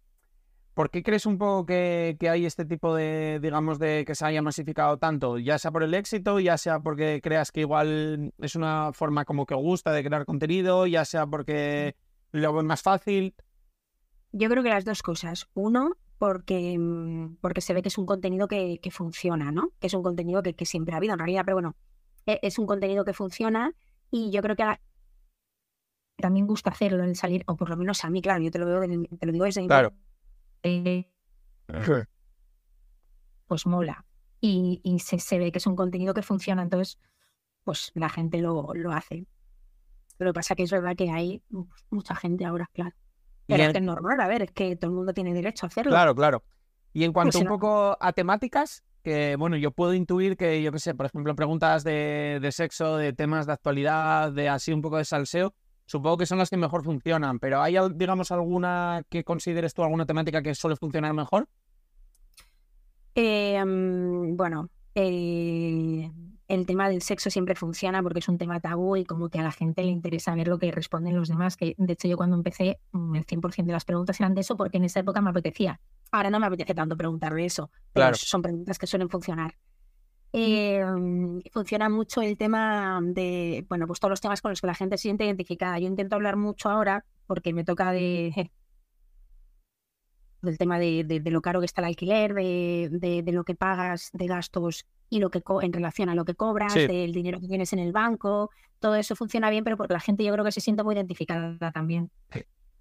¿por 0.74 0.89
qué 0.89 1.03
crees 1.03 1.27
un 1.27 1.38
poco 1.38 1.68
que, 1.68 2.18
que 2.20 2.27
hay 2.27 2.48
este 2.48 2.65
tipo 2.65 2.96
de, 2.96 3.39
digamos, 3.39 3.77
de 3.77 4.03
que 4.03 4.15
se 4.15 4.25
haya 4.25 4.41
masificado 4.41 4.98
tanto? 4.98 5.38
Ya 5.38 5.60
sea 5.60 5.70
por 5.70 5.84
el 5.84 5.94
éxito, 5.94 6.39
ya 6.39 6.58
sea 6.58 6.79
porque 6.79 7.22
creas 7.22 7.51
que 7.51 7.60
igual 7.60 8.34
es 8.39 8.56
una 8.56 8.94
forma 8.94 9.25
como 9.25 9.46
que 9.46 9.53
gusta 9.53 9.91
de 9.91 10.03
crear 10.03 10.25
contenido, 10.25 10.88
ya 10.88 11.06
sea 11.06 11.27
porque 11.27 11.96
lo 12.32 12.51
ves 12.53 12.63
más 12.63 12.82
fácil. 12.82 13.36
Yo 14.32 14.50
creo 14.50 14.63
que 14.63 14.70
las 14.70 14.86
dos 14.86 15.03
cosas. 15.03 15.48
Uno, 15.53 15.98
porque, 16.20 16.78
mm, 16.78 17.38
porque 17.42 17.62
se 17.62 17.74
ve 17.74 17.82
que 17.82 17.88
es 17.90 17.98
un 17.98 18.06
contenido 18.06 18.48
que, 18.48 18.80
que 18.80 18.92
funciona, 18.92 19.52
¿no? 19.52 19.72
Que 19.80 19.88
es 19.88 19.94
un 19.96 20.04
contenido 20.04 20.44
que, 20.44 20.54
que 20.54 20.66
siempre 20.68 20.94
ha 20.94 20.98
habido 20.98 21.14
en 21.14 21.20
realidad, 21.20 21.44
pero 21.46 21.56
bueno, 21.56 21.76
e- 22.28 22.40
es 22.44 22.60
un 22.60 22.68
contenido 22.68 23.06
que 23.06 23.14
funciona 23.14 23.74
y 24.12 24.30
yo 24.32 24.42
creo 24.44 24.56
que 24.56 24.64
a 24.64 24.66
la- 24.68 24.82
también 26.18 26.46
gusta 26.48 26.70
hacerlo, 26.70 27.04
el 27.04 27.16
salir, 27.16 27.44
o 27.48 27.56
por 27.56 27.70
lo 27.70 27.78
menos 27.78 28.04
a 28.04 28.10
mí, 28.10 28.22
claro, 28.22 28.44
yo 28.44 28.52
te 28.52 28.60
lo, 28.60 28.66
veo 28.66 28.82
te 28.82 29.26
lo 29.26 29.32
digo 29.32 29.46
desde 29.46 29.62
mi 29.62 29.68
Claro. 29.68 29.94
eh, 30.64 31.10
pues 33.48 33.65
mola. 33.65 34.06
Y, 34.41 34.82
y 34.84 35.00
se, 35.00 35.20
se 35.20 35.38
ve 35.39 35.52
que 35.52 35.58
es 35.60 35.67
un 35.67 35.76
contenido 35.76 36.13
que 36.13 36.22
funciona, 36.22 36.62
entonces, 36.62 37.00
pues 37.63 37.91
la 37.96 38.10
gente 38.10 38.39
lo, 38.39 38.74
lo 38.74 38.91
hace. 38.91 39.26
Lo 40.17 40.28
que 40.28 40.34
pasa 40.34 40.56
que 40.56 40.63
es 40.63 40.72
verdad 40.72 40.96
que 40.98 41.10
hay 41.10 41.41
mucha 41.89 42.15
gente 42.15 42.46
ahora, 42.46 42.70
claro. 42.74 42.96
Pero 43.50 43.64
es 43.64 43.70
que 43.72 43.78
es 43.80 43.84
normal, 43.84 44.22
a 44.22 44.28
ver, 44.28 44.44
es 44.44 44.52
que 44.52 44.76
todo 44.76 44.92
el 44.92 44.96
mundo 44.98 45.14
tiene 45.14 45.34
derecho 45.34 45.66
a 45.66 45.68
hacerlo. 45.68 45.92
Claro, 45.92 46.16
claro. 46.16 46.44
Y 46.94 47.04
en 47.04 47.14
cuanto 47.14 47.34
si 47.34 47.40
un 47.40 47.46
no- 47.46 47.50
poco 47.52 47.98
a 48.00 48.14
temáticas, 48.14 48.84
que 49.04 49.36
bueno, 49.38 49.58
yo 49.58 49.72
puedo 49.72 49.94
intuir 49.94 50.38
que, 50.38 50.62
yo 50.62 50.72
qué 50.72 50.80
sé, 50.80 50.94
por 50.96 51.06
ejemplo, 51.06 51.36
preguntas 51.36 51.84
de, 51.84 52.40
de 52.42 52.52
sexo, 52.52 52.98
de 52.98 53.14
temas 53.14 53.46
de 53.46 53.54
actualidad, 53.54 54.32
de 54.32 54.50
así 54.50 54.72
un 54.72 54.82
poco 54.82 54.98
de 54.98 55.06
salseo, 55.06 55.54
supongo 55.86 56.18
que 56.18 56.26
son 56.26 56.38
las 56.38 56.50
que 56.50 56.58
mejor 56.58 56.84
funcionan, 56.84 57.40
pero 57.40 57.62
¿hay, 57.62 57.76
digamos, 57.96 58.32
alguna 58.32 59.04
que 59.10 59.24
consideres 59.24 59.74
tú, 59.74 59.84
alguna 59.84 60.06
temática 60.06 60.42
que 60.42 60.54
suele 60.56 60.76
funcionar 60.76 61.14
mejor? 61.14 61.48
Eh, 63.16 63.64
mm, 63.64 64.36
bueno, 64.36 64.70
eh, 64.96 66.12
el 66.50 66.66
tema 66.66 66.90
del 66.90 67.02
sexo 67.02 67.30
siempre 67.30 67.56
funciona 67.56 68.04
porque 68.04 68.20
es 68.20 68.28
un 68.28 68.38
tema 68.38 68.60
tabú 68.60 68.98
y 68.98 69.06
como 69.06 69.30
que 69.30 69.40
a 69.40 69.44
la 69.44 69.52
gente 69.52 69.84
le 69.84 69.90
interesa 69.92 70.36
ver 70.36 70.48
lo 70.50 70.60
que 70.60 70.72
responden 70.72 71.16
los 71.16 71.30
demás, 71.30 71.56
que 71.56 71.76
de 71.78 71.94
hecho 71.94 72.08
yo 72.10 72.18
cuando 72.18 72.36
empecé 72.36 72.80
mm, 72.92 73.16
el 73.16 73.26
100% 73.26 73.68
de 73.68 73.74
las 73.74 73.86
preguntas 73.86 74.20
eran 74.20 74.34
de 74.34 74.42
eso 74.42 74.58
porque 74.58 74.78
en 74.78 74.84
esa 74.84 75.00
época 75.00 75.22
me 75.22 75.30
apetecía. 75.30 75.80
Ahora 76.12 76.30
no 76.30 76.40
me 76.40 76.48
apetece 76.48 76.74
tanto 76.74 76.98
preguntar 76.98 77.34
de 77.34 77.46
eso, 77.46 77.70
pero 77.94 78.08
Claro. 78.08 78.18
son 78.18 78.42
preguntas 78.42 78.78
que 78.78 78.88
suelen 78.88 79.10
funcionar. 79.10 79.56
Eh, 80.34 80.84
mm, 80.86 81.40
funciona 81.52 81.88
mucho 81.90 82.22
el 82.22 82.38
tema 82.38 83.00
de, 83.04 83.66
bueno, 83.70 83.88
pues 83.88 84.00
todos 84.00 84.10
los 84.12 84.22
temas 84.22 84.42
con 84.42 84.50
los 84.52 84.60
que 84.62 84.68
la 84.68 84.76
gente 84.76 84.98
se 84.98 85.04
siente 85.04 85.26
identificada. 85.26 85.80
Yo 85.80 85.88
intento 85.88 86.16
hablar 86.16 86.36
mucho 86.36 86.70
ahora 86.70 87.06
porque 87.28 87.54
me 87.54 87.64
toca 87.64 87.92
de 87.92 88.52
del 90.42 90.58
tema 90.58 90.80
de, 90.80 91.04
de- 91.04 91.20
de 91.20 91.32
lo 91.32 91.42
caro 91.42 91.60
que 91.60 91.66
está 91.66 91.82
el 91.82 91.88
alquiler, 91.88 92.34
de, 92.34 92.90
de- 92.92 93.24
de 93.24 93.32
lo 93.32 93.44
que 93.44 93.56
pagas 93.56 94.10
de 94.14 94.26
gastos 94.28 94.86
y 95.10 95.19
lo 95.19 95.30
que 95.30 95.41
co- 95.41 95.62
en 95.62 95.74
relación 95.74 96.10
a 96.10 96.15
lo 96.15 96.26
que 96.26 96.36
cobras, 96.36 96.74
Sí. 96.74 96.88
del 96.88 97.12
dinero 97.13 97.39
que 97.39 97.48
tienes 97.48 97.74
en 97.74 97.80
el 97.80 97.91
banco, 97.91 98.50
todo 98.80 98.95
eso 98.95 99.15
funciona 99.15 99.50
bien, 99.50 99.63
pero 99.63 99.76
porque 99.78 99.93
la 99.93 100.00
gente 100.00 100.24
yo 100.24 100.32
creo 100.34 100.45
que 100.45 100.52
se 100.52 100.62
siente 100.62 100.84
muy 100.84 100.95
identificada 100.95 101.72
también. 101.72 102.10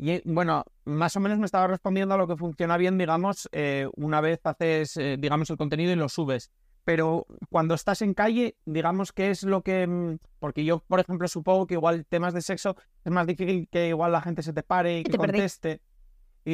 Y 0.00 0.10
eh, 0.12 0.22
bueno, 0.24 0.64
más 0.84 1.16
o 1.16 1.20
menos 1.20 1.38
me 1.38 1.46
estaba 1.46 1.66
respondiendo 1.66 2.14
a 2.14 2.18
lo 2.18 2.28
que 2.28 2.36
funciona 2.36 2.76
bien, 2.76 2.98
digamos, 2.98 3.48
eh, 3.50 3.88
una 3.96 4.20
vez 4.20 4.38
haces, 4.44 4.96
eh, 4.96 5.16
digamos, 5.18 5.50
el 5.50 5.56
contenido 5.56 5.90
y 5.92 5.96
lo 5.96 6.08
subes. 6.08 6.52
Pero 6.84 7.26
cuando 7.50 7.74
estás 7.74 8.00
en 8.02 8.14
calle, 8.14 8.56
digamos, 8.64 9.12
¿qué 9.12 9.30
es 9.30 9.42
lo 9.42 9.62
que...? 9.62 9.86
mm, 9.88 10.18
Porque 10.38 10.64
yo, 10.64 10.84
por 10.86 11.00
ejemplo, 11.00 11.26
supongo 11.26 11.66
que 11.66 11.74
igual 11.74 12.06
temas 12.08 12.32
de 12.32 12.42
sexo 12.42 12.76
es 13.04 13.10
más 13.12 13.26
difícil 13.26 13.68
que 13.70 13.88
igual 13.88 14.12
la 14.12 14.22
gente 14.22 14.42
se 14.44 14.52
te 14.52 14.62
pare 14.62 15.00
y 15.00 15.02
Que 15.02 15.10
que 15.10 15.18
te 15.18 15.26
perdí. 15.26 15.38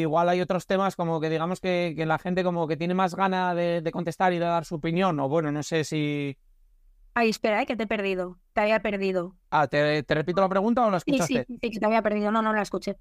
Igual 0.01 0.29
hay 0.29 0.41
otros 0.41 0.67
temas 0.67 0.97
como 0.97 1.21
que 1.21 1.31
digamos 1.31 1.61
que, 1.61 1.95
que 1.97 2.05
la 2.05 2.19
gente 2.19 2.43
como 2.43 2.67
que 2.67 2.77
tiene 2.77 2.95
más 2.95 3.15
gana 3.15 3.55
de, 3.55 3.81
de 3.81 3.93
contestar 3.93 4.33
y 4.33 4.39
de 4.39 4.45
dar 4.45 4.65
su 4.65 4.75
opinión. 4.77 5.21
O 5.21 5.29
bueno, 5.29 5.53
no 5.53 5.63
sé 5.63 5.85
si... 5.85 6.37
Ay, 7.15 7.31
espera, 7.31 7.63
eh, 7.63 7.67
que 7.67 7.77
te 7.77 7.85
he 7.85 7.87
perdido. 7.87 8.39
Te 8.55 8.63
había 8.63 8.81
perdido. 8.81 9.37
Ah, 9.51 9.69
¿te, 9.69 10.03
te 10.03 10.15
repito 10.15 10.41
la 10.41 10.49
pregunta 10.49 10.85
o 10.85 10.91
la 10.91 10.99
Sí, 10.99 11.13
escuchaste? 11.13 11.45
sí, 11.47 11.59
sí, 11.63 11.71
que 11.71 11.79
te 11.79 11.87
había 11.87 12.03
perdido. 12.03 12.33
No, 12.33 12.43
no 12.43 12.53
la 12.53 12.63
escuché. 12.63 12.97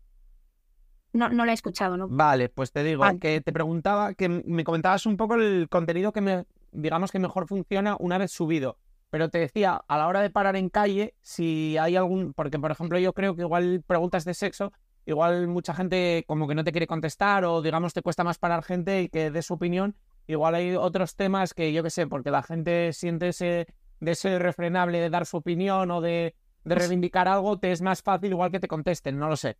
No, 1.13 1.29
no 1.29 1.45
la 1.45 1.51
he 1.51 1.55
escuchado, 1.55 1.97
¿no? 1.97 2.07
Vale, 2.09 2.49
pues 2.49 2.71
te 2.71 2.83
digo 2.83 3.01
Vale. 3.01 3.19
que 3.19 3.41
te 3.41 3.51
preguntaba, 3.53 4.13
que 4.13 4.29
me 4.29 4.63
comentabas 4.63 5.05
un 5.05 5.17
poco 5.17 5.35
el 5.35 5.67
contenido 5.69 6.11
que 6.11 6.21
me, 6.21 6.45
digamos 6.71 7.11
que 7.11 7.19
mejor 7.19 7.47
funciona 7.47 7.95
una 7.99 8.17
vez 8.17 8.31
subido. 8.31 8.77
Pero 9.09 9.29
te 9.29 9.37
decía, 9.37 9.83
a 9.87 9.97
la 9.97 10.07
hora 10.07 10.21
de 10.21 10.31
parar 10.31 10.55
en 10.55 10.69
calle, 10.69 11.13
si 11.21 11.77
hay 11.77 11.95
algún, 11.95 12.33
porque 12.33 12.57
por 12.57 12.71
ejemplo 12.71 12.97
yo 12.97 13.13
creo 13.13 13.35
que 13.35 13.43
igual 13.43 13.83
preguntas 13.85 14.25
de 14.25 14.33
sexo, 14.33 14.73
igual 15.05 15.47
mucha 15.47 15.73
gente 15.73 16.23
como 16.27 16.47
que 16.47 16.55
no 16.55 16.63
te 16.63 16.71
quiere 16.71 16.87
contestar 16.87 17.45
o 17.45 17.61
digamos 17.61 17.93
te 17.93 18.01
cuesta 18.01 18.23
más 18.23 18.37
parar 18.37 18.63
gente 18.63 19.03
y 19.03 19.09
que 19.09 19.31
dé 19.31 19.41
su 19.41 19.53
opinión. 19.55 19.95
Igual 20.27 20.55
hay 20.55 20.75
otros 20.75 21.15
temas 21.15 21.53
que 21.53 21.73
yo 21.73 21.83
qué 21.83 21.89
sé, 21.89 22.07
porque 22.07 22.31
la 22.31 22.43
gente 22.43 22.93
siente 22.93 23.29
ese 23.29 23.67
deseo 23.99 24.35
irrefrenable 24.35 24.99
de 24.99 25.09
dar 25.09 25.25
su 25.25 25.37
opinión 25.37 25.91
o 25.91 26.01
de, 26.01 26.09
de 26.09 26.35
Pues- 26.75 26.77
reivindicar 26.77 27.27
algo, 27.27 27.59
te 27.59 27.71
es 27.71 27.81
más 27.81 28.01
fácil 28.01 28.31
igual 28.31 28.51
que 28.51 28.59
te 28.59 28.67
contesten, 28.67 29.17
no 29.19 29.27
lo 29.29 29.35
sé. 29.35 29.57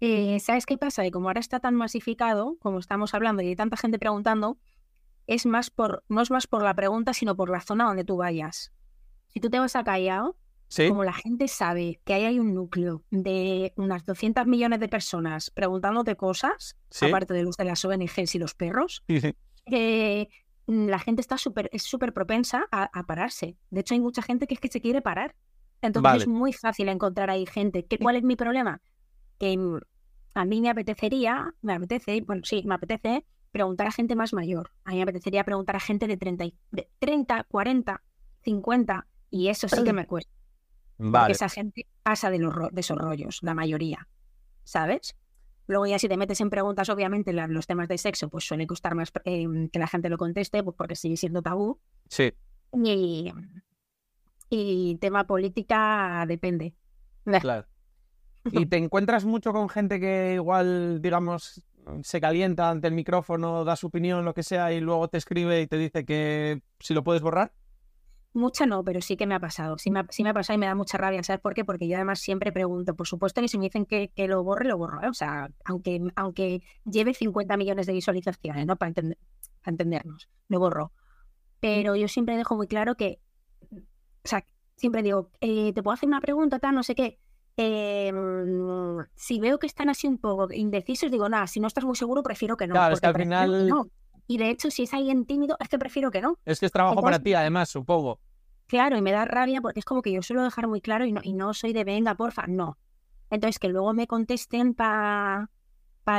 Eh, 0.00 0.38
¿sabes 0.40 0.64
qué 0.66 0.78
pasa? 0.78 1.02
Que 1.02 1.10
como 1.10 1.28
ahora 1.28 1.40
está 1.40 1.58
tan 1.60 1.74
masificado, 1.74 2.56
como 2.60 2.78
estamos 2.78 3.14
hablando, 3.14 3.42
y 3.42 3.48
hay 3.48 3.56
tanta 3.56 3.76
gente 3.76 3.98
preguntando, 3.98 4.58
es 5.26 5.44
más 5.44 5.70
por, 5.70 6.04
no 6.08 6.20
es 6.20 6.30
más 6.30 6.46
por 6.46 6.62
la 6.62 6.74
pregunta, 6.74 7.12
sino 7.12 7.36
por 7.36 7.50
la 7.50 7.60
zona 7.60 7.84
donde 7.84 8.04
tú 8.04 8.16
vayas. 8.16 8.72
Si 9.26 9.40
tú 9.40 9.50
te 9.50 9.58
vas 9.58 9.74
a 9.76 9.84
Callao, 9.84 10.36
Sí, 10.68 10.88
como 10.88 11.02
la 11.04 11.12
gente 11.14 11.48
sabe 11.48 12.00
que 12.04 12.12
ahí 12.14 12.24
hay 12.24 12.38
un 12.38 12.54
núcleo 12.54 13.02
de 13.10 13.72
unas 13.76 14.04
200 14.04 14.46
millones 14.46 14.80
de 14.80 14.88
personas 14.88 15.50
preguntándote 15.50 16.14
cosas, 16.16 16.76
sí, 16.90 17.06
aparte 17.06 17.32
de 17.34 17.42
los 17.42 17.56
de 17.56 17.64
las 17.64 17.84
ONGs 17.84 18.34
y 18.34 18.38
los 18.38 18.54
perros, 18.54 19.02
sí, 19.08 19.34
eh, 19.66 20.28
la 20.66 20.98
gente 20.98 21.22
está 21.22 21.38
súper, 21.38 21.70
es 21.72 21.82
súper 21.84 22.12
propensa 22.12 22.66
a, 22.70 22.90
a 22.92 23.02
pararse. 23.04 23.56
De 23.70 23.80
hecho, 23.80 23.94
hay 23.94 24.00
mucha 24.00 24.20
gente 24.20 24.46
que 24.46 24.54
es 24.54 24.60
que 24.60 24.68
se 24.68 24.80
quiere 24.82 25.00
parar. 25.00 25.34
Entonces 25.80 26.02
Vale. 26.02 26.22
es 26.24 26.28
muy 26.28 26.52
fácil 26.52 26.88
encontrar 26.88 27.30
ahí 27.30 27.46
gente. 27.46 27.86
¿Qué, 27.86 27.98
¿Cuál 27.98 28.16
es 28.16 28.22
mi 28.22 28.36
problema? 28.36 28.82
Que 29.38 29.56
mm, 29.56 29.78
a 30.34 30.44
mí 30.44 30.60
me 30.60 30.68
apetecería, 30.68 31.54
me 31.62 31.72
apetece, 31.74 32.20
bueno, 32.20 32.42
sí, 32.44 32.62
me 32.66 32.74
apetece 32.74 33.24
preguntar 33.52 33.86
a 33.86 33.92
gente 33.92 34.14
más 34.16 34.34
mayor. 34.34 34.70
A 34.84 34.90
mí 34.90 34.96
me 34.96 35.04
apetecería 35.04 35.44
preguntar 35.44 35.76
a 35.76 35.80
gente 35.80 36.06
de 36.06 36.16
30, 36.18 36.44
y- 36.44 36.54
de 36.72 36.90
30 36.98 37.44
40, 37.44 38.02
50, 38.42 39.06
y 39.30 39.48
eso 39.48 39.68
sí 39.68 39.82
que 39.84 39.92
me 39.94 40.06
cuesta. 40.06 40.30
Porque 40.98 41.32
esa 41.32 41.48
gente 41.48 41.86
pasa 42.02 42.30
de, 42.30 42.38
los, 42.38 42.54
de 42.72 42.80
esos 42.80 42.98
rollos, 42.98 43.38
la 43.42 43.54
mayoría, 43.54 44.08
¿sabes? 44.64 45.16
Luego 45.66 45.86
ya 45.86 45.98
si 45.98 46.08
te 46.08 46.16
metes 46.16 46.40
en 46.40 46.50
preguntas, 46.50 46.88
obviamente 46.88 47.32
la- 47.32 47.46
los 47.46 47.66
temas 47.66 47.88
de 47.88 47.98
sexo, 47.98 48.28
pues 48.28 48.44
suele 48.44 48.66
costar 48.66 48.94
más 48.94 49.12
eh, 49.24 49.46
que 49.72 49.78
la 49.78 49.86
gente 49.86 50.08
lo 50.08 50.16
conteste, 50.18 50.62
pues 50.64 50.74
porque 50.76 50.96
sigue 50.96 51.16
siendo 51.16 51.42
tabú. 51.42 51.78
Sí. 52.08 52.32
Y, 52.72 53.32
y 54.50 54.96
tema 54.96 55.26
política 55.26 56.24
depende. 56.26 56.74
Claro. 57.40 57.66
¿Y 58.50 58.64
te 58.64 58.78
encuentras 58.78 59.26
mucho 59.26 59.52
con 59.52 59.68
gente 59.68 60.00
que 60.00 60.32
igual, 60.34 61.02
digamos, 61.02 61.62
se 62.02 62.18
calienta 62.20 62.70
ante 62.70 62.88
el 62.88 62.94
micrófono, 62.94 63.64
da 63.64 63.76
su 63.76 63.88
opinión, 63.88 64.24
lo 64.24 64.32
que 64.32 64.42
sea, 64.42 64.72
y 64.72 64.80
luego 64.80 65.08
te 65.08 65.18
escribe 65.18 65.60
y 65.60 65.66
te 65.66 65.76
dice 65.76 66.06
que 66.06 66.62
si 66.80 66.94
lo 66.94 67.04
puedes 67.04 67.20
borrar? 67.20 67.52
Mucha 68.34 68.66
no, 68.66 68.84
pero 68.84 69.00
sí 69.00 69.16
que 69.16 69.26
me 69.26 69.34
ha 69.34 69.40
pasado. 69.40 69.78
Sí 69.78 69.90
me 69.90 70.00
ha, 70.00 70.06
sí 70.10 70.22
me 70.22 70.30
ha 70.30 70.34
pasado 70.34 70.54
y 70.56 70.58
me 70.58 70.66
da 70.66 70.74
mucha 70.74 70.98
rabia. 70.98 71.22
¿Sabes 71.22 71.40
por 71.40 71.54
qué? 71.54 71.64
Porque 71.64 71.88
yo 71.88 71.96
además 71.96 72.20
siempre 72.20 72.52
pregunto. 72.52 72.94
Por 72.94 73.06
supuesto 73.08 73.40
que 73.40 73.48
si 73.48 73.58
me 73.58 73.64
dicen 73.64 73.86
que, 73.86 74.10
que 74.14 74.28
lo 74.28 74.44
borre, 74.44 74.66
lo 74.68 74.76
borro. 74.78 75.02
¿eh? 75.02 75.08
O 75.08 75.14
sea, 75.14 75.48
aunque, 75.64 76.00
aunque 76.14 76.62
lleve 76.84 77.14
50 77.14 77.56
millones 77.56 77.86
de 77.86 77.94
visualizaciones, 77.94 78.66
¿no? 78.66 78.76
Para, 78.76 78.90
entender- 78.90 79.18
para 79.62 79.72
entendernos, 79.72 80.28
lo 80.48 80.60
borro. 80.60 80.92
Pero 81.60 81.96
yo 81.96 82.06
siempre 82.06 82.36
dejo 82.36 82.54
muy 82.54 82.68
claro 82.68 82.94
que, 82.96 83.18
o 83.72 84.28
sea, 84.28 84.44
siempre 84.76 85.02
digo, 85.02 85.30
eh, 85.40 85.72
te 85.72 85.82
puedo 85.82 85.94
hacer 85.94 86.08
una 86.08 86.20
pregunta, 86.20 86.58
tal, 86.58 86.74
no 86.74 86.82
sé 86.82 86.94
qué. 86.94 87.18
Eh, 87.56 88.12
mm, 88.12 89.00
si 89.16 89.40
veo 89.40 89.58
que 89.58 89.66
están 89.66 89.88
así 89.88 90.06
un 90.06 90.18
poco 90.18 90.52
indecisos, 90.52 91.10
digo, 91.10 91.28
nada, 91.28 91.46
si 91.48 91.58
no 91.58 91.66
estás 91.66 91.84
muy 91.84 91.96
seguro, 91.96 92.22
prefiero 92.22 92.56
que 92.56 92.68
no. 92.68 92.74
Claro, 92.74 92.94
es 92.94 93.00
que 93.00 93.06
al 93.08 93.14
final- 93.16 93.68
no. 93.68 93.88
Y 94.28 94.36
de 94.36 94.50
hecho, 94.50 94.70
si 94.70 94.82
es 94.84 94.92
alguien 94.92 95.24
tímido, 95.24 95.56
es 95.58 95.68
que 95.68 95.78
prefiero 95.78 96.10
que 96.10 96.20
no. 96.20 96.38
Es 96.44 96.60
que 96.60 96.66
es 96.66 96.72
trabajo 96.72 97.00
para 97.00 97.18
ti, 97.18 97.32
además, 97.32 97.70
supongo. 97.70 98.20
Claro, 98.66 98.98
y 98.98 99.02
me 99.02 99.10
da 99.10 99.24
rabia 99.24 99.62
porque 99.62 99.80
es 99.80 99.86
como 99.86 100.02
que 100.02 100.12
yo 100.12 100.20
suelo 100.22 100.44
dejar 100.44 100.68
muy 100.68 100.82
claro 100.82 101.06
y 101.06 101.12
no, 101.12 101.22
y 101.24 101.32
no 101.32 101.54
soy 101.54 101.72
de 101.72 101.82
venga, 101.82 102.14
porfa, 102.14 102.46
no. 102.46 102.76
Entonces, 103.30 103.58
que 103.58 103.68
luego 103.70 103.94
me 103.94 104.06
contesten 104.06 104.74
para 104.74 105.48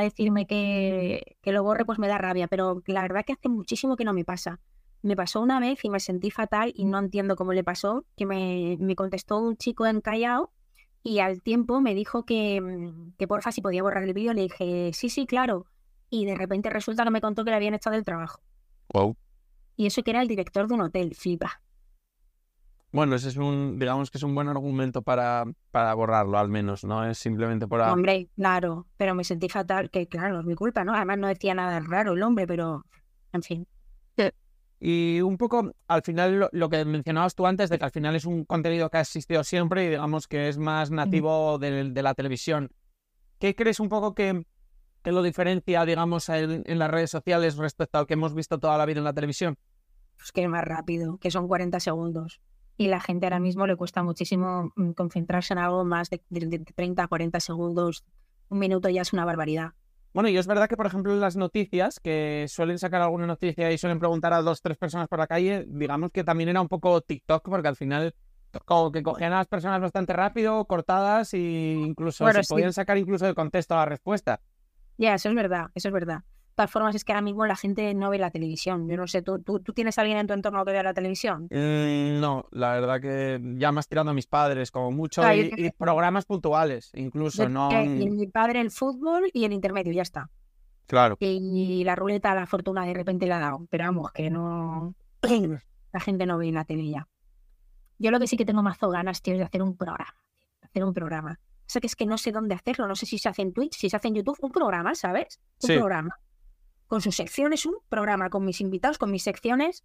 decirme 0.01 0.47
que, 0.47 1.37
que 1.41 1.51
lo 1.51 1.61
borre, 1.61 1.85
pues 1.85 1.99
me 1.99 2.07
da 2.07 2.17
rabia. 2.17 2.47
Pero 2.47 2.81
la 2.87 3.03
verdad 3.03 3.23
que 3.23 3.33
hace 3.33 3.47
muchísimo 3.47 3.95
que 3.95 4.05
no 4.05 4.13
me 4.13 4.25
pasa. 4.25 4.59
Me 5.03 5.15
pasó 5.15 5.39
una 5.39 5.59
vez 5.59 5.85
y 5.85 5.89
me 5.91 5.99
sentí 5.99 6.31
fatal 6.31 6.73
y 6.75 6.85
no 6.85 6.97
entiendo 6.97 7.35
cómo 7.35 7.53
le 7.53 7.63
pasó, 7.63 8.05
que 8.17 8.25
me, 8.25 8.75
me 8.79 8.95
contestó 8.95 9.37
un 9.37 9.55
chico 9.55 9.85
en 9.85 10.01
Callao 10.01 10.51
y 11.03 11.19
al 11.19 11.41
tiempo 11.43 11.79
me 11.79 11.93
dijo 11.93 12.25
que, 12.25 12.91
que 13.17 13.27
porfa 13.27 13.51
si 13.51 13.61
podía 13.61 13.83
borrar 13.83 14.03
el 14.03 14.13
vídeo. 14.13 14.33
Le 14.33 14.41
dije, 14.41 14.91
sí, 14.93 15.09
sí, 15.09 15.27
claro. 15.27 15.67
Y 16.09 16.25
de 16.25 16.35
repente 16.35 16.69
resulta 16.69 17.03
que 17.03 17.11
me 17.11 17.21
contó 17.21 17.43
que 17.43 17.51
le 17.51 17.57
habían 17.57 17.73
echado 17.73 17.95
del 17.95 18.05
trabajo. 18.05 18.41
Wow. 18.93 19.15
Y 19.75 19.85
eso 19.85 20.03
que 20.03 20.11
era 20.11 20.21
el 20.21 20.27
director 20.27 20.67
de 20.67 20.73
un 20.73 20.81
hotel, 20.81 21.15
flipa. 21.15 21.61
Bueno, 22.91 23.15
ese 23.15 23.29
es 23.29 23.37
un, 23.37 23.77
digamos 23.77 24.09
que 24.09 24.17
es 24.17 24.23
un 24.23 24.33
buen 24.33 24.47
argumento 24.47 25.03
para, 25.03 25.45
para 25.69 25.93
borrarlo, 25.93 26.39
al 26.39 26.49
menos, 26.49 26.83
¿no? 26.83 27.05
Es 27.05 27.19
simplemente 27.19 27.67
para... 27.67 27.93
Hombre, 27.93 28.29
claro, 28.35 28.87
pero 28.97 29.13
me 29.13 29.23
sentí 29.23 29.47
fatal, 29.47 29.91
que 29.91 30.07
claro, 30.07 30.39
es 30.39 30.45
mi 30.45 30.55
culpa, 30.55 30.83
¿no? 30.83 30.95
Además 30.95 31.19
no 31.19 31.27
decía 31.27 31.53
nada 31.53 31.79
raro 31.81 32.13
el 32.13 32.23
hombre, 32.23 32.47
pero 32.47 32.85
en 33.31 33.43
fin. 33.43 33.67
Y 34.81 35.19
un 35.19 35.37
poco, 35.37 35.73
al 35.89 36.01
final, 36.03 36.39
lo, 36.39 36.49
lo 36.53 36.69
que 36.69 36.85
mencionabas 36.85 37.35
tú 37.35 37.45
antes, 37.45 37.69
de 37.69 37.77
que 37.77 37.83
al 37.83 37.91
final 37.91 38.15
es 38.15 38.23
un 38.23 38.45
contenido 38.45 38.89
que 38.89 38.97
ha 38.97 39.01
existido 39.01 39.43
siempre 39.43 39.83
y 39.83 39.89
digamos 39.89 40.25
que 40.25 40.47
es 40.47 40.57
más 40.57 40.89
nativo 40.89 41.59
de, 41.59 41.91
de 41.91 42.01
la 42.01 42.13
televisión. 42.13 42.71
¿Qué 43.39 43.55
crees 43.55 43.81
un 43.81 43.89
poco 43.89 44.15
que, 44.15 44.45
que 45.01 45.11
lo 45.11 45.21
diferencia, 45.23 45.85
digamos, 45.85 46.29
en, 46.29 46.63
en 46.65 46.79
las 46.79 46.91
redes 46.91 47.11
sociales 47.11 47.57
respecto 47.57 47.97
al 47.97 48.07
que 48.07 48.13
hemos 48.13 48.33
visto 48.33 48.59
toda 48.59 48.77
la 48.77 48.85
vida 48.85 48.99
en 48.99 49.05
la 49.05 49.13
televisión? 49.13 49.57
Pues 50.17 50.31
que 50.31 50.43
es 50.43 50.49
más 50.49 50.63
rápido, 50.65 51.17
que 51.17 51.31
son 51.31 51.47
40 51.47 51.79
segundos. 51.79 52.41
Y 52.77 52.87
la 52.87 52.99
gente 52.99 53.25
ahora 53.25 53.39
mismo 53.39 53.67
le 53.67 53.75
cuesta 53.75 54.03
muchísimo 54.03 54.71
mm, 54.75 54.91
concentrarse 54.91 55.53
en 55.53 55.59
algo 55.59 55.83
más 55.85 56.09
de, 56.09 56.21
de, 56.29 56.45
de 56.47 56.59
30 56.59 57.03
a 57.03 57.07
40 57.07 57.39
segundos. 57.39 58.03
Un 58.49 58.59
minuto 58.59 58.89
ya 58.89 59.01
es 59.01 59.13
una 59.13 59.25
barbaridad. 59.25 59.71
Bueno, 60.13 60.27
y 60.29 60.37
es 60.37 60.47
verdad 60.47 60.67
que, 60.67 60.75
por 60.75 60.87
ejemplo, 60.87 61.13
en 61.13 61.19
las 61.19 61.35
noticias, 61.35 61.99
que 61.99 62.45
suelen 62.49 62.79
sacar 62.79 63.01
alguna 63.01 63.27
noticia 63.27 63.71
y 63.71 63.77
suelen 63.77 63.99
preguntar 63.99 64.33
a 64.33 64.41
dos, 64.41 64.61
tres 64.61 64.75
personas 64.77 65.07
por 65.07 65.19
la 65.19 65.27
calle, 65.27 65.65
digamos 65.67 66.11
que 66.11 66.23
también 66.23 66.49
era 66.49 66.61
un 66.61 66.67
poco 66.67 66.99
TikTok, 67.01 67.47
porque 67.47 67.67
al 67.67 67.75
final 67.75 68.15
como 68.65 68.91
que 68.91 69.03
cogían 69.03 69.33
a 69.33 69.37
las 69.37 69.47
personas 69.47 69.79
bastante 69.79 70.13
rápido, 70.13 70.65
cortadas, 70.65 71.33
e 71.35 71.37
incluso 71.77 72.23
Bueno, 72.23 72.39
se 72.39 72.45
sí. 72.45 72.53
podían 72.53 72.73
sacar 72.73 72.97
incluso 72.97 73.25
de 73.27 73.35
contexto 73.35 73.75
la 73.75 73.85
respuesta. 73.85 74.41
Ya, 74.99 75.13
eso 75.13 75.29
es 75.29 75.35
verdad, 75.35 75.67
eso 75.73 75.87
es 75.87 75.93
verdad. 75.93 76.17
De 76.17 76.55
todas 76.65 76.71
formas, 76.71 76.93
es 76.93 77.05
que 77.05 77.13
ahora 77.13 77.21
mismo 77.21 77.45
la 77.45 77.55
gente 77.55 77.93
no 77.93 78.09
ve 78.09 78.19
la 78.19 78.31
televisión. 78.31 78.89
Yo 78.89 78.97
no 78.97 79.07
sé, 79.07 79.21
¿tú, 79.21 79.39
tú, 79.39 79.61
tú 79.61 79.71
tienes 79.71 79.97
a 79.97 80.01
alguien 80.01 80.17
en 80.17 80.27
tu 80.27 80.33
entorno 80.33 80.65
que 80.65 80.73
vea 80.73 80.83
la 80.83 80.93
televisión? 80.93 81.43
Mm, 81.43 82.19
no, 82.19 82.45
la 82.51 82.73
verdad 82.73 82.99
que 82.99 83.39
ya 83.55 83.71
más 83.71 83.87
tirando 83.87 84.11
a 84.11 84.13
mis 84.13 84.27
padres, 84.27 84.69
como 84.69 84.91
mucho, 84.91 85.21
y, 85.33 85.71
programas 85.77 86.25
puntuales, 86.25 86.91
incluso, 86.95 87.43
Yo- 87.43 87.49
no... 87.49 87.71
y 87.71 88.09
mi 88.09 88.27
padre 88.27 88.59
el 88.59 88.71
fútbol 88.71 89.29
y 89.33 89.45
el 89.45 89.53
intermedio, 89.53 89.93
ya 89.93 90.01
está. 90.01 90.29
Claro. 90.85 91.15
Y 91.21 91.83
la 91.85 91.95
ruleta, 91.95 92.35
la 92.35 92.45
fortuna 92.45 92.85
de 92.85 92.93
repente 92.93 93.25
la 93.25 93.37
ha 93.37 93.39
dado. 93.39 93.65
Pero 93.69 93.85
vamos, 93.85 94.11
que 94.11 94.29
no. 94.29 94.95
La 95.91 95.99
gente 95.99 96.27
no 96.27 96.37
ve 96.37 96.51
la 96.51 96.65
tele 96.65 96.87
ya. 96.87 97.07
Yo 97.97 98.11
lo 98.11 98.19
que 98.19 98.27
sí 98.27 98.37
que 98.37 98.45
tengo 98.45 98.61
mazo 98.61 98.89
ganas, 98.89 99.23
tío, 99.23 99.33
es 99.33 99.39
de 99.39 99.45
hacer 99.45 99.63
un 99.63 99.75
programa. 99.75 100.13
Hacer 100.61 100.83
un 100.83 100.93
programa. 100.93 101.39
O 101.69 101.71
sea, 101.71 101.79
que 101.81 101.87
es 101.87 101.95
que 101.95 102.07
no 102.07 102.17
sé 102.17 102.31
dónde 102.31 102.55
hacerlo. 102.55 102.87
No 102.87 102.95
sé 102.95 103.05
si 103.05 103.19
se 103.19 103.29
hace 103.29 103.43
en 103.43 103.53
Twitch, 103.53 103.75
si 103.77 103.89
se 103.91 103.95
hace 103.95 104.07
en 104.07 104.15
YouTube. 104.15 104.37
Un 104.41 104.51
programa, 104.51 104.95
¿sabes? 104.95 105.39
Un 105.61 105.67
Sí. 105.67 105.77
programa. 105.77 106.19
Con 106.87 106.99
sus 107.01 107.15
secciones, 107.15 107.65
un 107.67 107.75
programa. 107.89 108.31
Con 108.31 108.43
mis 108.43 108.59
invitados, 108.59 108.97
con 108.97 109.11
mis 109.11 109.21
secciones. 109.21 109.83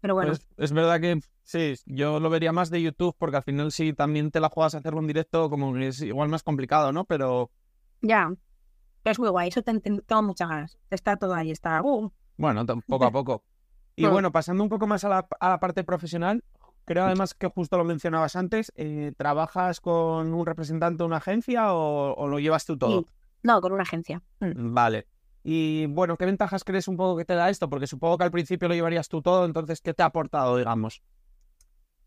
Pero 0.00 0.14
bueno, 0.14 0.30
Pues 0.30 0.48
es 0.56 0.72
verdad 0.72 0.98
que 1.00 1.20
sí, 1.42 1.74
yo 1.84 2.18
lo 2.20 2.30
vería 2.30 2.52
más 2.52 2.70
de 2.70 2.80
YouTube, 2.80 3.14
porque 3.18 3.36
al 3.36 3.42
final 3.42 3.72
si 3.72 3.92
también 3.92 4.30
te 4.30 4.40
la 4.40 4.48
juegas 4.48 4.74
a 4.74 4.78
hacerlo 4.78 5.00
en 5.00 5.06
directo, 5.06 5.50
como 5.50 5.72
que 5.74 5.88
es 5.88 6.00
igual 6.00 6.28
más 6.30 6.42
complicado, 6.42 6.92
¿no? 6.92 7.04
Pero 7.04 7.50
ya. 8.00 8.30
Pero 9.02 9.12
es 9.12 9.18
muy 9.18 9.28
guay. 9.28 9.48
Eso 9.48 9.62
te- 9.62 9.78
te- 9.80 10.00
tengo 10.02 10.22
muchas 10.22 10.48
ganas. 10.48 10.78
Está 10.90 11.16
todo 11.18 11.34
ahí. 11.34 11.50
Está. 11.50 11.82
uh, 11.82 12.10
bueno, 12.38 12.64
poco 12.86 13.04
a 13.04 13.10
poco. 13.10 13.44
Y 13.98 14.04
bueno, 14.06 14.30
pasando 14.30 14.62
un 14.62 14.68
poco 14.68 14.86
más 14.86 15.04
a 15.04 15.08
la, 15.08 15.26
a 15.40 15.48
la 15.48 15.58
parte 15.58 15.82
profesional, 15.82 16.44
creo 16.86 17.04
además 17.04 17.34
que 17.34 17.48
justo 17.48 17.76
lo 17.76 17.84
mencionabas 17.84 18.36
antes, 18.36 18.72
eh, 18.76 19.12
¿trabajas 19.18 19.80
con 19.80 20.32
un 20.32 20.46
representante 20.46 21.02
de 21.02 21.04
una 21.04 21.18
agencia 21.18 21.74
o, 21.74 22.14
o 22.14 22.28
lo 22.28 22.38
llevas 22.38 22.64
tú 22.64 22.78
todo? 22.78 23.00
sí. 23.00 23.06
No, 23.42 23.60
con 23.60 23.72
una 23.72 23.82
agencia. 23.82 24.22
Mm. 24.40 24.74
Vale. 24.74 25.06
Y 25.44 25.86
bueno, 25.86 26.16
¿qué 26.16 26.24
ventajas 26.24 26.64
crees 26.64 26.88
un 26.88 26.96
poco 26.96 27.16
que 27.16 27.24
te 27.24 27.34
da 27.34 27.48
esto? 27.48 27.70
Porque 27.70 27.86
supongo 27.86 28.18
que 28.18 28.24
al 28.24 28.32
principio 28.32 28.66
lo 28.66 28.74
llevarías 28.74 29.08
tú 29.08 29.22
todo, 29.22 29.44
entonces, 29.44 29.80
¿qué 29.80 29.94
te 29.94 30.02
ha 30.02 30.06
aportado, 30.06 30.56
digamos? 30.56 31.02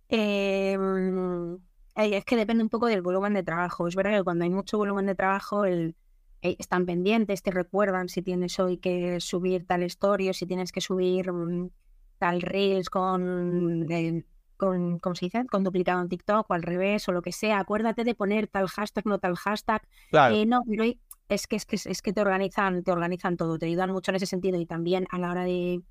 Eh, 0.09 0.77
mm, 0.77 1.55
es 1.95 2.25
que 2.25 2.35
depende 2.35 2.63
un 2.63 2.69
poco 2.69 2.87
del 2.87 3.01
volumen 3.01 3.33
de 3.33 3.43
trabajo. 3.43 3.87
Es 3.87 3.95
verdad 3.95 4.17
que 4.17 4.23
cuando 4.23 4.43
hay 4.43 4.49
mucho 4.49 4.77
volumen 4.77 5.05
de 5.05 5.15
trabajo, 5.15 5.63
el, 5.63 5.95
eh, 6.41 6.57
están 6.59 6.85
pendientes, 6.85 7.41
te 7.41 7.51
recuerdan 7.51 8.09
si 8.09 8.21
tienes 8.21 8.59
hoy 8.59 8.77
que 8.77 9.21
subir 9.21 9.65
tal 9.65 9.83
story 9.83 10.29
o 10.29 10.33
si 10.33 10.45
tienes 10.45 10.73
que 10.73 10.81
subir 10.81 11.31
mm, 11.31 11.69
tal 12.17 12.41
reels 12.41 12.89
con, 12.89 13.89
eh, 13.89 14.25
con, 14.59 14.99
¿cómo 14.99 15.15
se 15.15 15.25
dice? 15.25 15.45
Con 15.47 15.63
duplicado 15.63 16.01
en 16.01 16.09
TikTok 16.09 16.45
o 16.49 16.53
al 16.53 16.61
revés 16.61 17.07
o 17.07 17.13
lo 17.13 17.21
que 17.21 17.31
sea. 17.31 17.59
Acuérdate 17.59 18.03
de 18.03 18.13
poner 18.13 18.47
tal 18.47 18.67
hashtag, 18.67 19.05
no 19.07 19.17
tal 19.17 19.35
hashtag. 19.37 19.81
Claro. 20.11 20.35
Eh, 20.35 20.45
no, 20.45 20.61
pero 20.69 20.83
es 21.29 21.47
que, 21.47 21.55
es 21.55 21.65
que 21.65 21.77
es 21.77 22.01
que 22.01 22.13
te 22.13 22.21
organizan, 22.21 22.83
te 22.83 22.91
organizan 22.91 23.37
todo, 23.37 23.57
te 23.57 23.65
ayudan 23.67 23.91
mucho 23.91 24.11
en 24.11 24.15
ese 24.17 24.25
sentido 24.25 24.59
y 24.59 24.65
también 24.65 25.07
a 25.09 25.17
la 25.17 25.31
hora 25.31 25.45
de, 25.45 25.81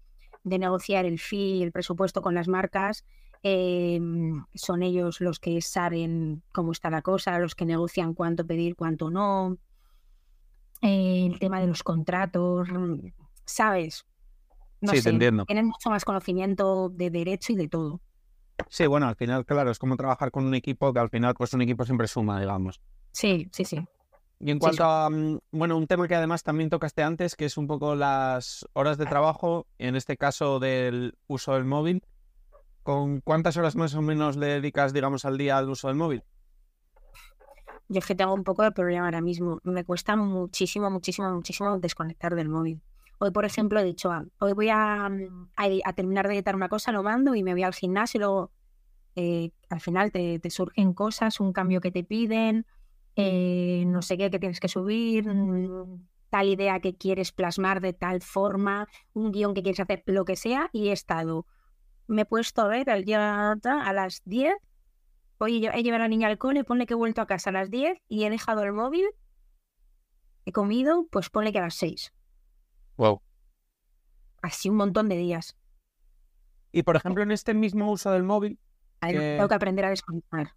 de 0.45 0.59
negociar 0.59 1.07
el 1.07 1.19
fee, 1.19 1.63
el 1.63 1.73
presupuesto 1.73 2.21
con 2.21 2.35
las 2.35 2.47
marcas, 2.47 3.05
eh, 3.43 4.01
son 4.55 4.83
ellos 4.83 5.21
los 5.21 5.39
que 5.41 5.61
saben 5.63 6.43
cómo 6.53 6.73
está 6.73 6.91
la 6.91 7.03
cosa, 7.03 7.39
los 7.39 7.55
que 7.55 7.65
negocian 7.65 8.15
cuánto 8.15 8.47
pedir, 8.47 8.77
cuánto 8.77 9.11
no. 9.11 9.57
Eh, 10.83 11.27
el 11.33 11.39
tema 11.39 11.61
de 11.61 11.69
los 11.69 11.83
contratos, 11.83 12.69
¿sabes? 13.45 14.07
No 14.81 14.91
Sí, 14.91 14.99
te 14.99 15.03
sé, 15.03 15.11
entiendo. 15.11 15.45
Tienen 15.45 15.67
mucho 15.67 15.91
más 15.91 16.05
conocimiento 16.05 16.89
de 16.89 17.11
derecho 17.11 17.53
y 17.53 17.57
de 17.57 17.69
todo. 17.69 18.01
Sí, 18.69 18.87
bueno, 18.87 19.09
al 19.09 19.17
final, 19.17 19.47
claro, 19.47 19.71
es 19.71 19.79
como 19.79 19.97
trabajar 19.97 20.31
con 20.31 20.45
un 20.45 20.55
equipo 20.55 20.93
que 20.93 20.99
al 20.99 21.11
final, 21.11 21.35
pues 21.35 21.53
un 21.55 21.63
equipo 21.63 21.85
siempre 21.85 22.09
suma, 22.09 22.41
digamos. 22.41 22.81
Sí, 23.13 23.49
sí, 23.53 23.65
sí. 23.65 23.85
Y 24.41 24.51
en 24.51 24.59
cuanto 24.59 24.85
a, 24.85 25.11
mm, 25.11 25.39
bueno, 25.51 25.77
un 25.77 25.87
tema 25.87 26.07
que 26.07 26.15
además 26.15 26.43
también 26.43 26.71
tocaste 26.71 27.03
antes, 27.03 27.35
que 27.35 27.45
es 27.45 27.57
un 27.57 27.67
poco 27.67 27.95
las 27.95 28.67
horas 28.73 28.99
de 28.99 29.07
trabajo, 29.07 29.67
en 29.79 29.97
este 29.97 30.17
caso 30.17 30.61
del 30.61 31.17
uso 31.27 31.55
del 31.55 31.65
móvil. 31.65 32.05
¿Con 32.83 33.21
cuántas 33.21 33.57
horas 33.57 33.77
más 33.77 33.95
o 33.95 34.03
menos 34.03 34.37
le 34.37 34.47
dedicas, 34.47 34.93
digamos, 34.93 35.25
al 35.25 35.37
día 35.37 35.59
al 35.59 35.69
uso 35.69 35.89
del 35.89 35.97
móvil? 35.97 36.23
Yo 37.89 37.99
es 37.99 38.07
que 38.07 38.15
tengo 38.15 38.33
un 38.35 38.45
poco 38.45 38.63
de 38.63 38.71
problema 38.71 39.07
ahora 39.07 39.21
mismo. 39.21 39.61
Me 39.65 39.85
cuesta 39.85 40.15
muchísimo, 40.15 40.91
muchísimo, 40.91 41.31
muchísimo 41.31 41.79
desconectar 41.79 42.35
del 42.35 42.49
móvil. 42.49 42.81
Hoy, 43.19 43.31
por 43.33 43.45
ejemplo, 43.45 43.81
he 43.81 43.85
dicho, 43.85 44.11
ah, 44.11 44.25
hoy 44.39 44.53
voy 44.53 44.69
a, 44.71 45.09
mm, 45.09 45.51
a, 45.85 45.93
terminar 45.93 46.29
de 46.29 46.35
editar 46.35 46.55
una 46.55 46.69
cosa, 46.69 46.93
lo 46.93 47.03
mando 47.03 47.35
y 47.35 47.43
me 47.43 47.53
voy 47.53 47.63
al 47.63 47.75
gimnasio 47.75 48.19
y 48.19 48.21
luego 48.21 48.53
eh, 49.17 49.51
al 49.71 49.81
final 49.81 50.13
te, 50.13 50.41
surgen 50.51 50.95
cosas, 50.95 51.41
un 51.41 51.53
cambio 51.53 51.81
que 51.81 51.91
te 51.91 52.05
piden, 52.05 52.67
eh, 53.17 53.85
no 53.87 54.03
sé 54.03 54.17
qué 54.17 54.31
que 54.31 54.39
tienes 54.39 54.61
que 54.61 54.69
subir, 54.69 55.27
mm, 55.29 56.07
tal 56.31 56.49
idea 56.49 56.81
que 56.81 56.97
quieres 56.97 57.33
plasmar 57.33 57.81
de 57.81 57.93
tal 57.93 58.23
forma, 58.23 58.89
un 59.15 59.33
guion 59.33 59.55
que 59.55 59.63
quieres 59.63 59.81
hacer, 59.81 60.03
lo 60.07 60.25
que 60.25 60.37
sea, 60.37 60.71
y 60.73 60.89
he 60.89 60.93
estado, 60.93 61.47
me 62.07 62.23
he 62.23 62.25
puesto 62.27 62.63
a 62.63 62.69
ver 62.69 62.91
al 62.91 63.05
día 63.05 63.53
a 63.53 63.93
las 63.93 64.23
10 64.25 64.55
Oye, 65.41 65.71
he 65.73 65.83
llevado 65.85 66.03
a 66.03 66.07
la 66.07 66.09
niña 66.09 66.27
al 66.27 66.37
cole, 66.37 66.65
ponle 66.65 66.87
que 66.87 66.95
he 66.95 66.97
vuelto 66.97 67.21
a 67.21 67.27
casa 67.27 67.51
a 67.51 67.53
las 67.53 67.71
10 67.71 67.97
y 68.09 68.25
he 68.25 68.31
dejado 68.31 68.65
el 68.65 68.73
móvil, 68.73 69.07
he 70.45 70.53
comido, 70.53 71.07
pues 71.13 71.31
ponle 71.31 71.53
que 71.53 71.59
a 71.59 71.63
las 71.63 71.77
6. 71.77 72.13
Wow. 72.99 73.23
Así 74.43 74.69
un 74.69 74.77
montón 74.77 75.09
de 75.09 75.17
días. 75.17 75.57
Y 76.73 76.83
por 76.83 76.97
ejemplo, 76.97 77.23
en 77.23 77.31
este 77.31 77.55
mismo 77.55 77.91
uso 77.91 78.11
del 78.11 78.25
móvil, 78.25 78.59
Que- 79.01 79.37
Tengo 79.37 79.49
que 79.49 79.55
aprender 79.55 79.85
a 79.85 79.91
desconectar. 79.91 80.55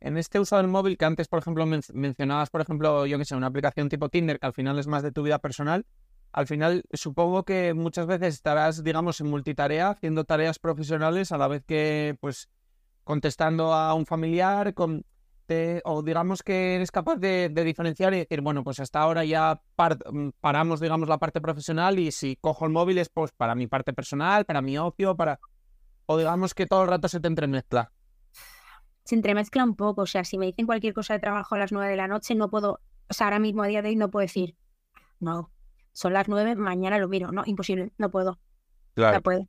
en 0.00 0.16
este 0.16 0.40
uso 0.40 0.56
del 0.56 0.68
móvil 0.68 0.96
que 0.96 1.04
antes, 1.04 1.28
por 1.28 1.38
ejemplo, 1.38 1.66
men- 1.66 1.82
mencionabas, 1.92 2.48
por 2.50 2.60
ejemplo, 2.62 3.04
yo 3.06 3.18
que 3.18 3.24
sé, 3.26 3.34
una 3.36 3.48
aplicación 3.48 3.88
tipo 3.90 4.08
Tinder, 4.08 4.38
que 4.38 4.46
al 4.46 4.52
final 4.54 4.78
es 4.78 4.86
más 4.86 5.02
de 5.02 5.12
tu 5.12 5.22
vida 5.22 5.38
personal, 5.38 5.84
al 6.32 6.46
final 6.46 6.84
supongo 6.92 7.44
que 7.44 7.74
muchas 7.74 8.06
veces 8.06 8.34
estarás, 8.34 8.82
digamos, 8.84 9.20
en 9.20 9.28
multitarea, 9.28 9.90
haciendo 9.90 10.24
tareas 10.24 10.58
profesionales 10.58 11.30
a 11.32 11.38
la 11.38 11.48
vez 11.48 11.62
que, 11.66 12.16
pues, 12.20 12.48
contestando 13.04 13.72
a 13.74 13.92
un 13.94 14.06
familiar, 14.06 14.72
con, 14.74 15.04
te- 15.46 15.80
o 15.84 16.02
digamos 16.02 16.42
que 16.42 16.74
eres 16.76 16.90
capaz 16.90 17.16
de, 17.16 17.48
de 17.48 17.64
diferenciar 17.64 18.12
y 18.14 18.18
decir, 18.18 18.40
bueno, 18.40 18.62
pues 18.64 18.80
hasta 18.80 19.00
ahora 19.00 19.24
ya 19.24 19.60
par- 19.76 19.98
mm, 20.12 20.30
paramos, 20.40 20.80
digamos, 20.80 21.08
la 21.08 21.18
parte 21.18 21.40
profesional 21.40 21.98
y 21.98 22.12
si 22.12 22.36
cojo 22.36 22.64
el 22.66 22.72
móvil 22.72 22.98
es 22.98 23.08
pues 23.08 23.32
para 23.32 23.54
mi 23.54 23.66
parte 23.66 23.92
personal, 23.92 24.44
para 24.44 24.60
mi 24.62 24.76
ocio, 24.78 25.16
para... 25.16 25.38
O 26.06 26.18
digamos 26.18 26.54
que 26.54 26.66
todo 26.66 26.82
el 26.82 26.88
rato 26.88 27.08
se 27.08 27.18
te 27.20 27.28
entremezcla. 27.28 27.90
Se 29.04 29.14
entremezcla 29.14 29.64
un 29.64 29.74
poco. 29.76 30.02
O 30.02 30.06
sea, 30.06 30.24
si 30.24 30.36
me 30.38 30.46
dicen 30.46 30.66
cualquier 30.66 30.94
cosa 30.94 31.14
de 31.14 31.20
trabajo 31.20 31.54
a 31.54 31.58
las 31.58 31.72
9 31.72 31.88
de 31.90 31.96
la 31.96 32.08
noche, 32.08 32.34
no 32.34 32.48
puedo. 32.50 32.80
O 33.08 33.14
sea, 33.14 33.26
ahora 33.28 33.38
mismo 33.38 33.62
a 33.62 33.66
día 33.66 33.82
de 33.82 33.88
hoy 33.90 33.96
no 33.96 34.10
puedo 34.10 34.22
decir, 34.22 34.56
no, 35.20 35.50
son 35.92 36.12
las 36.12 36.28
9, 36.28 36.54
mañana 36.56 36.98
lo 36.98 37.08
miro. 37.08 37.32
No, 37.32 37.42
imposible, 37.46 37.92
no 37.98 38.10
puedo. 38.10 38.38
No 39.14 39.22
puedo. 39.22 39.46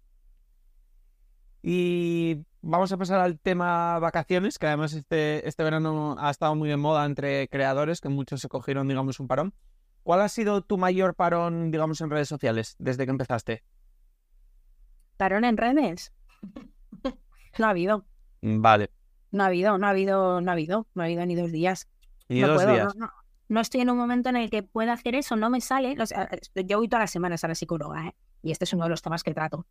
Y 1.61 2.45
vamos 2.61 2.91
a 2.91 2.97
pasar 2.97 3.19
al 3.19 3.39
tema 3.39 3.99
vacaciones, 3.99 4.57
que 4.57 4.67
además 4.67 4.93
este, 4.93 5.47
este 5.47 5.63
verano 5.63 6.15
ha 6.19 6.29
estado 6.29 6.55
muy 6.55 6.69
de 6.69 6.77
moda 6.77 7.05
entre 7.05 7.47
creadores, 7.49 8.01
que 8.01 8.09
muchos 8.09 8.41
se 8.41 8.49
cogieron, 8.49 8.87
digamos, 8.87 9.19
un 9.19 9.27
parón. 9.27 9.53
¿Cuál 10.03 10.21
ha 10.21 10.29
sido 10.29 10.61
tu 10.61 10.77
mayor 10.77 11.15
parón, 11.15 11.71
digamos, 11.71 11.99
en 12.01 12.09
redes 12.09 12.29
sociales 12.29 12.75
desde 12.79 13.05
que 13.05 13.11
empezaste? 13.11 13.63
¿Parón 15.17 15.43
en 15.43 15.57
redes? 15.57 16.13
No 17.57 17.65
ha 17.65 17.69
habido. 17.71 18.05
Vale. 18.41 18.91
No 19.31 19.43
ha 19.43 19.47
habido, 19.47 19.77
no 19.79 19.87
ha 19.87 19.89
habido, 19.89 20.41
no 20.41 20.51
ha 20.51 20.53
habido, 20.53 20.87
no 20.93 21.01
ha 21.01 21.05
habido 21.05 21.25
ni 21.25 21.35
dos 21.35 21.51
días. 21.51 21.89
Y 22.29 22.41
no 22.41 22.49
dos 22.49 22.57
puedo, 22.57 22.71
días. 22.71 22.95
No, 22.95 23.07
no. 23.07 23.13
No 23.49 23.61
estoy 23.61 23.81
en 23.81 23.89
un 23.89 23.97
momento 23.97 24.29
en 24.29 24.35
el 24.35 24.49
que 24.49 24.61
pueda 24.61 24.93
hacer 24.93 25.15
eso, 25.15 25.35
no 25.35 25.49
me 25.49 25.61
sale. 25.61 25.95
O 26.01 26.05
sea, 26.05 26.29
yo 26.53 26.77
voy 26.77 26.89
todas 26.89 27.03
las 27.03 27.11
semanas 27.11 27.43
a 27.43 27.47
la 27.47 27.55
psicóloga, 27.55 28.07
¿eh? 28.07 28.15
y 28.43 28.51
este 28.51 28.65
es 28.65 28.73
uno 28.73 28.83
de 28.83 28.89
los 28.89 29.01
temas 29.01 29.23
que 29.23 29.33
trato. 29.33 29.65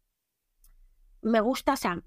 Me 1.26 1.40
gusta, 1.40 1.72
o 1.72 1.76
sea, 1.76 2.04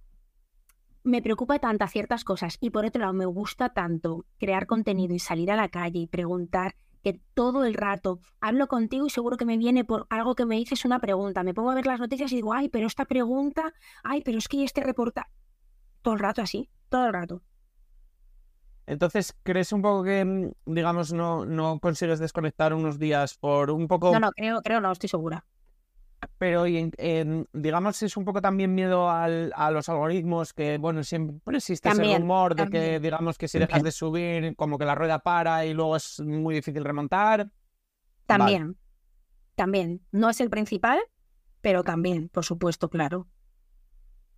me 1.04 1.22
preocupa 1.22 1.60
tanto 1.60 1.86
ciertas 1.88 2.24
cosas 2.24 2.58
y 2.62 2.70
por 2.70 2.86
otro 2.86 3.02
lado 3.02 3.12
me 3.12 3.26
gusta 3.26 3.68
tanto 3.68 4.26
crear 4.38 4.66
contenido 4.66 5.14
y 5.14 5.20
salir 5.20 5.52
a 5.52 5.58
la 5.58 5.68
calle 5.68 6.00
y 6.00 6.08
preguntar 6.08 6.78
que 7.04 7.20
todo 7.34 7.66
el 7.66 7.74
rato 7.74 8.22
hablo 8.40 8.70
contigo 8.70 9.06
y 9.06 9.10
seguro 9.10 9.36
que 9.36 9.44
me 9.44 9.58
viene 9.58 9.84
por 9.84 10.08
algo 10.10 10.36
que 10.36 10.46
me 10.46 10.56
dices 10.56 10.86
una 10.86 11.00
pregunta. 11.00 11.44
Me 11.44 11.54
pongo 11.54 11.72
a 11.72 11.76
ver 11.76 11.86
las 11.86 12.00
noticias 12.00 12.32
y 12.32 12.38
digo, 12.38 12.54
ay, 12.54 12.70
pero 12.70 12.88
esta 12.88 13.04
pregunta, 13.04 13.74
ay, 14.06 14.22
pero 14.24 14.38
es 14.38 14.48
que 14.48 14.64
este 14.64 14.80
reportaje. 14.80 15.30
Todo 16.02 16.14
el 16.14 16.22
rato 16.22 16.42
así, 16.42 16.70
todo 16.88 17.08
el 17.08 17.12
rato. 17.12 17.42
Entonces, 18.86 19.38
¿crees 19.44 19.74
un 19.74 19.82
poco 19.82 20.02
que, 20.06 20.24
mm, 20.24 20.52
digamos, 20.66 21.12
no, 21.12 21.46
no 21.46 21.82
consigues 21.82 22.20
desconectar 22.20 22.74
unos 22.74 22.98
días 22.98 23.38
por 23.38 23.70
un 23.70 23.90
poco... 23.90 24.14
No, 24.14 24.22
no, 24.22 24.32
creo, 24.32 24.62
creo, 24.62 24.80
no, 24.80 24.94
estoy 24.94 25.10
segura. 25.10 25.46
Pero, 26.38 26.68
y 26.68 26.92
digamos, 27.54 28.04
es 28.04 28.18
un 28.18 28.26
poco 28.26 28.42
también 28.42 28.74
miedo 28.76 29.10
al- 29.10 29.54
a 29.56 29.72
los 29.72 29.88
algoritmos, 29.90 30.54
que, 30.54 30.78
bueno, 30.78 31.04
siempre 31.04 31.58
existe 31.58 31.90
ese 31.90 31.98
También, 31.98 32.22
rumor 32.22 32.56
de 32.56 32.70
que, 32.70 33.00
digamos, 33.00 33.38
que 33.38 33.48
si 33.48 33.58
dejas 33.60 33.84
de 33.84 33.92
subir, 33.92 34.56
como 34.56 34.78
que 34.78 34.86
la 34.86 34.96
rueda 34.96 35.20
para 35.20 35.66
y 35.66 35.74
luego 35.74 35.96
es 35.96 36.20
muy 36.20 36.56
difícil 36.56 36.84
remontar. 36.84 37.40
Vale. 37.40 37.52
También, 38.26 38.78
también. 39.56 40.02
No 40.12 40.30
es 40.30 40.42
el 40.42 40.50
principal, 40.50 41.00
pero 41.62 41.84
también, 41.84 42.30
por 42.30 42.44
supuesto, 42.46 42.90
claro. 42.90 43.28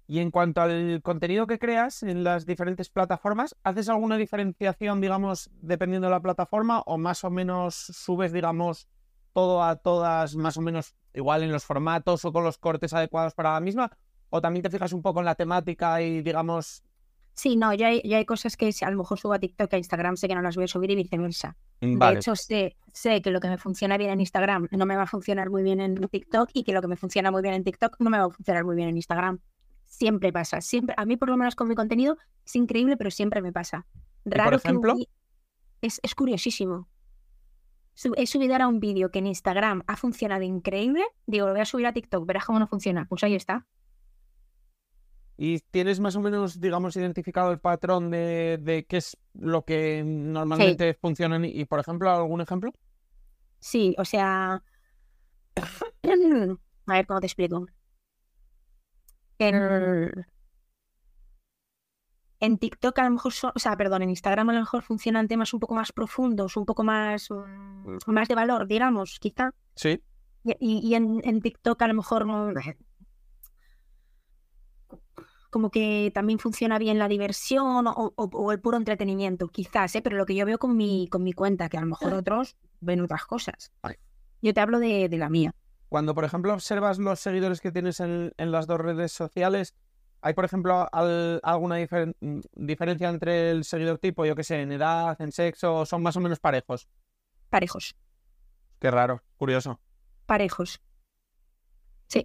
Y 0.08 0.20
en 0.20 0.30
cuanto 0.30 0.62
al 0.62 1.02
contenido 1.02 1.48
que 1.48 1.58
creas 1.58 2.04
en 2.04 2.24
las 2.24 2.46
diferentes 2.46 2.90
plataformas, 2.90 3.56
¿haces 3.64 3.88
alguna 3.90 4.18
diferenciación, 4.18 5.00
digamos, 5.02 5.50
dependiendo 5.62 6.08
de 6.08 6.12
la 6.12 6.22
plataforma 6.22 6.82
o 6.82 6.98
más 6.98 7.24
o 7.24 7.30
menos 7.30 7.76
subes, 7.76 8.34
digamos, 8.34 8.88
todo 9.34 9.64
a 9.64 9.76
todas 9.76 10.36
más 10.36 10.58
o 10.58 10.62
menos 10.62 10.96
igual 11.14 11.44
en 11.44 11.52
los 11.52 11.66
formatos 11.66 12.26
o 12.26 12.32
con 12.32 12.44
los 12.44 12.58
cortes 12.58 12.94
adecuados 12.94 13.34
para 13.34 13.54
la 13.54 13.60
misma? 13.60 13.92
¿O 14.30 14.42
también 14.42 14.64
te 14.64 14.70
fijas 14.70 14.94
un 14.94 15.02
poco 15.02 15.20
en 15.20 15.26
la 15.26 15.36
temática 15.36 16.02
y, 16.02 16.22
digamos, 16.22 16.84
Sí, 17.34 17.56
no, 17.56 17.74
ya 17.74 17.88
hay, 17.88 18.02
ya 18.04 18.18
hay 18.18 18.26
cosas 18.26 18.58
que 18.58 18.72
a 18.82 18.92
lo 18.92 18.98
mejor 18.98 19.18
subo 19.18 19.34
a 19.34 19.40
TikTok, 19.40 19.74
a 19.74 19.78
Instagram, 19.78 20.18
sé 20.18 20.28
que 20.28 20.36
no 20.36 20.42
las 20.42 20.56
voy 20.56 20.66
a 20.66 20.68
subir 20.68 20.92
y 20.92 20.96
viceversa. 20.96 21.56
vale, 21.80 22.16
De 22.16 22.20
hecho, 22.20 22.36
sé, 22.36 22.76
sé 22.94 23.22
que 23.22 23.32
lo 23.32 23.40
que 23.40 23.48
me 23.48 23.58
funciona 23.58 23.98
bien 23.98 24.12
en 24.12 24.20
Instagram 24.20 24.68
no 24.72 24.86
me 24.86 24.96
va 24.96 25.04
a 25.04 25.08
funcionar 25.08 25.50
muy 25.50 25.64
bien 25.64 25.80
en 25.80 25.96
TikTok 25.96 26.50
y 26.54 26.64
que 26.64 26.74
lo 26.74 26.82
que 26.82 26.88
me 26.88 26.98
funciona 26.98 27.32
muy 27.32 27.42
bien 27.42 27.56
en 27.56 27.64
TikTok 27.64 27.96
no 28.00 28.10
me 28.10 28.20
va 28.20 28.26
a 28.26 28.30
funcionar 28.30 28.66
muy 28.66 28.76
bien 28.76 28.90
en 28.90 28.98
Instagram. 28.98 29.40
Siempre 29.86 30.32
pasa, 30.32 30.62
siempre. 30.62 30.94
A 30.98 31.06
mí, 31.06 31.18
por 31.18 31.30
lo 31.30 31.38
menos 31.38 31.56
con 31.56 31.68
mi 31.68 31.76
contenido, 31.76 32.18
es 32.46 32.56
increíble, 32.56 32.98
pero 32.98 33.12
siempre 33.12 33.42
me 33.42 33.52
pasa. 33.52 33.86
por 34.24 34.34
Raro 34.34 34.50
que 34.52 34.56
un 34.56 34.60
ejemplo? 34.60 34.96
es, 35.82 36.00
es 36.04 36.16
curiosísimo. 36.16 36.88
He 38.18 38.26
subido 38.26 38.54
ahora 38.54 38.68
un 38.68 38.80
vídeo 38.80 39.12
que 39.12 39.20
en 39.20 39.28
Instagram 39.28 39.84
ha 39.88 39.96
funcionado 39.96 40.44
increíble. 40.44 41.04
Digo, 41.26 41.46
lo 41.48 41.54
voy 41.54 41.62
a 41.62 41.66
subir 41.66 41.86
a 41.86 41.94
TikTok, 41.94 42.26
verás 42.26 42.46
cómo 42.46 42.60
no 42.60 42.68
funciona. 42.68 43.06
Pues 43.08 43.24
ahí 43.24 43.36
está. 43.36 43.68
¿Y 45.38 45.60
tienes 45.72 46.00
más 46.00 46.16
o 46.16 46.22
menos, 46.22 46.60
digamos, 46.60 46.96
identificado 46.96 47.52
el 47.52 47.60
patrón 47.60 48.12
de, 48.12 48.60
de 48.62 48.86
qué 48.86 48.98
es 48.98 49.18
lo 49.34 49.66
que 49.66 50.04
normalmente 50.06 50.94
funciona? 50.94 51.40
Y, 51.46 51.66
por 51.66 51.80
ejemplo, 51.80 52.12
algún 52.12 52.42
ejemplo? 52.42 52.72
Sí, 53.60 53.96
o 53.98 54.06
sea. 54.06 54.64
A 56.88 56.94
ver 56.94 57.08
cómo 57.08 57.20
te 57.20 57.28
explico. 57.28 57.68
En, 59.40 60.26
en 62.42 62.58
TikTok 62.58 63.00
a 63.00 63.04
lo 63.06 63.12
mejor, 63.12 63.32
son- 63.32 63.52
o 63.56 63.60
sea, 63.60 63.78
perdón, 63.78 64.02
en 64.02 64.10
Instagram 64.10 64.50
a 64.50 64.54
lo 64.54 64.60
mejor 64.60 64.82
funcionan 64.84 65.28
temas 65.30 65.54
un 65.54 65.60
poco 65.62 65.74
más 65.76 65.92
profundos, 65.94 66.58
un 66.58 66.66
poco 66.66 66.84
más, 66.84 67.30
mm, 67.32 67.98
más 68.12 68.28
de 68.28 68.36
valor, 68.36 68.68
digamos, 68.68 69.18
quizá. 69.20 69.52
Sí. 69.76 70.02
Y, 70.44 70.56
y- 70.90 70.96
en, 70.96 71.22
en 71.24 71.40
TikTok 71.42 71.82
a 71.82 71.88
lo 71.88 71.94
mejor 71.94 72.26
no- 72.26 72.52
como 75.50 75.70
que 75.70 76.12
también 76.14 76.40
funciona 76.40 76.80
bien 76.80 76.98
la 76.98 77.10
diversión 77.10 77.86
o, 77.88 77.92
o- 77.94 78.14
o 78.16 78.52
el 78.54 78.62
puro 78.62 78.78
entretenimiento, 78.78 79.50
quizás, 79.50 79.94
¿eh? 79.96 80.02
pero 80.02 80.16
lo 80.16 80.26
que 80.26 80.34
yo 80.36 80.46
veo 80.46 80.58
con 80.58 80.78
mi, 80.78 81.08
con 81.10 81.24
mi 81.24 81.34
cuenta, 81.34 81.68
que 81.68 81.78
a 81.78 81.82
lo 81.82 81.88
mejor 81.88 82.14
otros 82.14 82.56
ven 82.80 83.02
otras 83.02 83.26
cosas. 83.26 83.72
Ay. 83.82 83.96
Yo 84.42 84.54
te 84.54 84.62
hablo 84.62 84.80
de, 84.80 85.10
de 85.10 85.18
la 85.18 85.30
mía. 85.30 85.54
Cuando, 85.90 86.16
por 86.16 86.24
ejemplo, 86.24 86.54
observas 86.54 87.00
los 87.00 87.20
seguidores 87.20 87.60
que 87.60 87.72
tienes 87.74 88.00
en, 88.00 88.32
en 88.38 88.52
las 88.52 88.66
dos 88.66 88.80
redes 88.80 89.12
sociales, 89.12 89.76
¿hay, 90.22 90.34
por 90.34 90.46
ejemplo, 90.46 90.88
al- 90.92 91.40
alguna 91.44 91.80
difer- 91.80 92.16
mm, 92.20 92.40
diferencia 92.54 93.10
entre 93.10 93.52
el 93.52 93.64
seguidor 93.64 93.98
tipo, 93.98 94.26
yo 94.26 94.36
qué 94.36 94.44
sé, 94.44 94.62
en 94.62 94.72
edad, 94.72 95.20
en 95.22 95.32
sexo, 95.32 95.86
son 95.86 96.02
más 96.04 96.16
o 96.16 96.20
menos 96.20 96.40
parejos? 96.40 96.88
Parejos, 97.50 97.96
Qué 98.80 98.90
raro, 98.90 99.22
curioso. 99.38 99.80
parejos. 100.26 100.82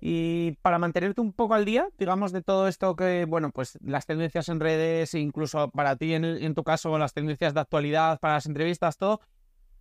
Y 0.01 0.53
para 0.63 0.79
mantenerte 0.81 1.21
un 1.21 1.33
poco 1.33 1.55
al 1.55 1.65
día, 1.65 1.89
digamos, 1.97 2.33
de 2.33 2.43
todo 2.43 2.67
esto 2.67 2.97
que, 2.97 3.25
bueno, 3.25 3.51
pues 3.53 3.79
las 3.83 4.05
tendencias 4.05 4.49
en 4.49 4.59
redes, 4.59 5.15
incluso 5.15 5.71
para 5.71 5.95
ti, 5.95 6.13
en, 6.15 6.25
el- 6.25 6.43
en 6.43 6.55
tu 6.55 6.65
caso, 6.65 6.99
las 6.99 7.13
tendencias 7.13 7.55
de 7.55 7.61
actualidad, 7.61 8.19
para 8.19 8.35
las 8.35 8.47
entrevistas, 8.47 8.97
todo, 8.97 9.21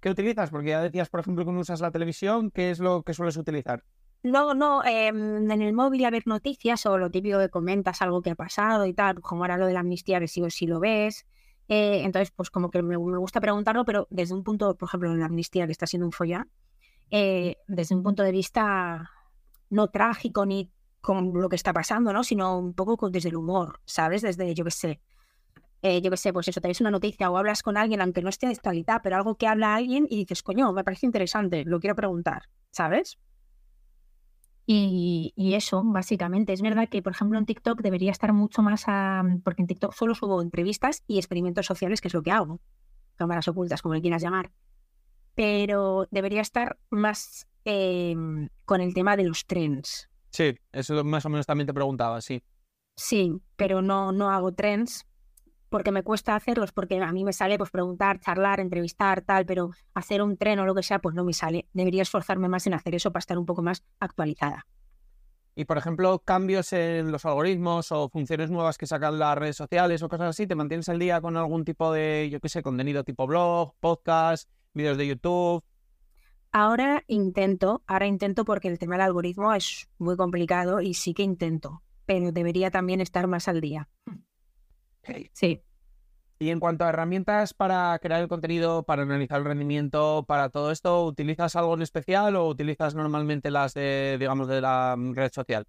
¿qué 0.01 0.12
utilizas? 0.12 0.51
Porque 0.51 0.69
ya 0.69 0.82
decías, 0.82 1.10
por 1.10 1.21
ejemplo, 1.21 1.43
que 1.43 1.51
no 1.51 1.60
usas 1.60 1.82
la 1.82 1.89
televisión, 1.89 2.51
¿qué 2.51 2.69
es 2.69 2.80
lo 2.80 3.01
que 3.01 3.15
sueles 3.15 3.36
utilizar? 3.38 3.84
No, 4.34 4.56
no, 4.56 4.84
em, 4.84 5.18
en 5.52 5.62
el 5.62 5.74
móvil 5.74 6.04
a 6.06 6.10
ver 6.10 6.24
noticias 6.26 6.86
o 6.88 6.98
lo 6.98 7.12
típico 7.12 7.38
que 7.40 7.50
comentas 7.50 8.02
algo 8.02 8.22
que 8.24 8.32
ha 8.32 8.36
pasado 8.36 8.86
y 8.88 8.94
tal, 8.94 9.22
como 9.22 9.44
ahora 9.44 9.58
lo 9.58 9.68
de 9.68 9.74
la 9.74 9.82
amnistía, 9.82 10.20
que 10.20 10.28
si, 10.28 10.42
si 10.50 10.66
lo 10.66 10.80
ves. 10.80 11.26
Eh, 11.68 12.02
entonces, 12.04 12.32
pues 12.32 12.50
como 12.50 12.72
que 12.72 12.82
me, 12.82 12.98
me 12.98 13.18
gusta 13.20 13.40
preguntarlo, 13.40 13.86
pero 13.86 14.08
desde 14.10 14.34
un 14.34 14.44
punto, 14.44 14.76
por 14.78 14.88
ejemplo, 14.90 15.12
en 15.12 15.20
la 15.20 15.28
amnistía, 15.28 15.66
que 15.68 15.72
está 15.74 15.86
siendo 15.88 16.08
un 16.08 16.12
follón, 16.12 16.50
eh, 17.12 17.58
desde 17.68 17.96
un 17.96 18.04
punto 18.04 18.24
de 18.24 18.32
vista 18.32 19.10
no 19.70 19.90
trágico 19.90 20.46
ni 20.46 20.72
con 21.02 21.34
lo 21.34 21.50
que 21.50 21.58
está 21.58 21.74
pasando, 21.74 22.14
¿no? 22.14 22.24
Sino 22.24 22.60
un 22.60 22.74
poco 22.76 22.98
con- 22.98 23.12
desde 23.14 23.30
el 23.30 23.38
humor, 23.38 23.82
¿sabes? 23.86 24.22
Desde, 24.24 24.54
yo 24.56 24.66
qué 24.66 24.72
sé, 24.72 25.02
eh, 25.84 26.02
yo 26.02 26.12
qué 26.12 26.18
sé, 26.18 26.34
pues 26.34 26.48
eso, 26.50 26.62
te 26.62 26.68
ves 26.70 26.82
una 26.82 26.92
noticia 26.92 27.32
o 27.32 27.38
hablas 27.38 27.64
con 27.64 27.78
alguien, 27.78 28.02
aunque 28.02 28.22
no 28.24 28.30
esté 28.30 28.48
de 28.48 28.54
actualidad, 28.54 29.02
pero 29.04 29.18
algo 29.18 29.36
que 29.38 29.48
habla 29.48 29.76
alguien 29.76 30.08
y 30.10 30.18
dices, 30.20 30.44
coño, 30.44 30.74
me 30.74 30.84
parece 30.84 31.06
interesante, 31.08 31.66
lo 31.66 31.80
quiero 31.80 31.96
preguntar, 31.96 32.44
¿sabes? 32.72 33.18
Y, 34.67 35.34
y 35.36 35.54
eso, 35.54 35.84
básicamente. 35.84 36.54
Es 36.54 36.62
verdad 36.62 36.89
que, 36.89 37.01
por 37.01 37.13
ejemplo, 37.13 37.38
en 37.38 37.45
TikTok 37.45 37.82
debería 37.82 38.12
estar 38.12 38.34
mucho 38.34 38.62
más 38.62 38.86
a... 38.88 39.23
Porque 39.43 39.62
en 39.62 39.67
TikTok 39.67 39.93
solo 39.93 40.15
subo 40.15 40.41
entrevistas 40.41 41.04
y 41.08 41.17
experimentos 41.17 41.65
sociales, 41.65 42.01
que 42.01 42.08
es 42.08 42.13
lo 42.13 42.23
que 42.23 42.32
hago. 42.32 42.60
Cámaras 43.15 43.47
ocultas, 43.47 43.82
como 43.82 43.93
le 43.93 44.01
quieras 44.01 44.21
llamar. 44.21 44.51
Pero 45.36 46.08
debería 46.12 46.41
estar 46.41 46.80
más 46.89 47.47
eh, 47.65 48.15
con 48.65 48.82
el 48.82 48.93
tema 48.93 49.15
de 49.17 49.25
los 49.25 49.45
trends. 49.45 50.10
Sí, 50.32 50.58
eso 50.71 51.04
más 51.04 51.25
o 51.25 51.30
menos 51.30 51.45
también 51.45 51.67
te 51.67 51.73
preguntaba, 51.73 52.19
sí. 52.21 52.43
Sí, 52.95 53.41
pero 53.56 53.82
no, 53.82 54.12
no 54.12 54.30
hago 54.30 54.54
trends. 54.54 55.06
Porque 55.69 55.91
me 55.91 56.04
cuesta 56.04 56.36
hacerlos, 56.36 56.71
porque 56.71 57.01
a 57.01 57.12
mí 57.12 57.23
me 57.23 57.34
sale 57.34 57.58
pues 57.58 57.69
preguntar, 57.69 58.19
charlar, 58.19 58.60
entrevistar, 58.60 59.21
tal, 59.21 59.45
pero 59.45 59.71
hacer 59.93 60.21
un 60.21 60.38
tren 60.38 60.60
o 60.60 60.65
lo 60.65 60.75
que 60.75 60.84
sea, 60.84 60.99
pues 60.99 61.15
no 61.15 61.23
me 61.23 61.34
sale. 61.34 61.67
Debería 61.73 62.01
esforzarme 62.01 62.47
más 62.49 62.67
en 62.67 62.73
hacer 62.73 62.95
eso 62.95 63.12
para 63.12 63.19
estar 63.19 63.38
un 63.38 63.45
poco 63.45 63.62
más 63.62 63.84
actualizada. 63.99 64.65
Y 65.58 65.65
por 65.65 65.78
ejemplo, 65.78 66.19
cambios 66.19 66.73
en 66.73 67.12
los 67.12 67.25
algoritmos 67.25 67.91
o 67.93 68.10
funciones 68.10 68.51
nuevas 68.51 68.78
que 68.78 68.88
sacan 68.88 69.17
las 69.17 69.38
redes 69.38 69.56
sociales 69.56 70.04
o 70.04 70.10
cosas 70.10 70.30
así, 70.30 70.45
¿te 70.47 70.56
mantienes 70.56 70.89
al 70.89 70.99
día 70.99 71.21
con 71.21 71.38
algún 71.38 71.63
tipo 71.63 71.93
de, 71.93 72.30
yo 72.30 72.41
qué 72.41 72.49
sé, 72.49 72.62
contenido 72.62 73.06
tipo 73.06 73.25
blog, 73.25 73.73
podcast, 73.80 74.49
vídeos 74.73 74.97
de 74.97 75.08
YouTube? 75.08 75.63
Ahora 76.51 77.04
intento, 77.08 77.84
ahora 77.88 78.06
intento 78.06 78.43
porque 78.43 78.67
el 78.67 78.80
tema 78.80 78.95
del 78.95 79.08
algoritmo 79.08 79.54
es 79.54 79.89
muy 79.97 80.17
complicado 80.17 80.82
y 80.82 80.93
sí 80.93 81.13
que 81.13 81.23
intento, 81.23 81.84
pero 82.06 82.34
debería 82.34 82.69
también 82.69 82.99
estar 82.99 83.28
más 83.28 83.47
al 83.47 83.62
día. 83.62 83.88
Sí. 85.34 85.62
Y 86.38 86.50
en 86.50 86.60
cuanto 86.60 86.84
a 86.84 86.89
herramientas 86.89 87.54
para 87.54 87.98
crear 88.00 88.22
el 88.22 88.28
contenido, 88.28 88.84
para 88.84 89.04
analizar 89.04 89.39
el 89.39 89.46
rendimiento, 89.46 90.26
para 90.28 90.50
todo 90.50 90.72
esto, 90.72 91.06
¿utilizas 91.06 91.56
algo 91.56 91.76
en 91.76 91.82
especial 91.82 92.36
o 92.36 92.48
utilizas 92.48 92.94
normalmente 92.94 93.52
las 93.52 93.74
de, 93.74 94.18
digamos, 94.20 94.50
de 94.50 94.60
la 94.60 94.96
mm, 94.98 95.13
red 95.13 95.32
social? 95.32 95.65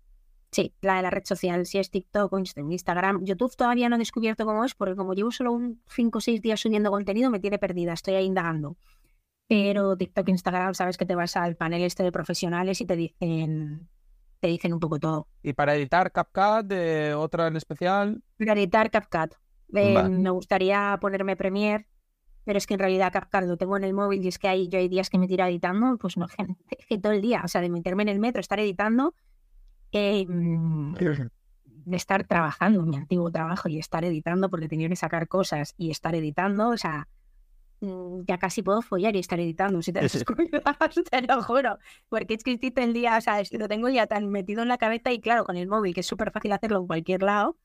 Sí, 0.51 0.75
la 0.81 0.96
de 0.96 1.03
la 1.03 1.11
red 1.11 1.25
social, 1.25 1.66
si 1.66 1.79
es 1.79 1.90
TikTok 1.90 2.33
o 2.33 2.38
Instagram. 2.38 3.25
YouTube 3.25 3.55
todavía 3.55 3.88
no 3.88 3.96
he 3.96 3.99
descubierto 3.99 4.44
cómo 4.44 4.64
es, 4.64 4.75
porque 4.75 4.96
como 4.96 5.14
llevo 5.14 5.31
solo 5.31 5.53
un 5.53 5.83
5 5.88 6.18
o 6.18 6.20
6 6.20 6.40
días 6.42 6.61
subiendo 6.61 6.90
contenido, 6.90 7.31
me 7.31 7.40
tiene 7.40 7.59
perdida, 7.59 7.92
estoy 7.92 8.14
ahí 8.14 8.25
indagando. 8.25 8.77
Pero 9.49 9.96
TikTok, 9.96 10.29
Instagram, 10.29 10.75
sabes 10.75 10.96
que 10.96 11.07
te 11.07 11.14
vas 11.14 11.37
al 11.37 11.57
panel 11.57 11.83
este 11.83 12.03
de 12.03 12.11
profesionales 12.11 12.81
y 12.81 12.87
te 12.87 12.96
dicen 12.96 13.88
te 14.40 14.49
dicen 14.49 14.72
un 14.72 14.81
poco 14.81 14.99
todo. 14.99 15.29
¿Y 15.42 15.53
para 15.53 15.75
editar 15.75 16.12
CapCut, 16.12 16.66
de 16.66 17.14
otra 17.14 17.49
en 17.49 17.57
especial? 17.57 18.22
Para 18.38 18.55
editar 18.55 18.90
CapCut. 18.90 19.35
Eh, 19.75 20.03
me 20.09 20.31
gustaría 20.31 20.96
ponerme 21.01 21.37
Premiere, 21.37 21.87
pero 22.44 22.59
es 22.59 22.66
que 22.66 22.75
en 22.75 22.81
realidad 22.81 23.12
CapCut 23.12 23.44
lo 23.44 23.57
tengo 23.57 23.77
en 23.77 23.85
el 23.85 23.94
móvil 23.94 24.25
y 24.25 24.29
es 24.29 24.38
que 24.38 24.49
hay, 24.49 24.68
yo 24.68 24.79
hay 24.79 24.88
días 24.88 25.11
que 25.11 25.18
me 25.18 25.27
tiro 25.27 25.44
editando, 25.44 25.96
pues 25.99 26.16
no, 26.16 26.27
que 26.88 26.99
todo 26.99 27.12
el 27.12 27.22
día, 27.22 27.42
o 27.44 27.49
sea, 27.49 27.61
de 27.61 27.68
meterme 27.68 28.03
en 28.05 28.11
el 28.11 28.18
metro, 28.18 28.40
estar 28.40 28.61
editando, 28.61 29.14
eh, 29.92 30.27
de 30.29 31.96
estar 31.96 32.25
trabajando, 32.25 32.83
mi 32.83 32.96
antiguo 32.96 33.31
trabajo 33.31 33.68
y 33.68 33.79
estar 33.79 34.05
editando 34.05 34.49
porque 34.51 34.68
tenía 34.68 34.88
que 34.88 34.96
sacar 34.96 35.29
cosas 35.29 35.75
y 35.77 35.90
estar 35.90 36.14
editando, 36.14 36.68
o 36.68 36.77
sea, 36.77 37.09
Mm, 37.09 37.15
ya 37.80 38.38
casi 38.38 38.62
puedo 38.62 38.82
follar 38.82 39.14
y 39.16 39.18
estar 39.18 39.38
editando 39.38 39.82
si 39.82 39.92
te 39.92 40.00
descuidas, 40.00 40.64
te 41.10 41.22
lo 41.22 41.42
juro. 41.42 41.78
Porque 42.08 42.34
es 42.34 42.44
que 42.44 42.52
estoy 42.52 42.72
el 42.76 42.92
día, 42.92 43.16
o 43.18 43.20
sea, 43.20 43.42
lo 43.52 43.68
tengo 43.68 43.88
ya 43.88 44.06
tan 44.06 44.30
metido 44.30 44.62
en 44.62 44.68
la 44.68 44.78
cabeza 44.78 45.12
y 45.12 45.20
claro, 45.20 45.44
con 45.44 45.56
el 45.56 45.68
móvil, 45.68 45.94
que 45.94 46.00
es 46.00 46.06
súper 46.06 46.30
fácil 46.30 46.52
hacerlo 46.52 46.80
en 46.80 46.86
cualquier 46.86 47.22
lado, 47.22 47.56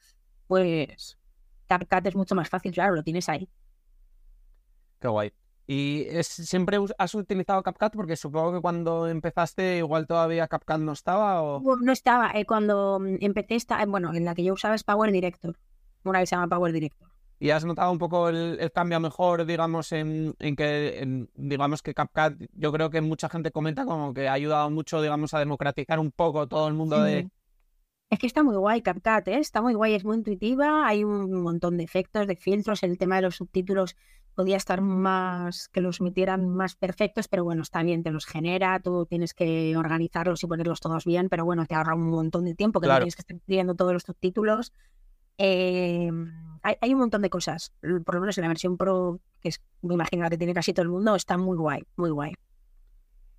pues 0.47 1.17
CapCut 1.67 2.07
es 2.07 2.15
mucho 2.15 2.35
más 2.35 2.49
fácil, 2.49 2.73
claro, 2.73 2.95
lo 2.95 3.03
tienes 3.03 3.29
ahí. 3.29 3.49
Qué 4.99 5.07
guay. 5.07 5.31
¿Y 5.67 6.05
es, 6.09 6.27
siempre 6.27 6.77
has 6.97 7.15
utilizado 7.15 7.63
CapCut? 7.63 7.93
Porque 7.93 8.17
supongo 8.17 8.53
que 8.53 8.61
cuando 8.61 9.07
empezaste 9.07 9.77
igual 9.77 10.05
todavía 10.05 10.47
CapCut 10.47 10.79
no 10.79 10.91
estaba 10.91 11.41
o... 11.41 11.61
No 11.77 11.91
estaba, 11.93 12.31
eh, 12.33 12.45
cuando 12.45 12.99
mm, 12.99 13.17
empecé, 13.21 13.55
esta, 13.55 13.81
eh, 13.81 13.85
bueno, 13.85 14.13
en 14.13 14.25
la 14.25 14.35
que 14.35 14.43
yo 14.43 14.53
usaba 14.53 14.75
es 14.75 14.83
Power 14.83 15.11
Director, 15.11 15.57
una 16.03 16.19
que 16.19 16.25
se 16.25 16.35
llama 16.35 16.53
Power 16.53 16.73
Director. 16.73 17.09
¿Y 17.41 17.49
has 17.49 17.65
notado 17.65 17.91
un 17.91 17.97
poco 17.97 18.29
el, 18.29 18.71
cambio 18.71 18.99
mejor, 18.99 19.47
digamos, 19.47 19.91
en, 19.93 20.35
que, 20.37 21.27
digamos 21.33 21.81
que 21.81 21.95
CapCut, 21.95 22.47
yo 22.53 22.71
creo 22.71 22.91
que 22.91 23.01
mucha 23.01 23.29
gente 23.29 23.49
comenta 23.49 23.83
como 23.83 24.13
que 24.13 24.27
ha 24.27 24.33
ayudado 24.33 24.69
mucho, 24.69 25.01
digamos, 25.01 25.33
a 25.33 25.39
democratizar 25.39 25.97
un 25.97 26.11
poco 26.11 26.47
todo 26.47 26.67
el 26.67 26.75
mundo 26.75 27.01
de... 27.01 27.31
Es 28.11 28.19
que 28.19 28.27
está 28.27 28.43
muy 28.43 28.57
guay 28.57 28.83
CapCut, 28.83 29.27
¿eh? 29.29 29.39
está 29.39 29.59
muy 29.59 29.73
guay, 29.73 29.95
es 29.95 30.05
muy 30.05 30.17
intuitiva, 30.17 30.87
hay 30.87 31.03
un 31.03 31.41
montón 31.41 31.77
de 31.77 31.83
efectos, 31.83 32.27
de 32.27 32.35
filtros, 32.35 32.83
el 32.83 32.99
tema 32.99 33.15
de 33.15 33.23
los 33.23 33.37
subtítulos 33.37 33.95
podía 34.35 34.57
estar 34.57 34.81
más, 34.81 35.67
que 35.69 35.81
los 35.81 35.99
metieran 35.99 36.47
más 36.47 36.75
perfectos, 36.75 37.27
pero 37.27 37.43
bueno, 37.43 37.63
está 37.63 37.81
bien, 37.81 38.03
te 38.03 38.11
los 38.11 38.27
genera, 38.27 38.79
tú 38.81 39.07
tienes 39.07 39.33
que 39.33 39.75
organizarlos 39.75 40.43
y 40.43 40.47
ponerlos 40.47 40.79
todos 40.79 41.05
bien, 41.05 41.27
pero 41.27 41.43
bueno, 41.43 41.65
te 41.65 41.73
ahorra 41.73 41.95
un 41.95 42.11
montón 42.11 42.45
de 42.45 42.53
tiempo 42.53 42.79
que 42.79 42.87
no 42.87 42.97
tienes 42.97 43.15
que 43.15 43.21
estar 43.21 43.39
pidiendo 43.39 43.73
todos 43.73 43.93
los 43.93 44.03
subtítulos. 44.03 44.73
Eh, 45.37 46.09
hay, 46.63 46.93
un 46.93 46.99
montón 46.99 47.21
de 47.21 47.29
cosas. 47.29 47.71
Por 47.81 48.15
lo 48.15 48.21
menos 48.21 48.37
en 48.37 48.43
la 48.43 48.47
versión 48.47 48.77
Pro, 48.77 49.19
que 49.41 49.49
es, 49.49 49.61
me 49.81 49.95
imagino 49.95 50.29
que 50.29 50.37
tiene 50.37 50.53
casi 50.53 50.73
todo 50.73 50.83
el 50.83 50.89
mundo, 50.89 51.15
está 51.15 51.37
muy 51.37 51.57
guay, 51.57 51.83
muy 51.95 52.11
guay. 52.11 52.33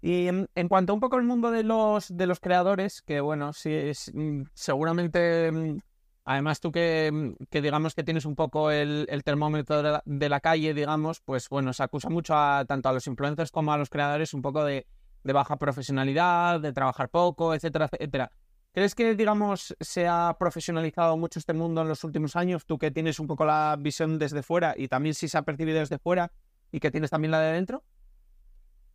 Y 0.01 0.27
en, 0.27 0.69
cuanto 0.69 0.93
a 0.93 0.95
un 0.95 1.01
poco 1.01 1.17
el 1.17 1.23
mundo 1.23 1.53
de 1.53 1.63
los, 1.63 2.17
de 2.17 2.27
los 2.27 2.41
creadores, 2.41 3.03
que 3.03 3.21
bueno, 3.21 3.53
sí, 3.53 3.73
es, 3.73 4.11
mm, 4.13 4.43
seguramente, 4.53 5.53
mm, 5.53 5.79
además 6.25 6.59
tú 6.59 6.73
que, 6.73 7.11
mm, 7.13 7.45
que, 7.49 7.63
digamos 7.63 7.95
que 7.95 8.03
tienes 8.03 8.25
un 8.25 8.35
poco 8.35 8.73
el, 8.73 9.07
termómetro 9.25 10.03
de 10.05 10.29
la, 10.29 10.41
calle, 10.41 10.75
digamos, 10.75 11.21
pues 11.21 11.49
bueno, 11.49 11.73
se 11.73 11.85
acusa 11.85 12.11
mucho 12.11 12.35
a, 12.35 12.65
tanto 12.67 12.89
a 12.89 12.93
los 12.93 13.07
influencers 13.07 13.53
como 13.53 13.73
a 13.73 13.79
los 13.79 13.91
creadores 13.91 14.35
un 14.35 14.43
poco 14.43 14.65
de 14.65 14.87
baja 15.23 15.57
profesionalidad, 15.57 16.61
de 16.61 16.73
trabajar 16.73 17.09
poco, 17.09 17.55
etcétera, 17.55 17.89
etcétera. 17.93 18.33
¿Crees 18.73 18.95
que, 18.95 19.15
digamos, 19.15 19.77
se 19.81 20.09
ha 20.09 20.35
profesionalizado 20.39 21.19
mucho 21.19 21.39
este 21.39 21.53
mundo 21.53 21.83
en 21.83 21.89
los 21.89 22.05
últimos 22.05 22.37
años? 22.37 22.65
Tú 22.65 22.79
que 22.79 22.91
tienes 22.91 23.21
un 23.21 23.27
poco 23.27 23.45
la 23.45 23.77
visión 23.79 24.19
desde 24.19 24.43
fuera 24.43 24.75
y 24.77 24.89
también 24.89 25.15
si 25.15 25.29
se 25.29 25.37
ha 25.37 25.43
percibido 25.43 25.79
desde 25.79 25.99
fuera 25.99 26.33
y 26.71 26.81
que 26.81 26.91
tienes 26.91 27.11
también 27.11 27.33
la 27.33 27.41
de 27.41 27.53
dentro. 27.53 27.85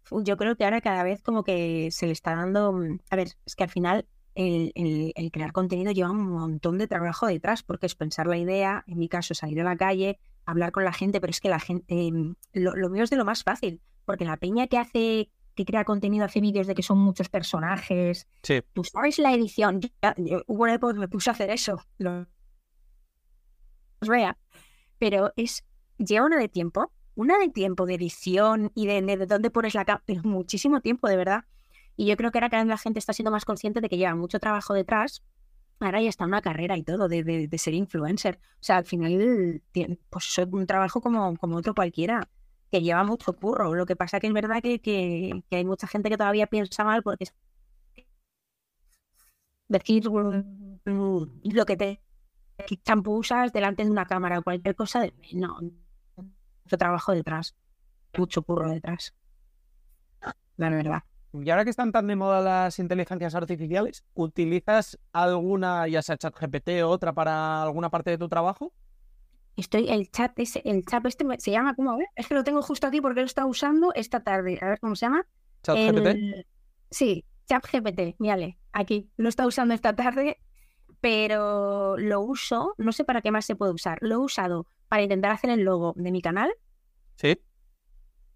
Yo 0.10 0.36
creo 0.36 0.56
que 0.56 0.64
ahora 0.64 0.82
cada 0.82 1.04
vez 1.04 1.22
como 1.22 1.44
que 1.44 1.90
se 1.92 2.08
le 2.08 2.14
está 2.14 2.36
dando... 2.36 2.74
Mm, 2.74 3.00
a 3.12 3.16
ver, 3.16 3.28
es 3.46 3.56
que 3.56 3.66
al 3.66 3.70
final 3.70 4.08
el, 4.34 5.30
crear 5.32 5.52
contenido 5.52 5.92
lleva 5.92 6.10
un 6.10 6.28
montón 6.28 6.80
de 6.80 6.88
trabajo 6.88 7.28
detrás, 7.28 7.62
porque 7.62 7.86
es 7.86 7.94
pensar 7.94 8.26
la 8.26 8.38
idea, 8.38 8.84
en 8.88 8.98
mi 8.98 9.10
caso 9.10 9.36
salir 9.36 9.62
a 9.62 9.64
la 9.64 9.78
calle, 9.78 10.20
hablar 10.46 10.72
con 10.72 10.86
la 10.86 10.94
gente, 10.94 11.22
pero 11.22 11.30
es 11.30 11.40
que 11.40 11.50
la 11.50 11.60
gente, 11.60 12.12
mm, 12.12 12.36
lo, 12.54 12.76
lo 12.76 12.90
mío 12.90 13.04
es 13.04 13.12
de 13.12 13.18
lo 13.18 13.26
más 13.26 13.44
fácil, 13.44 13.80
porque 14.06 14.26
la 14.26 14.38
peña 14.38 14.66
que 14.66 14.80
hace 14.80 15.30
que 15.58 15.66
crea 15.66 15.84
contenido, 15.84 16.24
hace 16.24 16.40
vídeos 16.40 16.68
de 16.68 16.76
que 16.76 16.84
son 16.84 17.00
muchos 17.00 17.28
personajes. 17.30 18.28
Sí. 18.44 18.62
Tú 18.74 18.84
sabes 18.84 19.18
la 19.18 19.34
edición. 19.34 19.82
hubo 20.46 20.64
una 20.64 20.76
época 20.76 20.94
que 20.94 21.00
me 21.00 21.08
puse 21.08 21.30
a 21.30 21.34
hacer 21.34 21.50
eso. 21.50 21.82
Lo 21.98 22.28
vea. 24.02 24.38
Pero 25.00 25.34
es. 25.36 25.66
Lleva 25.98 26.28
una 26.28 26.38
de 26.38 26.48
tiempo. 26.48 26.94
Una 27.16 27.40
de 27.40 27.50
tiempo 27.50 27.88
de 27.88 27.96
edición 27.96 28.72
y 28.76 28.86
de, 28.86 29.02
de, 29.02 29.26
dónde 29.26 29.50
pones 29.50 29.74
la 29.74 29.84
cámara. 29.84 30.04
Pero 30.06 30.22
muchísimo 30.24 30.80
tiempo, 30.80 31.10
de 31.10 31.18
verdad. 31.18 31.46
Y 31.96 32.06
yo 32.06 32.16
creo 32.16 32.32
que 32.32 32.38
ahora 32.38 32.50
cada 32.50 32.64
vez 32.64 32.70
la 32.70 32.78
gente 32.78 33.00
está 33.00 33.12
siendo 33.12 33.32
más 33.32 33.44
consciente 33.44 33.82
de 33.82 33.90
que 33.90 33.98
lleva 33.98 34.14
mucho 34.14 34.40
trabajo 34.40 34.76
detrás. 34.76 35.24
Ahora 35.80 36.02
ya 36.02 36.10
está 36.10 36.26
una 36.26 36.42
carrera 36.42 36.78
y 36.78 36.84
todo 36.84 37.08
de, 37.08 37.24
de, 37.24 37.58
ser 37.58 37.74
influencer. 37.74 38.40
O 38.54 38.64
sea, 38.64 38.78
al 38.78 38.86
final, 38.86 39.62
pues 40.10 40.38
es 40.38 40.48
un 40.52 40.68
trabajo 40.68 41.02
como, 41.02 41.36
como 41.38 41.58
otro 41.58 41.74
cualquiera 41.74 42.30
que 42.72 42.82
lleva 42.82 43.04
mucho 43.04 43.34
curro. 43.34 43.74
Lo 43.74 43.86
que 43.86 43.96
pasa 43.96 44.20
que 44.20 44.28
es 44.28 44.34
verdad 44.34 44.62
que, 44.62 44.80
que, 44.80 45.44
hay 45.52 45.66
mucha 45.66 45.88
gente 45.88 46.10
que 46.10 46.18
todavía 46.18 46.48
piensa 46.48 46.84
mal 46.84 47.04
porque 47.04 47.26
decir 49.68 50.06
lo 50.06 51.66
que 51.66 51.78
te 51.78 52.02
champú 52.84 53.18
usas 53.18 53.52
delante 53.54 53.84
de 53.84 53.92
una 53.92 54.06
cámara 54.06 54.40
o 54.40 54.44
cualquier 54.44 54.76
cosa, 54.76 55.06
no, 55.34 55.60
mucho 56.18 56.78
trabajo 56.78 57.12
detrás, 57.12 57.56
mucho 58.18 58.44
curro 58.44 58.70
detrás. 58.72 59.14
La 60.58 60.70
verdad. 60.70 61.04
Y 61.34 61.50
ahora 61.50 61.66
que 61.66 61.70
están 61.70 61.92
tan 61.92 62.08
de 62.08 62.16
moda 62.16 62.42
las 62.42 62.80
inteligencias 62.80 63.36
artificiales, 63.36 64.04
¿utilizas 64.16 64.98
alguna, 65.12 65.88
ya 65.88 66.02
sea 66.02 66.18
ChatGPT 66.18 66.82
o 66.84 66.90
otra, 66.90 67.14
para 67.14 67.62
alguna 67.62 67.90
parte 67.90 68.10
de 68.10 68.18
tu 68.18 68.28
trabajo? 68.28 68.74
Estoy, 69.58 69.90
el 69.90 70.12
chat 70.12 70.38
ese, 70.38 70.62
el 70.66 70.86
chat 70.86 71.04
este 71.08 71.26
se 71.40 71.50
llama, 71.50 71.76
¿cómo? 71.76 71.92
A 71.92 71.98
ver, 71.98 72.08
es 72.16 72.28
que 72.28 72.36
lo 72.36 72.44
tengo 72.44 72.62
justo 72.62 72.86
aquí 72.86 73.02
porque 73.02 73.22
lo 73.22 73.26
está 73.26 73.48
usando 73.48 73.92
esta 73.96 74.20
tarde. 74.20 74.60
A 74.62 74.68
ver 74.68 74.80
cómo 74.80 74.96
se 74.96 75.08
llama. 75.08 75.26
¿Chat 75.64 75.76
GPT? 75.76 76.46
Sí, 76.92 77.26
chat 77.48 77.66
GPT, 77.66 78.16
mírale, 78.20 78.60
aquí. 78.72 79.10
Lo 79.18 79.28
está 79.28 79.48
usando 79.48 79.74
esta 79.74 79.96
tarde, 79.96 80.38
pero 81.02 81.98
lo 81.98 82.22
uso, 82.22 82.76
no 82.78 82.92
sé 82.92 83.04
para 83.04 83.24
qué 83.24 83.32
más 83.32 83.46
se 83.46 83.56
puede 83.56 83.74
usar. 83.74 83.98
Lo 84.02 84.14
he 84.14 84.18
usado 84.18 84.68
para 84.90 85.02
intentar 85.02 85.32
hacer 85.32 85.50
el 85.50 85.62
logo 85.62 85.94
de 85.98 86.12
mi 86.12 86.22
canal. 86.22 86.54
Sí. 87.16 87.42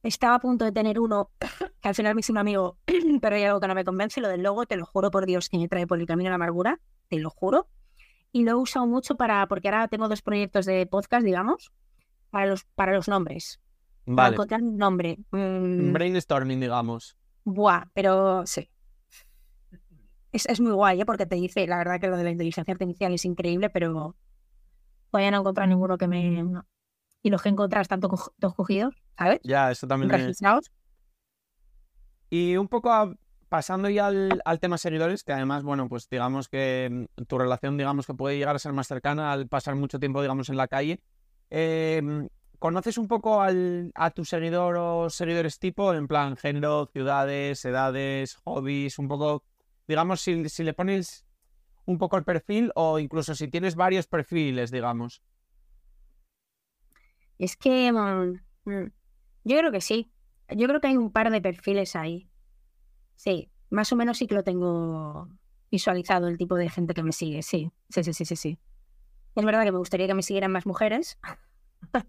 Estaba 0.02 0.36
a 0.36 0.40
punto 0.40 0.66
de 0.66 0.72
tener 0.72 1.00
uno 1.00 1.30
que 1.82 1.88
al 1.88 1.94
final 1.94 2.16
me 2.16 2.22
hizo 2.22 2.34
un 2.34 2.40
amigo, 2.40 2.80
pero 3.22 3.36
hay 3.36 3.44
algo 3.44 3.60
que 3.60 3.68
no 3.68 3.76
me 3.76 3.86
convence. 3.86 4.22
Lo 4.22 4.28
del 4.28 4.42
logo, 4.42 4.66
te 4.66 4.76
lo 4.76 4.88
juro 4.88 5.12
por 5.12 5.28
Dios 5.28 5.50
que 5.50 5.60
me 5.60 5.68
trae 5.68 5.86
por 5.86 6.00
el 6.00 6.08
camino 6.08 6.30
de 6.30 6.32
la 6.32 6.36
amargura, 6.36 6.80
te 7.10 7.20
lo 7.20 7.30
juro 7.30 7.68
y 8.32 8.44
lo 8.44 8.52
he 8.52 8.56
usado 8.56 8.88
mucho 8.88 9.16
para, 9.16 9.48
porque 9.48 9.68
ahora 9.68 9.88
tengo 9.88 10.08
dos 10.08 10.22
proyectos 10.22 10.66
de 10.66 10.86
podcast, 10.86 11.26
digamos, 11.26 11.72
para 12.30 12.46
los, 12.46 12.64
para 12.76 12.94
los 12.94 13.08
nombres. 13.08 13.60
Vale. 14.06 14.16
Para 14.16 14.30
encontrar 14.34 14.62
un 14.64 14.78
nombre. 14.78 15.20
Mm. 15.32 15.94
Brainstorming, 15.94 16.60
digamos. 16.60 17.18
Buah, 17.44 17.86
pero 17.94 18.46
sí. 18.46 18.70
Es, 20.32 20.46
es 20.46 20.62
muy 20.62 20.72
guay, 20.72 21.02
¿eh? 21.02 21.06
porque 21.06 21.26
te 21.26 21.36
dice, 21.36 21.68
la 21.68 21.78
verdad 21.78 22.00
que 22.00 22.08
lo 22.08 22.16
de 22.16 22.24
la 22.24 22.32
inteligencia 22.32 22.72
artificial 22.72 23.14
es 23.14 23.26
increíble, 23.26 23.70
pero 23.70 24.16
todavía 25.10 25.32
no 25.32 25.38
he 25.38 25.40
encontrado 25.42 25.70
ninguno 25.70 25.98
que 25.98 26.08
me... 26.08 26.46
Y 27.24 27.30
los 27.30 27.42
que 27.42 27.50
he 27.50 27.52
encontrado 27.52 27.82
están 27.82 28.00
todos 28.00 28.32
cogidos, 28.56 28.96
¿sabes? 29.18 29.40
Ya, 29.44 29.70
eso 29.70 29.88
también. 29.88 30.10
Registrados. 30.10 30.72
Y 32.30 32.56
un 32.56 32.68
poco 32.68 32.92
a, 32.92 33.14
pasando 33.52 33.90
ya 33.90 34.08
al, 34.08 34.60
tema 34.62 34.78
seguidores, 34.78 35.26
que 35.26 35.34
además, 35.34 35.64
bueno, 35.64 35.90
pues 35.90 36.08
digamos 36.10 36.48
que 36.48 36.88
mm, 36.90 37.24
tu 37.26 37.38
relación, 37.38 37.78
digamos 37.78 38.08
que 38.08 38.14
puede 38.14 38.38
llegar 38.38 38.56
a 38.56 38.60
ser 38.60 38.72
más 38.72 38.88
cercana 38.88 39.34
al 39.34 39.50
pasar 39.50 39.76
mucho 39.76 40.00
tiempo, 40.00 40.22
digamos, 40.22 40.48
en 40.48 40.56
la 40.56 40.70
calle. 40.70 41.02
em, 41.50 42.30
¿conoces 42.60 42.98
un 42.98 43.10
poco 43.10 43.42
al, 43.42 43.92
a 43.94 44.12
tu 44.12 44.24
seguidor 44.24 44.78
o 44.78 45.10
seguidores 45.10 45.60
tipo, 45.60 45.94
en 45.94 46.08
plan 46.08 46.38
género, 46.38 46.90
ciudades, 46.94 47.66
edades, 47.66 48.36
hobbies, 48.46 48.98
un 49.00 49.10
poco, 49.10 49.44
digamos, 49.86 50.22
si, 50.22 50.48
si 50.48 50.64
le 50.64 50.74
pones 50.74 51.26
un 51.86 51.98
poco 51.98 52.16
el 52.16 52.24
perfil 52.24 52.72
o 52.76 53.00
incluso 53.00 53.36
si 53.36 53.50
tienes 53.50 53.76
varios 53.76 54.08
perfiles, 54.08 54.72
digamos? 54.72 55.22
Es 57.38 57.58
que 57.58 57.92
mm, 57.92 58.40
mm, 58.64 58.92
yo 59.44 59.58
creo 59.58 59.72
que 59.74 59.82
sí. 59.82 60.10
Yo 60.48 60.70
creo 60.70 60.80
que 60.80 60.88
hay 60.88 60.96
un 60.96 61.12
par 61.12 61.30
de 61.32 61.42
perfiles 61.42 61.98
ahí. 61.98 62.31
Sí, 63.22 63.52
más 63.70 63.94
o 63.94 63.96
menos 63.96 64.18
sí 64.18 64.26
que 64.26 64.34
lo 64.34 64.44
tengo 64.44 65.30
visualizado 65.70 66.28
el 66.28 66.40
tipo 66.40 66.56
de 66.56 66.72
gente 66.72 66.96
que 66.96 67.04
me 67.04 67.12
sigue. 67.12 67.44
Sí, 67.44 67.72
sí, 67.88 68.04
sí, 68.04 68.14
sí, 68.14 68.26
sí. 68.26 68.36
sí. 68.36 68.60
Es 69.36 69.46
verdad 69.46 69.64
que 69.64 69.72
me 69.72 69.78
gustaría 69.78 70.08
que 70.08 70.16
me 70.16 70.24
siguieran 70.24 70.52
más 70.52 70.66
mujeres. 70.66 71.20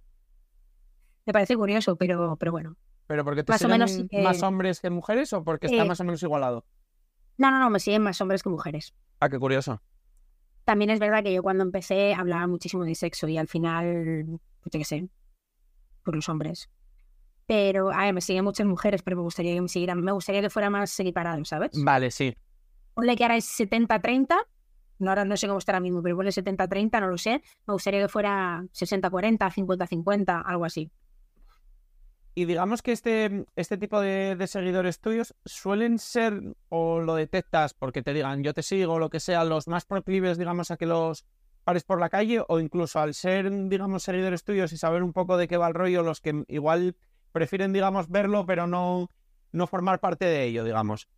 me 1.26 1.32
parece 1.34 1.54
curioso, 1.54 1.96
pero, 1.96 2.38
pero 2.38 2.50
bueno. 2.50 2.78
¿Pero 3.08 3.26
porque 3.26 3.44
te 3.44 3.52
más 3.52 3.60
siguen 3.60 3.78
menos, 3.78 4.06
más 4.10 4.42
hombres 4.42 4.80
que 4.80 4.88
mujeres 4.88 5.34
o 5.34 5.44
porque 5.44 5.66
está 5.66 5.82
eh, 5.82 5.84
más 5.84 6.00
o 6.00 6.04
menos 6.04 6.22
igualado? 6.22 6.64
No, 7.36 7.50
no, 7.50 7.58
no, 7.58 7.68
me 7.68 7.78
siguen 7.78 8.00
más 8.00 8.18
hombres 8.22 8.42
que 8.42 8.48
mujeres. 8.48 8.94
Ah, 9.20 9.28
qué 9.28 9.38
curioso. 9.38 9.82
También 10.64 10.88
es 10.88 10.98
verdad 10.98 11.22
que 11.22 11.34
yo 11.34 11.42
cuando 11.42 11.62
empecé 11.62 12.14
hablaba 12.14 12.46
muchísimo 12.46 12.84
de 12.84 12.94
sexo 12.94 13.28
y 13.28 13.36
al 13.36 13.48
final, 13.48 14.40
pues 14.62 14.72
qué 14.72 14.84
sé, 14.86 15.10
por 16.04 16.16
los 16.16 16.30
hombres. 16.30 16.70
Pero, 17.52 17.92
a 17.92 18.04
ver, 18.04 18.14
me 18.14 18.22
siguen 18.22 18.44
muchas 18.44 18.66
mujeres, 18.66 19.02
pero 19.02 19.18
me 19.18 19.24
gustaría 19.24 19.52
que 19.52 19.60
me 19.60 19.68
siguieran, 19.68 20.00
me 20.00 20.12
gustaría 20.12 20.40
que 20.40 20.48
fuera 20.48 20.70
más 20.70 20.98
equiparado, 20.98 21.44
¿sabes? 21.44 21.72
Vale, 21.74 22.10
sí. 22.10 22.34
Ponle 22.94 23.14
que 23.14 23.24
ahora 23.24 23.36
es 23.36 23.44
70-30, 23.44 24.38
no, 25.00 25.10
ahora 25.10 25.26
no 25.26 25.36
sé 25.36 25.48
cómo 25.48 25.58
está 25.58 25.72
ahora 25.72 25.80
mismo, 25.80 26.02
pero 26.02 26.16
ponle 26.16 26.30
70-30, 26.30 27.00
no 27.02 27.08
lo 27.08 27.18
sé. 27.18 27.42
Me 27.66 27.74
gustaría 27.74 28.00
que 28.00 28.08
fuera 28.08 28.64
60-40, 28.72 29.52
50-50, 29.52 30.42
algo 30.46 30.64
así. 30.64 30.90
Y 32.34 32.46
digamos 32.46 32.80
que 32.80 32.92
este, 32.92 33.44
este 33.54 33.76
tipo 33.76 34.00
de, 34.00 34.34
de, 34.34 34.46
seguidores 34.46 35.00
tuyos 35.00 35.34
suelen 35.44 35.98
ser, 35.98 36.54
o 36.70 37.00
lo 37.00 37.16
detectas 37.16 37.74
porque 37.74 38.02
te 38.02 38.14
digan 38.14 38.42
yo 38.42 38.54
te 38.54 38.62
sigo, 38.62 38.98
lo 38.98 39.10
que 39.10 39.20
sea, 39.20 39.44
los 39.44 39.68
más 39.68 39.84
proclives, 39.84 40.38
digamos, 40.38 40.70
a 40.70 40.78
que 40.78 40.86
los 40.86 41.26
pares 41.64 41.84
por 41.84 42.00
la 42.00 42.08
calle, 42.08 42.42
o 42.48 42.60
incluso 42.60 42.98
al 42.98 43.12
ser, 43.12 43.50
digamos, 43.68 44.04
seguidores 44.04 44.42
tuyos 44.42 44.72
y 44.72 44.78
saber 44.78 45.02
un 45.02 45.12
poco 45.12 45.36
de 45.36 45.48
qué 45.48 45.58
va 45.58 45.68
el 45.68 45.74
rollo, 45.74 46.02
los 46.02 46.22
que 46.22 46.44
igual 46.48 46.96
prefieren, 47.32 47.72
digamos, 47.72 48.08
verlo, 48.08 48.46
pero 48.46 48.66
no, 48.66 49.10
no 49.52 49.66
formar 49.66 50.00
parte 50.00 50.26
de 50.26 50.44
ello, 50.44 50.64
digamos. 50.64 51.08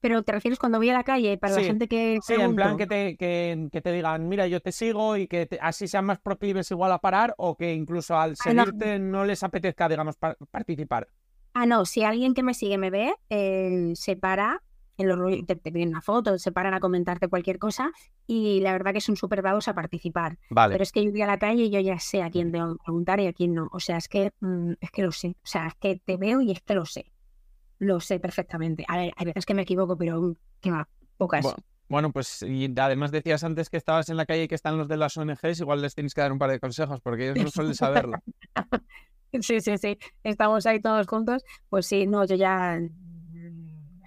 Pero 0.00 0.22
te 0.22 0.32
refieres 0.32 0.58
cuando 0.58 0.78
voy 0.78 0.88
a 0.88 0.94
la 0.94 1.04
calle, 1.04 1.36
para 1.36 1.56
la 1.56 1.62
gente 1.62 1.86
que. 1.86 2.18
Sí, 2.22 2.32
en 2.32 2.56
plan 2.56 2.78
que 2.78 2.86
te, 2.86 3.16
que, 3.16 3.80
te 3.82 3.92
digan, 3.92 4.28
mira, 4.28 4.46
yo 4.46 4.60
te 4.60 4.72
sigo 4.72 5.16
y 5.16 5.26
que 5.26 5.46
así 5.60 5.88
sean 5.88 6.06
más 6.06 6.18
proclives 6.18 6.70
igual 6.70 6.90
a 6.92 7.00
parar 7.00 7.34
o 7.36 7.56
que 7.56 7.74
incluso 7.74 8.18
al 8.18 8.32
ah, 8.32 8.34
seguirte 8.42 8.98
no. 8.98 9.26
les 9.26 9.42
apetezca, 9.42 9.88
digamos, 9.90 10.16
participar. 10.50 11.08
Ah, 11.52 11.66
no, 11.66 11.84
si 11.84 12.02
alguien 12.02 12.32
que 12.32 12.42
me 12.42 12.54
sigue 12.54 12.78
me 12.78 12.90
ve, 12.90 13.14
eh, 13.28 13.92
se 13.94 14.16
para, 14.16 14.62
en 15.00 15.08
los, 15.08 15.46
te, 15.46 15.56
te, 15.56 15.72
piden 15.72 15.88
una 15.90 16.00
foto, 16.00 16.38
se 16.38 16.52
paran 16.52 16.74
a 16.74 16.80
comentarte 16.80 17.28
cualquier 17.28 17.58
cosa 17.58 17.90
y 18.26 18.60
la 18.60 18.72
verdad 18.72 18.92
que 18.92 19.00
son 19.00 19.16
súper 19.16 19.42
dados 19.42 19.68
a 19.68 19.74
participar. 19.74 20.38
Vale. 20.50 20.74
Pero 20.74 20.82
es 20.82 20.92
que 20.92 21.04
yo 21.04 21.10
voy 21.10 21.22
a 21.22 21.26
la 21.26 21.38
calle 21.38 21.64
y 21.64 21.70
yo 21.70 21.80
ya 21.80 21.98
sé 21.98 22.22
a 22.22 22.30
quién 22.30 22.52
tengo 22.52 22.74
que 22.74 22.82
preguntar 22.84 23.20
y 23.20 23.26
a 23.26 23.32
quién 23.32 23.54
no. 23.54 23.68
O 23.72 23.80
sea, 23.80 23.96
es 23.96 24.08
que, 24.08 24.32
mm, 24.40 24.72
es 24.80 24.90
que 24.90 25.02
lo 25.02 25.12
sé. 25.12 25.28
O 25.28 25.46
sea, 25.46 25.66
es 25.68 25.74
que 25.74 26.00
te 26.04 26.16
veo 26.16 26.40
y 26.40 26.52
es 26.52 26.60
que 26.62 26.74
lo 26.74 26.84
sé 26.84 27.12
lo 27.80 27.98
sé 27.98 28.20
perfectamente. 28.20 28.84
A 28.86 28.96
ver, 28.96 29.12
hay 29.16 29.26
veces 29.26 29.44
que 29.44 29.54
me 29.54 29.62
equivoco, 29.62 29.96
pero 29.96 30.36
que 30.60 30.70
va, 30.70 30.88
pocas. 31.16 31.46
Bueno, 31.88 32.12
pues 32.12 32.42
y 32.42 32.72
además 32.78 33.10
decías 33.10 33.42
antes 33.42 33.68
que 33.68 33.76
estabas 33.76 34.08
en 34.10 34.16
la 34.16 34.26
calle 34.26 34.44
y 34.44 34.48
que 34.48 34.54
están 34.54 34.78
los 34.78 34.86
de 34.86 34.96
las 34.96 35.16
ONGs, 35.16 35.58
igual 35.58 35.82
les 35.82 35.94
tienes 35.94 36.14
que 36.14 36.20
dar 36.20 36.30
un 36.30 36.38
par 36.38 36.50
de 36.50 36.60
consejos 36.60 37.00
porque 37.00 37.30
ellos 37.30 37.44
no 37.44 37.50
suelen 37.50 37.74
saberlo. 37.74 38.18
sí, 39.40 39.60
sí, 39.60 39.76
sí. 39.76 39.98
Estamos 40.22 40.66
ahí 40.66 40.80
todos 40.80 41.06
juntos. 41.08 41.42
Pues 41.68 41.86
sí, 41.86 42.06
no, 42.06 42.24
yo 42.26 42.36
ya 42.36 42.78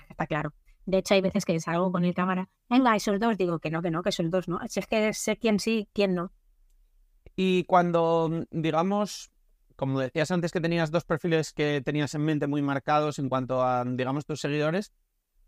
está 0.08 0.28
claro. 0.28 0.54
De 0.86 0.98
hecho, 0.98 1.14
hay 1.14 1.22
veces 1.22 1.46
que 1.46 1.60
salgo 1.60 1.92
con 1.92 2.04
el 2.04 2.14
cámara, 2.14 2.50
venga, 2.70 2.96
esos 2.96 3.20
dos, 3.20 3.38
digo 3.38 3.60
que 3.60 3.72
no, 3.72 3.82
que 3.82 3.92
no, 3.92 4.04
que 4.04 4.12
son 4.12 4.30
dos, 4.30 4.48
¿no? 4.48 4.60
Si 4.68 4.80
es 4.80 4.88
que 4.88 5.14
sé 5.14 5.38
quién 5.38 5.60
sí, 5.60 5.88
quién 5.94 6.14
no. 6.16 6.32
Y 7.36 7.64
cuando, 7.64 8.46
digamos, 8.52 9.32
como 9.76 10.00
decías 10.00 10.30
antes 10.32 10.52
que 10.52 10.62
tenías 10.62 10.92
dos 10.92 11.06
perfiles 11.06 11.54
que 11.54 11.82
tenías 11.82 12.14
en 12.14 12.24
mente 12.24 12.48
muy 12.48 12.62
marcados 12.62 13.18
en 13.20 13.30
cuanto 13.30 13.64
a, 13.64 13.84
digamos, 13.86 14.26
tus 14.26 14.42
seguidores, 14.42 14.92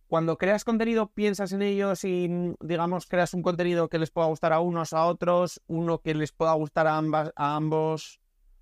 cuando 0.07 0.37
creas 0.37 0.63
contenido, 0.63 1.07
piensas 1.07 1.51
en 1.51 1.61
ellos 1.61 2.03
y, 2.03 2.29
digamos, 2.59 3.07
creas 3.07 3.33
un 3.33 3.41
contenido 3.41 3.89
que 3.89 3.99
les 3.99 4.11
pueda 4.11 4.27
gustar 4.27 4.53
a 4.53 4.59
unos, 4.59 4.93
a 4.93 5.05
otros, 5.05 5.61
uno 5.67 5.99
que 5.99 6.13
les 6.13 6.31
pueda 6.31 6.53
gustar 6.53 6.87
a, 6.87 6.97
ambas, 6.97 7.31
a 7.35 7.55
ambos, 7.55 8.19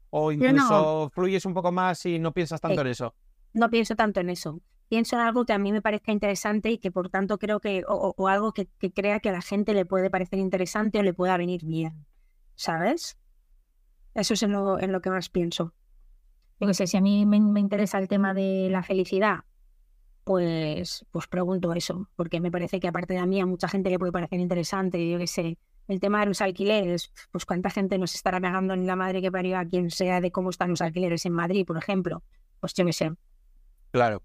o 0.09 0.31
incluso 0.31 1.09
fluyes 1.13 1.45
un 1.45 1.53
poco 1.53 1.71
más 1.71 2.05
y 2.05 2.19
no 2.19 2.31
piensas 2.31 2.61
tanto 2.61 2.81
en 2.81 2.87
eso. 2.87 3.13
No 3.53 3.69
pienso 3.69 3.95
tanto 3.95 4.19
en 4.19 4.29
eso. 4.29 4.61
Pienso 4.93 5.15
en 5.15 5.23
algo 5.23 5.43
que 5.43 5.53
a 5.53 5.57
mí 5.57 5.71
me 5.71 5.81
parezca 5.81 6.11
interesante 6.11 6.69
y 6.69 6.77
que 6.77 6.91
por 6.91 7.09
tanto 7.09 7.39
creo 7.39 7.59
que, 7.59 7.83
o, 7.87 8.27
algo 8.27 8.53
que, 8.53 8.67
que 8.77 8.91
crea 8.91 9.19
que 9.19 9.29
a 9.29 9.31
la 9.31 9.41
gente 9.41 9.73
le 9.73 9.87
puede 9.87 10.11
parecer 10.11 10.37
interesante 10.37 10.99
o 10.99 11.01
le 11.01 11.15
pueda 11.15 11.35
venir 11.35 11.65
bien. 11.65 12.05
¿Sabes? 12.53 13.17
Eso 14.13 14.35
es 14.35 14.43
en 14.43 14.51
lo, 14.51 14.79
en 14.79 14.91
lo 14.91 15.01
que 15.01 15.09
más 15.09 15.29
pienso. 15.29 15.73
Yo 16.59 16.67
qué 16.67 16.75
sé, 16.75 16.85
si 16.85 16.97
a 16.97 17.01
mí 17.01 17.25
me, 17.25 17.37
interesa 17.59 17.97
el 17.97 18.07
tema 18.07 18.35
de 18.35 18.67
la 18.69 18.83
felicidad, 18.83 19.45
pues, 20.25 21.07
pues 21.09 21.25
pregunto 21.25 21.73
eso, 21.73 22.07
porque 22.15 22.39
me 22.39 22.51
parece 22.51 22.79
que 22.79 22.87
aparte 22.87 23.15
de 23.15 23.25
mí 23.25 23.41
a 23.41 23.47
mucha 23.47 23.67
gente 23.67 23.89
le 23.89 23.97
puede 23.97 24.11
parecer 24.11 24.39
interesante, 24.39 25.09
yo 25.09 25.17
qué 25.17 25.25
sé, 25.25 25.57
el 25.87 25.99
tema 26.01 26.19
de 26.19 26.27
los 26.27 26.39
alquileres, 26.39 27.11
pues 27.31 27.47
cuánta 27.47 27.71
gente 27.71 27.97
nos 27.97 28.13
estará 28.13 28.39
pegando 28.39 28.75
en 28.75 28.85
la 28.85 28.95
madre 28.95 29.23
que 29.23 29.31
parió 29.31 29.57
a 29.57 29.65
quien 29.65 29.89
sea 29.89 30.21
de 30.21 30.31
cómo 30.31 30.51
están 30.51 30.69
los 30.69 30.81
alquileres 30.81 31.25
en 31.25 31.33
Madrid, 31.33 31.65
por 31.65 31.79
ejemplo, 31.79 32.21
pues 32.59 32.75
yo 32.75 32.85
qué 32.85 32.93
sé. 32.93 33.11
Claro. 33.89 34.21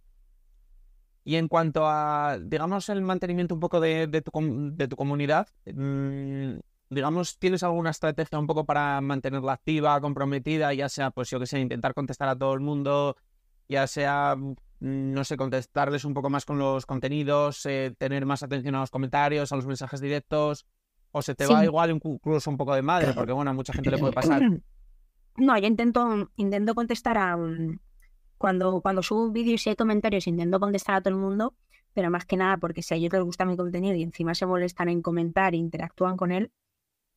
Y 1.28 1.36
en 1.36 1.46
cuanto 1.46 1.86
a, 1.86 2.38
digamos, 2.40 2.88
el 2.88 3.02
mantenimiento 3.02 3.52
un 3.52 3.60
poco 3.60 3.80
de, 3.80 4.06
de, 4.06 4.22
tu, 4.22 4.30
de 4.72 4.88
tu, 4.88 4.96
comunidad, 4.96 5.46
mmm, 5.66 6.54
digamos, 6.88 7.38
¿tienes 7.38 7.62
alguna 7.62 7.90
estrategia 7.90 8.38
un 8.38 8.46
poco 8.46 8.64
para 8.64 8.98
mantenerla 9.02 9.52
activa, 9.52 10.00
comprometida, 10.00 10.72
ya 10.72 10.88
sea, 10.88 11.10
pues 11.10 11.28
yo 11.28 11.38
que 11.38 11.44
sé, 11.44 11.60
intentar 11.60 11.92
contestar 11.92 12.30
a 12.30 12.34
todo 12.34 12.54
el 12.54 12.60
mundo, 12.60 13.14
ya 13.68 13.86
sea, 13.86 14.36
mm, 14.36 14.54
no 14.80 15.22
sé, 15.22 15.36
contestarles 15.36 16.06
un 16.06 16.14
poco 16.14 16.30
más 16.30 16.46
con 16.46 16.58
los 16.58 16.86
contenidos, 16.86 17.66
eh, 17.66 17.94
tener 17.98 18.24
más 18.24 18.42
atención 18.42 18.76
a 18.76 18.80
los 18.80 18.90
comentarios, 18.90 19.52
a 19.52 19.56
los 19.56 19.66
mensajes 19.66 20.00
directos, 20.00 20.64
o 21.10 21.20
se 21.20 21.34
te 21.34 21.46
va 21.46 21.62
igual 21.62 21.90
incluso 21.90 22.48
un 22.48 22.56
poco 22.56 22.74
de 22.74 22.80
madre, 22.80 23.12
porque 23.12 23.32
bueno, 23.32 23.50
a 23.50 23.52
mucha 23.52 23.74
gente 23.74 23.90
le 23.90 23.98
puede 23.98 24.14
pasar. 24.14 24.40
No, 25.40 25.56
yo 25.56 25.68
intento, 25.68 26.32
intento 26.34 26.74
contestar 26.74 27.16
a... 27.16 27.38
Cuando, 28.38 28.80
cuando 28.80 29.02
subo 29.02 29.24
un 29.24 29.32
vídeo 29.32 29.54
y 29.54 29.58
si 29.58 29.70
hay 29.70 29.76
comentarios, 29.76 30.26
intento 30.26 30.60
contestar 30.60 30.96
a 30.96 31.00
todo 31.00 31.14
el 31.14 31.20
mundo, 31.20 31.54
pero 31.92 32.10
más 32.10 32.24
que 32.24 32.36
nada 32.36 32.56
porque 32.56 32.82
si 32.82 32.94
a 32.94 32.96
ellos 32.96 33.12
les 33.12 33.22
gusta 33.22 33.44
mi 33.44 33.56
contenido 33.56 33.96
y 33.96 34.02
encima 34.02 34.34
se 34.34 34.46
molestan 34.46 34.88
en 34.88 35.02
comentar 35.02 35.54
e 35.54 35.56
interactúan 35.56 36.16
con 36.16 36.32
él, 36.32 36.52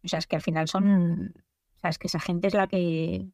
o 0.03 0.07
sea, 0.07 0.19
es 0.19 0.27
que 0.27 0.35
al 0.35 0.41
final 0.41 0.67
son, 0.67 1.33
o 1.77 1.79
sea, 1.79 1.89
es 1.91 1.97
que 1.99 2.07
esa 2.07 2.19
gente 2.19 2.47
es 2.47 2.53
la 2.53 2.67
que, 2.67 3.27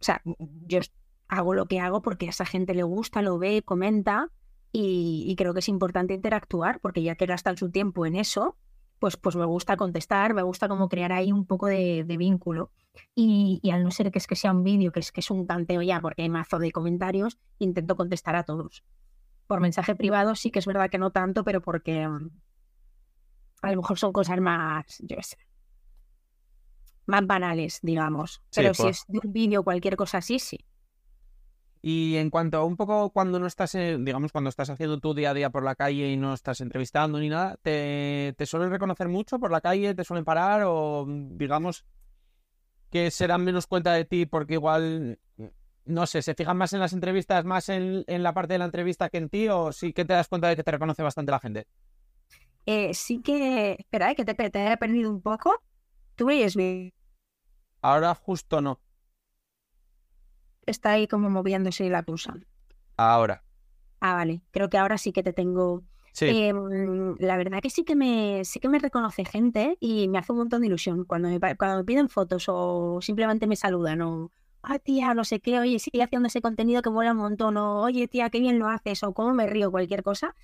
o 0.00 0.04
sea, 0.04 0.22
yo 0.66 0.80
hago 1.28 1.54
lo 1.54 1.66
que 1.66 1.78
hago 1.78 2.02
porque 2.02 2.26
a 2.26 2.30
esa 2.30 2.44
gente 2.44 2.74
le 2.74 2.82
gusta, 2.82 3.22
lo 3.22 3.38
ve, 3.38 3.62
comenta 3.62 4.30
y, 4.72 5.34
creo 5.36 5.52
que 5.52 5.60
es 5.60 5.68
importante 5.68 6.14
interactuar 6.14 6.80
porque 6.80 7.02
ya 7.02 7.14
que 7.14 7.26
gastan 7.26 7.56
su 7.56 7.70
tiempo 7.70 8.06
en 8.06 8.16
eso, 8.16 8.56
pues, 9.00 9.16
pues 9.16 9.34
me 9.34 9.46
gusta 9.46 9.76
contestar, 9.76 10.34
me 10.34 10.42
gusta 10.42 10.68
como 10.68 10.88
crear 10.88 11.10
ahí 11.10 11.32
un 11.32 11.46
poco 11.46 11.66
de, 11.66 12.04
vínculo. 12.18 12.70
Y, 13.14 13.60
al 13.72 13.82
no 13.82 13.90
ser 13.90 14.12
que 14.12 14.18
es 14.18 14.26
que 14.26 14.36
sea 14.36 14.52
un 14.52 14.62
vídeo, 14.62 14.92
que 14.92 15.00
es 15.00 15.10
que 15.10 15.20
es 15.20 15.30
un 15.30 15.46
tanteo 15.46 15.82
ya 15.82 16.00
porque 16.00 16.22
hay 16.22 16.28
mazo 16.28 16.58
de 16.58 16.70
comentarios, 16.70 17.38
intento 17.58 17.96
contestar 17.96 18.36
a 18.36 18.44
todos. 18.44 18.84
Por 19.46 19.60
mensaje 19.60 19.96
privado 19.96 20.34
sí 20.36 20.50
que 20.50 20.58
es 20.58 20.66
verdad 20.66 20.90
que 20.90 20.98
no 20.98 21.10
tanto, 21.10 21.42
pero 21.44 21.62
porque 21.62 22.02
a 23.62 23.70
lo 23.70 23.76
mejor 23.76 23.98
son 23.98 24.12
cosas 24.12 24.38
más, 24.40 24.98
yo 25.00 25.16
sé, 25.22 25.38
más 27.06 27.26
banales, 27.26 27.80
digamos. 27.82 28.42
Pero 28.54 28.74
si 28.74 28.86
es 28.86 29.04
de 29.08 29.20
un 29.24 29.32
vídeo 29.32 29.60
o 29.60 29.64
cualquier 29.64 29.96
cosa 29.96 30.18
así, 30.18 30.38
sí. 30.38 30.58
Y 31.82 32.16
en 32.16 32.28
cuanto 32.28 32.58
a 32.58 32.64
un 32.64 32.76
poco 32.76 33.10
cuando 33.10 33.38
no 33.38 33.46
estás, 33.46 33.72
digamos, 33.72 34.32
cuando 34.32 34.50
estás 34.50 34.68
haciendo 34.68 35.00
tu 35.00 35.14
día 35.14 35.30
a 35.30 35.34
día 35.34 35.50
por 35.50 35.64
la 35.64 35.74
calle 35.74 36.10
y 36.10 36.16
no 36.16 36.34
estás 36.34 36.60
entrevistando 36.60 37.18
ni 37.18 37.30
nada, 37.30 37.56
¿te, 37.62 38.34
te 38.36 38.46
suelen 38.46 38.70
reconocer 38.70 39.08
mucho 39.08 39.38
por 39.38 39.50
la 39.50 39.62
calle? 39.62 39.94
¿Te 39.94 40.04
suelen 40.04 40.24
parar? 40.24 40.64
O 40.66 41.06
digamos 41.08 41.86
que 42.90 43.10
se 43.10 43.26
dan 43.26 43.44
menos 43.44 43.66
cuenta 43.66 43.92
de 43.92 44.04
ti 44.04 44.26
porque 44.26 44.54
igual, 44.54 45.18
no 45.86 46.06
sé, 46.06 46.22
se 46.22 46.34
fijan 46.34 46.56
más 46.58 46.72
en 46.72 46.80
las 46.80 46.92
entrevistas, 46.92 47.44
más 47.44 47.68
en, 47.68 48.04
en 48.06 48.22
la 48.22 48.34
parte 48.34 48.54
de 48.54 48.58
la 48.58 48.64
entrevista 48.66 49.08
que 49.08 49.18
en 49.18 49.30
ti? 49.30 49.48
¿O 49.48 49.72
sí 49.72 49.92
que 49.92 50.04
te 50.04 50.12
das 50.12 50.28
cuenta 50.28 50.48
de 50.48 50.56
que 50.56 50.64
te 50.64 50.72
reconoce 50.72 51.02
bastante 51.02 51.32
la 51.32 51.40
gente? 51.40 51.66
Eh, 52.66 52.92
sí 52.94 53.22
que. 53.22 53.76
Espera, 53.78 54.10
eh, 54.10 54.16
que 54.16 54.24
te, 54.24 54.34
te 54.34 54.72
he 54.72 54.76
perdido 54.76 55.10
un 55.10 55.22
poco. 55.22 55.62
¿Tú 56.14 56.26
veis 56.26 56.54
bien? 56.56 56.92
Ahora 57.82 58.14
justo 58.14 58.60
no. 58.60 58.80
Está 60.66 60.92
ahí 60.92 61.08
como 61.08 61.30
moviéndose 61.30 61.88
la 61.88 62.02
cosa. 62.02 62.34
Ahora. 62.96 63.42
Ah, 64.00 64.14
vale. 64.14 64.42
Creo 64.50 64.68
que 64.68 64.78
ahora 64.78 64.98
sí 64.98 65.12
que 65.12 65.22
te 65.22 65.32
tengo. 65.32 65.82
Em, 66.20 67.14
la 67.18 67.36
verdad 67.36 67.60
que 67.60 67.70
sí 67.70 67.84
que 67.84 67.94
me 67.94 68.44
sí 68.44 68.58
que 68.58 68.68
me 68.68 68.78
reconoce 68.80 69.24
gente 69.24 69.76
y 69.80 70.08
me 70.08 70.18
hace 70.18 70.32
un 70.32 70.38
montón 70.38 70.60
de 70.60 70.66
ilusión 70.66 71.04
cuando 71.04 71.28
me, 71.28 71.38
cuando 71.56 71.78
me 71.78 71.84
piden 71.84 72.08
fotos 72.08 72.46
o 72.48 72.98
simplemente 73.00 73.46
me 73.46 73.54
saludan 73.54 74.02
o 74.02 74.30
ah 74.62 74.80
tía 74.80 75.14
no 75.14 75.22
sé 75.22 75.38
qué 75.40 75.60
oye 75.60 75.78
sigue 75.78 76.02
haciendo 76.02 76.26
ese 76.26 76.42
contenido 76.42 76.82
que 76.82 76.90
mola 76.90 77.12
un 77.12 77.18
montón 77.18 77.56
o 77.56 77.82
oye 77.82 78.08
tía 78.08 78.28
qué 78.28 78.40
bien 78.40 78.58
lo 78.58 78.68
haces 78.68 79.02
o 79.04 79.14
cómo 79.14 79.32
me 79.34 79.46
río 79.46 79.70
cualquier 79.70 80.02
cosa 80.02 80.34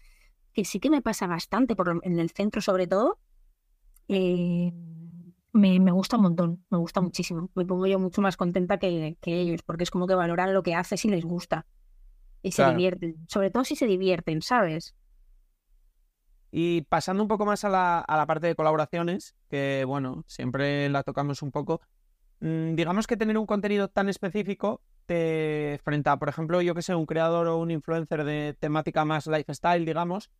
que 0.53 0.64
sí 0.64 0.79
que 0.79 0.89
me 0.89 1.03
pasa 1.03 1.27
bastante 1.27 1.75
por 1.75 2.01
en 2.05 2.19
el 2.21 2.31
centro 2.31 2.62
sobre 2.62 2.87
todo 2.87 3.19
eh, 4.09 4.73
me, 5.57 5.80
me, 5.80 5.90
gusta 5.90 6.16
un 6.16 6.22
montón 6.22 6.64
me 6.70 6.78
gusta 6.78 7.00
muchísimo. 7.00 7.50
Me 7.54 7.64
pongo 7.64 7.86
yo 7.86 7.98
mucho 7.98 8.22
más 8.22 8.36
contenta 8.36 8.78
que, 8.78 9.16
que 9.20 9.40
ellos 9.40 9.62
porque 9.62 9.84
es 9.84 9.90
como 9.90 10.07
que 10.07 10.14
valoran 10.14 10.54
lo 10.54 10.62
que 10.62 10.74
haces 10.74 11.04
y 11.04 11.09
les 11.09 11.24
gusta 11.24 11.66
y 12.42 12.52
se 12.52 12.68
divierten 12.68 13.16
sobre 13.28 13.50
todo 13.50 13.64
si 13.64 13.74
se 13.74 13.86
divierten 13.86 14.40
sabes 14.42 14.94
y 16.50 16.82
pasando 16.82 17.22
un 17.22 17.28
poco 17.28 17.44
más 17.44 17.64
a 17.64 17.68
la, 17.68 18.00
a 18.00 18.16
la 18.16 18.24
parte 18.24 18.46
de 18.46 18.54
colaboraciones, 18.54 19.34
que 19.50 19.84
bueno, 19.86 20.24
siempre 20.26 20.88
la 20.88 21.02
tocamos 21.02 21.42
un 21.42 21.50
poco, 21.50 21.82
mm, 22.40 22.74
digamos 22.74 23.07
que 23.07 23.16
tener 23.16 23.36
un 23.36 23.44
contenido 23.46 23.88
tan 23.88 24.09
específico 24.09 24.80
te 25.04 25.78
frente 25.84 26.09
a, 26.11 26.16
por 26.16 26.28
ejemplo, 26.28 26.61
yo 26.62 26.74
que 26.74 26.82
sé, 26.82 26.94
un 26.94 27.07
creador 27.07 27.46
o 27.48 27.59
un 27.59 27.70
influencer 27.70 28.24
de 28.24 28.57
temática 28.59 29.04
más 29.04 29.26
lifestyle, 29.26 29.84
digamos, 29.84 30.30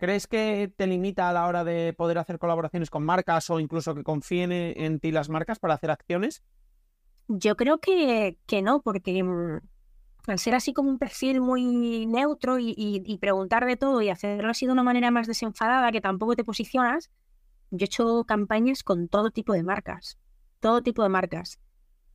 ¿crees 0.00 0.26
que 0.26 0.72
te 0.74 0.86
limita 0.86 1.28
a 1.28 1.32
la 1.32 1.46
hora 1.46 1.62
de 1.62 1.92
poder 1.92 2.18
hacer 2.18 2.38
colaboraciones 2.38 2.90
con 2.90 3.04
marcas 3.04 3.50
o 3.50 3.60
incluso 3.60 3.94
que 3.94 4.02
confíen 4.02 4.50
en 4.50 4.98
ti 4.98 5.12
las 5.12 5.28
marcas 5.28 5.58
para 5.58 5.74
hacer 5.74 5.90
acciones? 5.90 6.42
Yo 7.28 7.54
creo 7.56 7.78
que, 7.78 8.38
que 8.46 8.62
no, 8.62 8.80
porque 8.82 9.22
mm, 9.22 9.60
al 10.26 10.38
ser 10.38 10.54
así 10.54 10.72
como 10.72 10.90
un 10.90 10.98
perfil 10.98 11.40
muy 11.40 12.06
neutro 12.06 12.58
y, 12.58 13.18
preguntar 13.20 13.66
de 13.66 13.76
todo 13.76 14.00
y 14.02 14.08
hacerlo 14.08 14.50
así 14.50 14.66
de 14.66 14.72
una 14.72 14.82
manera 14.82 15.10
más 15.10 15.26
desenfadada 15.26 15.92
que 15.92 16.00
tampoco 16.00 16.34
te 16.34 16.44
posicionas, 16.44 17.10
yo 17.70 17.84
he 17.84 17.86
hecho 17.86 18.24
campañas 18.24 18.82
con 18.82 19.08
todo 19.08 19.30
tipo 19.30 19.52
de 19.52 19.62
marcas, 19.62 20.18
todo 20.60 20.82
tipo 20.82 21.02
de 21.02 21.08
marcas. 21.08 21.60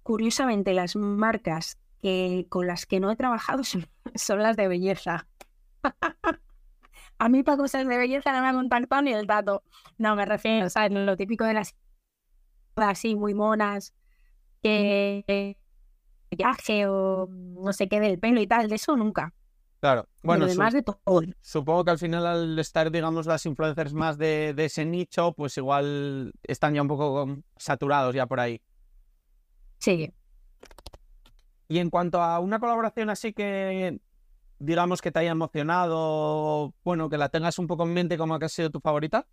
Curiosamente, 0.04 0.74
las 0.74 0.96
marcas 0.96 1.78
que, 2.02 2.46
con 2.50 2.68
las 2.68 2.86
que 2.86 3.00
no 3.00 3.12
he 3.12 3.16
trabajado 3.16 3.64
son, 4.16 4.40
las 4.40 4.58
de 4.58 4.68
belleza. 4.68 5.28
A 7.18 7.30
mí 7.30 7.44
para 7.44 7.58
cosas 7.58 7.88
de 7.88 7.98
belleza 7.98 8.32
no 8.34 8.42
me 8.42 8.48
han 8.48 8.56
contactado 8.56 9.02
ni 9.02 9.14
el 9.14 9.26
dato. 9.26 9.64
No, 9.98 10.16
me 10.16 10.26
refiero, 10.26 10.70
¿sabes? 10.70 10.92
Lo 10.92 11.16
típico 11.16 11.46
de 11.46 11.54
las 11.54 11.76
así 12.76 13.16
muy 13.16 13.34
monas, 13.34 13.94
que 14.62 15.58
viaje 16.32 16.88
o 16.88 17.28
no 17.30 17.72
sé 17.74 17.88
qué 17.88 18.00
del 18.00 18.20
pelo 18.20 18.42
y 18.42 18.48
tal, 18.48 18.68
de 18.68 18.76
eso 18.76 18.96
nunca. 18.98 19.34
Claro, 19.80 20.08
bueno, 20.24 20.46
además 20.46 20.74
de 20.74 20.82
todo. 20.82 20.98
Supongo 21.42 21.86
que 21.86 21.92
al 21.92 22.00
final 22.00 22.26
al 22.26 22.58
estar, 22.58 22.92
digamos, 22.92 23.28
las 23.28 23.46
influencers 23.46 23.94
más 23.94 24.18
de, 24.18 24.56
ese 24.58 24.84
nicho, 24.86 25.34
pues 25.34 25.58
igual 25.58 26.34
están 26.44 26.74
ya 26.74 26.82
un 26.82 26.88
poco 26.88 27.38
saturados 27.58 28.16
ya 28.16 28.26
por 28.26 28.40
ahí. 28.40 28.62
Sí. 29.78 30.12
Y 31.68 31.78
en 31.80 31.90
cuanto 31.90 32.22
a 32.22 32.40
una 32.40 32.60
colaboración 32.60 33.10
así 33.10 33.34
que, 33.34 34.00
digamos, 34.60 35.02
que 35.02 35.12
te 35.12 35.20
haya 35.20 35.32
emocionado, 35.32 36.74
bueno, 36.84 37.10
que 37.10 37.18
la 37.18 37.30
tengas 37.30 37.60
un 37.60 37.68
poco 37.68 37.84
en 37.84 37.94
mente 37.94 38.18
como 38.18 38.38
que 38.40 38.46
ha 38.46 38.50
sido 38.50 38.70
tu 38.70 38.80
favorita. 38.80 39.28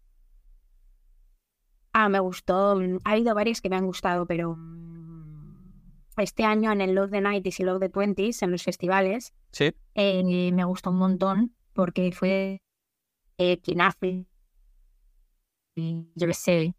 Ah, 1.92 2.08
me 2.08 2.20
gustó. 2.20 2.78
Ha 3.04 3.10
habido 3.10 3.34
varias 3.34 3.60
que 3.60 3.68
me 3.68 3.76
han 3.76 3.86
gustado, 3.86 4.26
pero 4.26 4.56
este 6.16 6.44
año 6.44 6.72
en 6.72 6.80
el 6.80 6.94
Love 6.94 7.10
the 7.10 7.20
90s 7.20 7.60
y 7.60 7.64
Love 7.64 7.80
the 7.80 7.90
20s, 7.90 8.42
en 8.42 8.50
los 8.50 8.62
festivales, 8.62 9.34
sí. 9.52 9.72
Eh, 9.94 10.52
me 10.52 10.64
gustó 10.64 10.90
un 10.90 10.96
montón 10.96 11.54
porque 11.72 12.12
fue 12.12 12.62
eh, 13.38 13.60
quien 13.60 13.80
hace, 13.80 14.26
yo 15.74 16.26
qué 16.26 16.34
sé, 16.34 16.74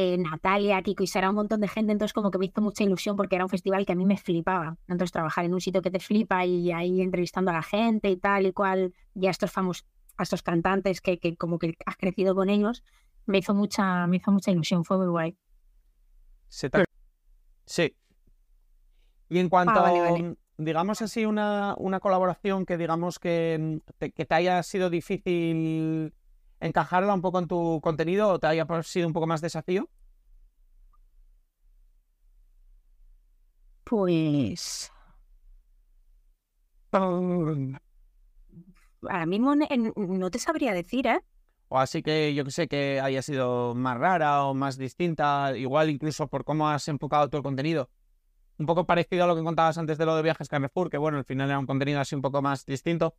eh, 0.00 0.16
Natalia, 0.16 0.80
Kiko 0.80 1.02
y 1.02 1.08
Sara, 1.08 1.28
un 1.28 1.34
montón 1.34 1.60
de 1.60 1.66
gente, 1.66 1.90
entonces 1.90 2.12
como 2.12 2.30
que 2.30 2.38
me 2.38 2.46
hizo 2.46 2.60
mucha 2.60 2.84
ilusión 2.84 3.16
porque 3.16 3.34
era 3.34 3.44
un 3.44 3.50
festival 3.50 3.84
que 3.84 3.94
a 3.94 3.96
mí 3.96 4.06
me 4.06 4.16
flipaba. 4.16 4.76
Entonces 4.86 5.10
trabajar 5.10 5.44
en 5.44 5.54
un 5.54 5.60
sitio 5.60 5.82
que 5.82 5.90
te 5.90 5.98
flipa 5.98 6.46
y 6.46 6.70
ahí 6.70 7.02
entrevistando 7.02 7.50
a 7.50 7.54
la 7.54 7.62
gente 7.64 8.08
y 8.08 8.16
tal 8.16 8.46
y 8.46 8.52
cual, 8.52 8.94
y 9.16 9.26
a 9.26 9.30
estos 9.30 9.50
famosos, 9.50 9.88
a 10.16 10.22
estos 10.22 10.44
cantantes 10.44 11.00
que, 11.00 11.18
que 11.18 11.34
como 11.36 11.58
que 11.58 11.74
has 11.84 11.96
crecido 11.96 12.36
con 12.36 12.48
ellos, 12.48 12.84
me 13.26 13.38
hizo 13.38 13.54
mucha, 13.54 14.06
me 14.06 14.18
hizo 14.18 14.30
mucha 14.30 14.52
ilusión, 14.52 14.84
fue 14.84 14.98
muy 14.98 15.08
guay. 15.08 15.36
Sí, 16.46 16.68
y 19.28 19.38
en 19.40 19.46
ah, 19.46 19.50
cuanto 19.50 19.84
a, 19.84 20.16
digamos 20.58 21.02
así, 21.02 21.26
una, 21.26 21.74
una, 21.76 21.98
colaboración 21.98 22.64
que 22.64 22.78
digamos 22.78 23.18
que 23.18 23.80
te, 23.98 24.12
que 24.12 24.24
te 24.24 24.34
haya 24.36 24.62
sido 24.62 24.90
difícil 24.90 26.14
encajarla 26.60 27.14
un 27.14 27.20
poco 27.20 27.38
en 27.38 27.48
tu 27.48 27.80
contenido 27.82 28.28
o 28.28 28.38
te 28.38 28.46
haya 28.46 28.66
sido 28.82 29.06
un 29.06 29.12
poco 29.12 29.26
más 29.26 29.40
desafío. 29.40 29.88
Pues... 33.84 34.92
Ahora 36.90 37.80
mismo 39.26 39.54
no 39.54 40.30
te 40.30 40.38
sabría 40.38 40.72
decir, 40.72 41.06
¿eh? 41.06 41.20
O 41.68 41.78
así 41.78 42.02
que 42.02 42.34
yo 42.34 42.44
que 42.44 42.50
sé 42.50 42.66
que 42.66 43.00
haya 43.00 43.20
sido 43.20 43.74
más 43.74 43.98
rara 43.98 44.44
o 44.44 44.54
más 44.54 44.78
distinta, 44.78 45.56
igual 45.56 45.90
incluso 45.90 46.28
por 46.28 46.44
cómo 46.44 46.68
has 46.68 46.88
enfocado 46.88 47.28
todo 47.28 47.38
el 47.38 47.42
contenido 47.42 47.90
un 48.58 48.66
poco 48.66 48.86
parecido 48.86 49.24
a 49.24 49.26
lo 49.26 49.36
que 49.36 49.42
contabas 49.42 49.78
antes 49.78 49.98
de 49.98 50.06
lo 50.06 50.16
de 50.16 50.22
viajes 50.22 50.48
Carrefour, 50.48 50.90
que 50.90 50.98
bueno, 50.98 51.18
al 51.18 51.24
final 51.24 51.48
era 51.48 51.58
un 51.58 51.66
contenido 51.66 52.00
así 52.00 52.14
un 52.14 52.22
poco 52.22 52.42
más 52.42 52.66
distinto. 52.66 53.14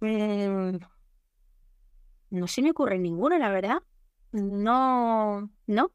Mm, 0.00 0.78
no 2.30 2.46
se 2.46 2.62
me 2.62 2.70
ocurre 2.70 2.98
ninguna, 2.98 3.38
la 3.38 3.50
verdad. 3.50 3.82
No, 4.32 5.50
no. 5.66 5.90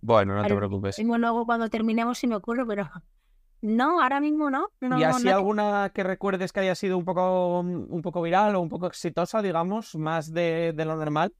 Bueno, 0.00 0.34
no 0.34 0.46
te 0.46 0.54
preocupes. 0.54 0.98
luego 0.98 1.46
cuando 1.46 1.68
terminemos 1.68 2.18
si 2.18 2.26
me 2.26 2.36
ocurre, 2.36 2.66
pero 2.66 2.88
no, 3.62 4.02
ahora 4.02 4.20
mismo 4.20 4.50
no. 4.50 4.68
¿Y 4.80 5.02
así 5.02 5.28
alguna 5.28 5.90
que 5.94 6.02
recuerdes 6.02 6.52
que 6.52 6.60
haya 6.60 6.74
sido 6.74 6.98
un 6.98 7.04
poco, 7.04 7.60
un 7.60 8.02
poco 8.02 8.22
viral 8.22 8.56
o 8.56 8.60
un 8.60 8.68
poco 8.68 8.86
exitosa, 8.86 9.42
digamos, 9.42 9.94
más 9.96 10.32
de, 10.32 10.72
de 10.74 10.84
lo 10.84 10.96
normal? 10.96 11.32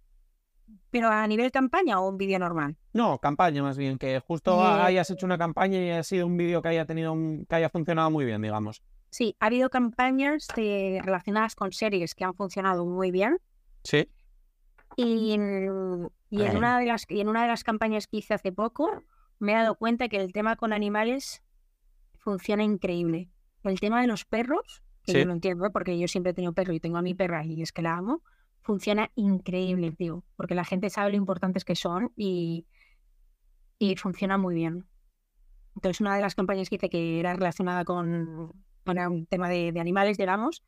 ¿Pero 0.90 1.08
a 1.08 1.26
nivel 1.26 1.50
campaña 1.50 2.00
o 2.00 2.08
un 2.08 2.18
vídeo 2.18 2.38
normal? 2.38 2.76
No, 2.92 3.18
campaña 3.18 3.62
más 3.62 3.76
bien, 3.76 3.98
que 3.98 4.20
justo 4.20 4.62
hayas 4.62 5.10
hecho 5.10 5.26
una 5.26 5.38
campaña 5.38 5.78
y 5.78 5.90
haya 5.90 6.02
sido 6.02 6.26
un 6.26 6.36
vídeo 6.36 6.62
que 6.62 6.68
haya 6.68 6.84
tenido 6.86 7.14
que 7.48 7.54
haya 7.54 7.68
funcionado 7.68 8.10
muy 8.10 8.24
bien, 8.24 8.42
digamos. 8.42 8.82
Sí, 9.10 9.36
ha 9.40 9.46
habido 9.46 9.70
campañas 9.70 10.46
relacionadas 10.56 11.54
con 11.54 11.72
series 11.72 12.14
que 12.14 12.24
han 12.24 12.34
funcionado 12.34 12.86
muy 12.86 13.10
bien. 13.10 13.38
Sí. 13.84 14.08
Y, 14.96 15.32
en, 15.32 16.10
una 16.30 16.78
de 16.78 16.86
las, 16.86 17.06
y 17.08 17.20
en 17.20 17.28
una 17.28 17.42
de 17.42 17.48
las 17.48 17.64
campañas 17.64 18.06
que 18.06 18.18
hice 18.18 18.34
hace 18.34 18.52
poco, 18.52 19.02
me 19.38 19.52
he 19.52 19.54
dado 19.54 19.76
cuenta 19.76 20.08
que 20.08 20.18
el 20.18 20.32
tema 20.32 20.56
con 20.56 20.72
animales 20.72 21.42
funciona 22.18 22.62
increíble. 22.62 23.30
El 23.64 23.80
tema 23.80 24.00
de 24.00 24.06
los 24.06 24.24
perros, 24.24 24.82
que 25.04 25.14
yo 25.14 25.26
no 25.26 25.32
entiendo, 25.32 25.70
porque 25.72 25.98
yo 25.98 26.08
siempre 26.08 26.30
he 26.30 26.34
tenido 26.34 26.52
perro 26.52 26.72
y 26.72 26.80
tengo 26.80 26.98
a 26.98 27.02
mi 27.02 27.14
perra 27.14 27.44
y 27.44 27.62
es 27.62 27.72
que 27.72 27.82
la 27.82 27.96
amo 27.96 28.22
funciona 28.62 29.10
increíble, 29.16 29.90
tío, 29.90 30.24
porque 30.36 30.54
la 30.54 30.64
gente 30.64 30.88
sabe 30.88 31.10
lo 31.10 31.16
importantes 31.16 31.64
que 31.64 31.74
son 31.74 32.12
y, 32.16 32.66
y 33.78 33.96
funciona 33.96 34.38
muy 34.38 34.54
bien. 34.54 34.86
Entonces, 35.74 36.00
una 36.00 36.14
de 36.16 36.22
las 36.22 36.34
campañas 36.34 36.68
que 36.68 36.76
hice 36.76 36.88
que 36.88 37.18
era 37.18 37.34
relacionada 37.34 37.84
con, 37.84 38.52
un 38.86 39.26
tema 39.26 39.48
de, 39.48 39.72
animales, 39.80 40.18
digamos, 40.18 40.62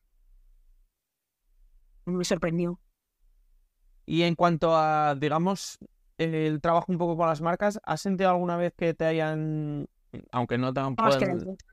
me 2.07 2.25
sorprendió. 2.25 2.81
Y 4.07 4.23
en 4.23 4.35
cuanto 4.35 4.77
a, 4.77 5.15
digamos, 5.15 5.79
el 6.19 6.61
trabajo 6.61 6.87
un 6.93 6.99
poco 6.99 7.17
con 7.17 7.29
las 7.29 7.41
marcas, 7.41 7.81
¿has 7.85 8.01
sentido 8.01 8.31
alguna 8.31 8.57
vez 8.57 8.73
que 8.77 8.95
te 8.95 9.05
hayan, 9.05 9.89
aunque 10.31 10.59
no, 10.59 10.73
te, 10.73 10.81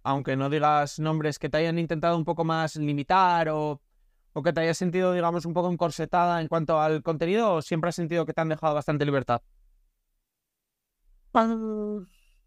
aunque 0.04 0.36
no 0.36 0.50
digas 0.50 1.00
nombres, 1.00 1.40
que 1.40 1.50
te 1.50 1.58
hayan 1.58 1.78
intentado 1.78 2.18
un 2.18 2.26
poco 2.26 2.44
más 2.44 2.76
limitar 2.76 3.50
o 3.50 3.82
o 4.34 4.42
que 4.42 4.54
te 4.54 4.62
hayas 4.62 4.78
sentido, 4.78 5.14
digamos, 5.14 5.46
un 5.46 5.54
poco 5.54 5.72
encorsetada 5.72 6.42
en 6.42 6.48
cuanto 6.48 6.80
al 6.80 7.04
contenido 7.04 7.56
o 7.56 7.62
siempre 7.62 7.90
has 7.90 7.96
sentido 7.96 8.26
que 8.26 8.34
te 8.34 8.42
han 8.42 8.50
dejado 8.50 8.74
bastante 8.74 9.06
libertad? 9.06 9.42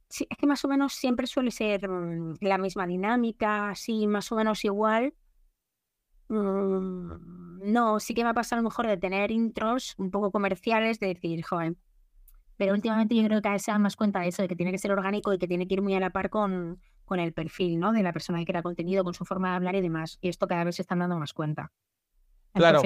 sí, 0.09 0.26
es 0.28 0.37
que 0.37 0.47
más 0.47 0.64
o 0.64 0.68
menos 0.68 0.95
siempre 0.95 1.26
suele 1.26 1.51
ser 1.51 1.89
mm, 1.89 2.37
la 2.41 2.59
misma 2.59 2.87
dinámica, 2.87 3.70
así 3.70 4.07
más 4.07 4.30
o 4.32 4.37
menos 4.37 4.64
igual. 4.64 5.14
Mm, 6.29 7.72
no, 7.72 8.01
sí 8.01 8.14
que 8.14 8.25
me 8.25 8.31
ha 8.31 8.35
pasado 8.35 8.61
a 8.61 8.62
lo 8.62 8.68
mejor 8.68 8.87
de 8.87 8.97
tener 8.97 9.31
intros 9.31 9.95
un 9.99 10.11
poco 10.11 10.31
comerciales, 10.31 11.01
de 11.01 11.09
decir, 11.09 11.43
joven. 11.45 11.79
Pero 12.57 12.72
últimamente 12.72 13.14
yo 13.14 13.25
creo 13.25 13.39
que 13.39 13.43
cada 13.43 13.55
vez 13.55 13.62
se 13.62 13.72
dan 13.72 13.83
más 13.83 13.97
cuenta 13.97 14.20
de 14.20 14.29
eso, 14.29 14.43
de 14.43 14.49
que 14.49 14.57
tiene 14.57 14.70
que 14.70 14.79
ser 14.79 14.93
orgánico 14.93 15.33
y 15.33 15.39
que 15.39 15.49
tiene 15.49 15.66
que 15.66 15.75
ir 15.75 15.83
muy 15.83 15.95
a 15.95 16.01
la 16.01 16.11
par 16.11 16.31
con, 16.31 16.81
con 17.05 17.18
el 17.18 17.33
perfil, 17.33 17.81
¿no? 17.81 17.93
De 17.93 18.03
la 18.03 18.12
persona 18.12 18.39
que 18.39 18.47
crea 18.47 18.62
contenido, 18.62 19.03
con 19.03 19.14
su 19.14 19.25
forma 19.25 19.51
de 19.51 19.57
hablar 19.57 19.75
y 19.75 19.81
demás. 19.81 20.18
Y 20.20 20.29
esto 20.29 20.47
cada 20.47 20.64
vez 20.64 20.77
se 20.77 20.83
están 20.83 21.01
dando 21.01 21.18
más 21.18 21.33
cuenta. 21.33 21.72
claro. 22.53 22.83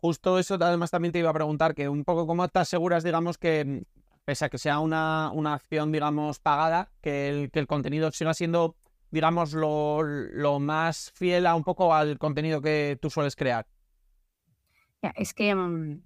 Justo 0.00 0.38
eso 0.38 0.54
además 0.60 0.92
también 0.92 1.10
te 1.10 1.18
iba 1.18 1.30
a 1.30 1.34
preguntar, 1.34 1.74
que 1.74 1.88
un 1.88 2.04
poco 2.04 2.26
cómo 2.26 2.46
te 2.46 2.60
aseguras, 2.60 3.02
digamos, 3.02 3.36
que 3.36 3.84
pese 4.24 4.44
a 4.44 4.48
que 4.48 4.58
sea 4.58 4.78
una, 4.78 5.30
una 5.32 5.54
acción, 5.54 5.90
digamos, 5.90 6.38
pagada, 6.38 6.90
que 7.00 7.28
el, 7.28 7.50
que 7.50 7.58
el 7.58 7.66
contenido 7.66 8.12
siga 8.12 8.34
siendo, 8.34 8.76
digamos, 9.10 9.52
lo, 9.52 10.02
lo 10.02 10.58
más 10.58 11.12
fiel 11.14 11.46
a 11.46 11.54
un 11.54 11.64
poco 11.64 11.94
al 11.94 12.18
contenido 12.18 12.60
que 12.60 12.98
tú 13.00 13.10
sueles 13.10 13.36
crear. 13.36 13.66
Es 15.14 15.34
que 15.34 15.54
mm, 15.54 16.02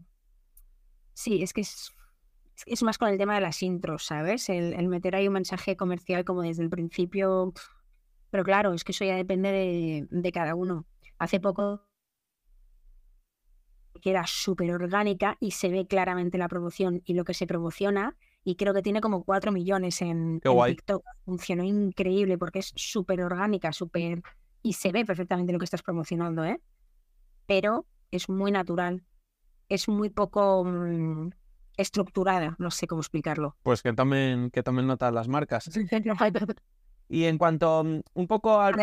sí, 1.14 1.42
es 1.42 1.52
que 1.52 1.62
es, 1.62 1.92
es, 2.66 2.82
más 2.82 2.98
con 2.98 3.08
el 3.08 3.18
tema 3.18 3.34
de 3.34 3.40
las 3.40 3.62
intros, 3.62 4.04
¿sabes? 4.04 4.48
El, 4.48 4.88
meter 4.88 5.16
ahí 5.16 5.26
un 5.26 5.34
mensaje 5.34 5.76
comercial 5.76 6.24
como 6.24 6.42
desde 6.42 6.62
el 6.62 6.70
principio. 6.70 7.52
Pero 8.30 8.44
claro, 8.44 8.72
es 8.72 8.84
que 8.84 8.92
eso 8.92 9.04
ya 9.04 9.16
depende 9.16 9.50
de, 9.50 10.06
de 10.10 10.32
cada 10.32 10.54
uno. 10.54 10.86
Hace 11.18 11.40
poco 11.40 11.86
que 14.00 14.10
era 14.10 14.26
súper 14.26 14.72
orgánica 14.72 15.36
y 15.38 15.52
se 15.52 15.68
ve 15.68 15.86
claramente 15.86 16.36
la 16.36 16.48
promoción 16.48 17.02
y 17.04 17.14
lo 17.14 17.24
que 17.24 17.34
se 17.34 17.46
promociona. 17.46 18.16
Y 18.44 18.56
creo 18.56 18.74
que 18.74 18.82
tiene 18.82 19.00
como 19.00 19.24
4 19.24 19.52
millones 19.52 20.02
en, 20.02 20.40
TikTok. 20.40 21.04
Funcionó 21.24 21.62
increíble 21.62 22.38
porque 22.38 22.58
es 22.58 22.72
súper 22.74 23.22
orgánica, 23.22 23.72
súper. 23.72 24.22
Y 24.62 24.72
se 24.74 24.90
ve 24.92 25.04
perfectamente 25.04 25.52
lo 25.52 25.58
que 25.58 25.64
estás 25.64 25.82
promocionando, 25.82 26.44
¿eh? 26.44 26.60
Pero 27.46 27.86
es 28.10 28.28
muy 28.28 28.50
natural. 28.50 29.04
Es 29.68 29.88
muy 29.88 30.10
poco 30.10 30.64
mm, 30.64 31.30
estructurada, 31.76 32.56
no 32.58 32.70
sé 32.70 32.86
cómo 32.86 33.00
explicarlo. 33.00 33.56
Pues 33.62 33.82
que 33.82 33.92
también, 33.92 34.50
que 34.50 34.62
también 34.62 34.86
notas 34.86 35.12
las 35.12 35.28
marcas. 35.28 35.70
y 37.08 37.24
en 37.24 37.38
cuanto 37.38 37.84
mm, 37.84 38.00
un 38.14 38.26
poco 38.26 38.60
al. 38.60 38.74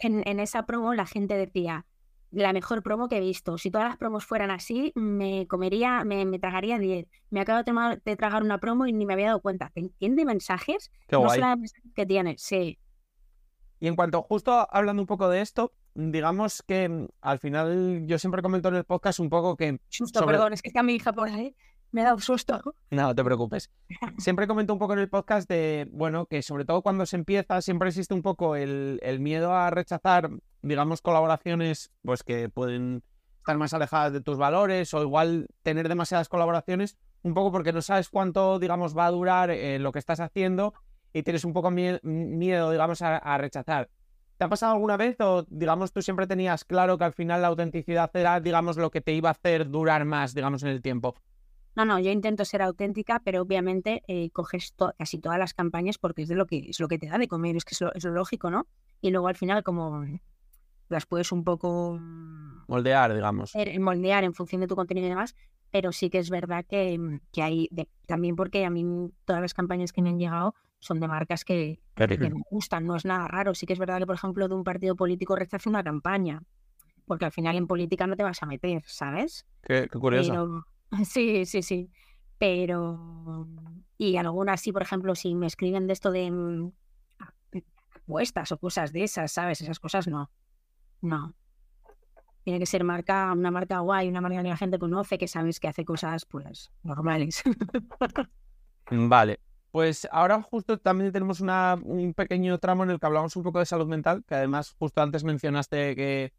En, 0.00 0.22
en 0.26 0.40
esa 0.40 0.66
promo 0.66 0.94
la 0.94 1.06
gente 1.06 1.34
decía 1.34 1.86
la 2.30 2.52
mejor 2.52 2.82
promo 2.82 3.08
que 3.08 3.18
he 3.18 3.20
visto. 3.20 3.58
Si 3.58 3.70
todas 3.70 3.88
las 3.88 3.96
promos 3.96 4.24
fueran 4.24 4.50
así, 4.50 4.92
me 4.94 5.46
comería, 5.46 6.04
me, 6.04 6.24
me 6.24 6.38
tragaría 6.38 6.78
10. 6.78 7.06
Me 7.30 7.40
acabo 7.40 7.62
de, 7.62 8.16
tragar 8.16 8.42
una 8.42 8.58
promo 8.58 8.86
y 8.86 8.92
ni 8.92 9.06
me 9.06 9.14
había 9.14 9.28
dado 9.28 9.40
cuenta. 9.40 9.70
¿Te 9.74 9.80
entiende 9.80 10.24
mensajes? 10.24 10.90
Qué 11.06 11.16
no 11.16 11.22
guay. 11.22 11.40
que 11.94 12.06
tiene, 12.06 12.36
sí. 12.38 12.78
Y 13.80 13.86
en 13.86 13.96
cuanto, 13.96 14.22
justo 14.22 14.66
hablando 14.70 15.02
un 15.02 15.06
poco 15.06 15.28
de 15.28 15.40
esto, 15.40 15.72
digamos 15.94 16.62
que 16.62 16.88
mm, 16.88 17.06
al 17.20 17.38
final 17.38 18.04
yo 18.06 18.18
siempre 18.18 18.42
comento 18.42 18.68
en 18.68 18.74
el 18.74 18.84
podcast 18.84 19.20
un 19.20 19.30
poco 19.30 19.56
que... 19.56 19.78
Susto, 19.88 20.26
perdón, 20.26 20.52
es 20.52 20.62
que 20.62 20.68
está 20.68 20.82
mi 20.82 20.94
hija 20.94 21.12
por 21.12 21.28
ahí 21.28 21.54
me 21.90 22.02
da 22.02 22.14
un 22.14 22.20
susto. 22.20 22.60
No, 22.90 23.02
no 23.02 23.14
te 23.14 23.24
preocupes. 23.24 23.70
Siempre 24.18 24.46
comento 24.46 24.72
un 24.72 24.78
poco 24.78 24.94
en 24.94 25.00
el 25.00 25.08
podcast 25.08 25.48
de, 25.48 25.88
bueno, 25.92 26.26
que 26.26 26.42
sobre 26.42 26.64
todo 26.64 26.82
cuando 26.82 27.06
se 27.06 27.16
empieza 27.16 27.60
siempre 27.60 27.88
existe 27.88 28.14
un 28.14 28.22
poco 28.22 28.56
el, 28.56 28.98
el 29.02 29.20
miedo 29.20 29.52
a 29.52 29.70
rechazar, 29.70 30.30
digamos, 30.62 31.02
colaboraciones 31.02 31.90
pues 32.02 32.22
que 32.22 32.48
pueden 32.48 33.02
estar 33.38 33.56
más 33.56 33.72
alejadas 33.74 34.12
de 34.12 34.20
tus 34.20 34.36
valores 34.36 34.92
o 34.94 35.02
igual 35.02 35.48
tener 35.62 35.88
demasiadas 35.88 36.28
colaboraciones, 36.28 36.96
un 37.22 37.34
poco 37.34 37.50
porque 37.52 37.72
no 37.72 37.82
sabes 37.82 38.08
cuánto, 38.08 38.58
digamos, 38.58 38.96
va 38.96 39.06
a 39.06 39.10
durar 39.10 39.50
eh, 39.50 39.78
lo 39.78 39.92
que 39.92 39.98
estás 39.98 40.20
haciendo 40.20 40.74
y 41.12 41.22
tienes 41.22 41.44
un 41.44 41.52
poco 41.52 41.70
miedo, 41.70 42.70
digamos, 42.70 43.00
a 43.02 43.38
rechazar. 43.38 43.88
¿Te 44.38 44.44
ha 44.44 44.48
pasado 44.48 44.74
alguna 44.74 44.96
vez 44.96 45.20
o, 45.20 45.44
digamos, 45.50 45.92
tú 45.92 46.00
siempre 46.00 46.28
tenías 46.28 46.64
claro 46.64 46.96
que 46.96 47.02
al 47.02 47.12
final 47.12 47.42
la 47.42 47.48
autenticidad 47.48 48.08
era, 48.14 48.38
digamos, 48.38 48.76
lo 48.76 48.88
que 48.88 49.00
te 49.00 49.12
iba 49.12 49.30
a 49.30 49.32
hacer 49.32 49.68
durar 49.68 50.04
más, 50.04 50.32
digamos, 50.32 50.62
en 50.62 50.68
el 50.68 50.80
tiempo? 50.80 51.16
No, 51.74 51.84
no, 51.84 51.98
yo 51.98 52.12
intento 52.12 52.44
ser 52.44 52.62
auténtica, 52.62 53.20
pero 53.24 53.42
obviamente 53.42 54.02
eh, 54.06 54.30
coges 54.30 54.74
casi 54.96 55.18
todas 55.18 55.40
las 55.40 55.54
campañas 55.54 55.98
porque 55.98 56.22
es 56.22 56.28
de 56.28 56.36
lo 56.36 56.46
que 56.46 56.70
es 56.70 56.78
lo 56.78 56.86
que 56.86 57.00
te 57.00 57.08
da 57.08 57.18
de 57.18 57.26
comer, 57.26 57.56
es 57.56 57.64
que 57.64 57.74
es 57.74 57.80
lo, 57.80 58.12
lógico, 58.12 58.48
¿no? 58.48 58.68
Y 59.00 59.10
luego 59.10 59.26
al 59.26 59.34
final 59.34 59.64
como 59.64 60.06
las 60.88 61.06
puedes 61.06 61.32
un 61.32 61.44
poco 61.44 61.98
moldear, 62.66 63.14
digamos. 63.14 63.52
Moldear 63.78 64.24
en 64.24 64.34
función 64.34 64.60
de 64.60 64.66
tu 64.66 64.76
contenido 64.76 65.06
y 65.06 65.10
demás, 65.10 65.34
pero 65.70 65.92
sí 65.92 66.10
que 66.10 66.18
es 66.18 66.30
verdad 66.30 66.64
que, 66.66 66.98
mm, 66.98 67.20
que 67.32 67.42
hay 67.42 67.68
también 68.06 68.36
porque 68.36 68.64
a 68.64 68.70
mí 68.70 68.84
todas 69.24 69.42
las 69.42 69.54
campañas 69.54 69.92
que 69.92 70.02
me 70.02 70.10
han 70.10 70.18
llegado 70.18 70.54
son 70.80 71.00
de 71.00 71.08
marcas 71.08 71.44
que, 71.44 71.80
me 71.96 72.30
gustan, 72.50 72.86
no 72.86 72.96
es 72.96 73.04
nada 73.04 73.26
raro. 73.28 73.54
Sí 73.54 73.66
que 73.66 73.72
es 73.72 73.78
verdad 73.78 73.98
que, 73.98 74.06
por 74.06 74.14
ejemplo, 74.14 74.48
de 74.48 74.54
un 74.54 74.64
partido 74.64 74.94
político 74.94 75.34
rechace 75.34 75.68
una 75.68 75.82
campaña, 75.82 76.42
porque 77.06 77.24
al 77.24 77.32
final 77.32 77.56
en 77.56 77.66
política 77.66 78.06
no 78.06 78.16
te 78.16 78.22
vas 78.22 78.42
a 78.42 78.46
meter, 78.46 78.82
¿sabes? 78.86 79.46
Qué, 79.62 79.88
curioso. 79.88 80.64
Sí, 81.04 81.44
sí, 81.44 81.60
sí. 81.62 81.90
Pero, 82.38 83.46
y 83.98 84.16
algunas 84.16 84.62
sí, 84.62 84.72
por 84.72 84.80
ejemplo, 84.80 85.14
si 85.14 85.34
me 85.34 85.46
escriben 85.46 85.86
de 85.86 85.92
esto 85.92 86.10
de 86.10 86.30
mm, 86.30 86.72
apuestas 87.96 88.52
o 88.52 88.58
cosas 88.58 88.92
de 88.92 89.02
esas, 89.04 89.32
¿sabes? 89.32 89.60
Esas 89.60 89.80
cosas 89.80 90.08
no. 90.08 90.30
No. 91.00 91.34
Tiene 92.44 92.58
que 92.58 92.66
ser 92.66 92.84
marca, 92.84 93.32
una 93.32 93.50
marca 93.50 93.80
guay, 93.80 94.08
una 94.08 94.20
marca 94.20 94.42
que 94.42 94.48
la 94.48 94.56
gente 94.56 94.78
conoce, 94.78 95.18
que 95.18 95.28
sabes 95.28 95.60
que 95.60 95.68
hace 95.68 95.84
cosas, 95.84 96.24
pues, 96.24 96.70
normales. 96.82 97.42
Mm, 98.90 99.06
vale. 99.10 99.38
Pues 99.70 100.08
ahora 100.10 100.40
justo 100.40 100.78
también 100.78 101.12
tenemos 101.12 101.42
una, 101.42 101.78
un 101.84 102.14
pequeño 102.14 102.56
tramo 102.56 102.84
en 102.84 102.90
el 102.90 102.98
que 102.98 103.04
hablamos 103.04 103.36
un 103.36 103.42
poco 103.42 103.58
de 103.58 103.66
salud 103.66 103.86
mental, 103.86 104.24
que 104.26 104.34
además 104.34 104.74
justo 104.78 105.02
antes 105.02 105.24
mencionaste 105.24 105.94
que, 105.94 106.32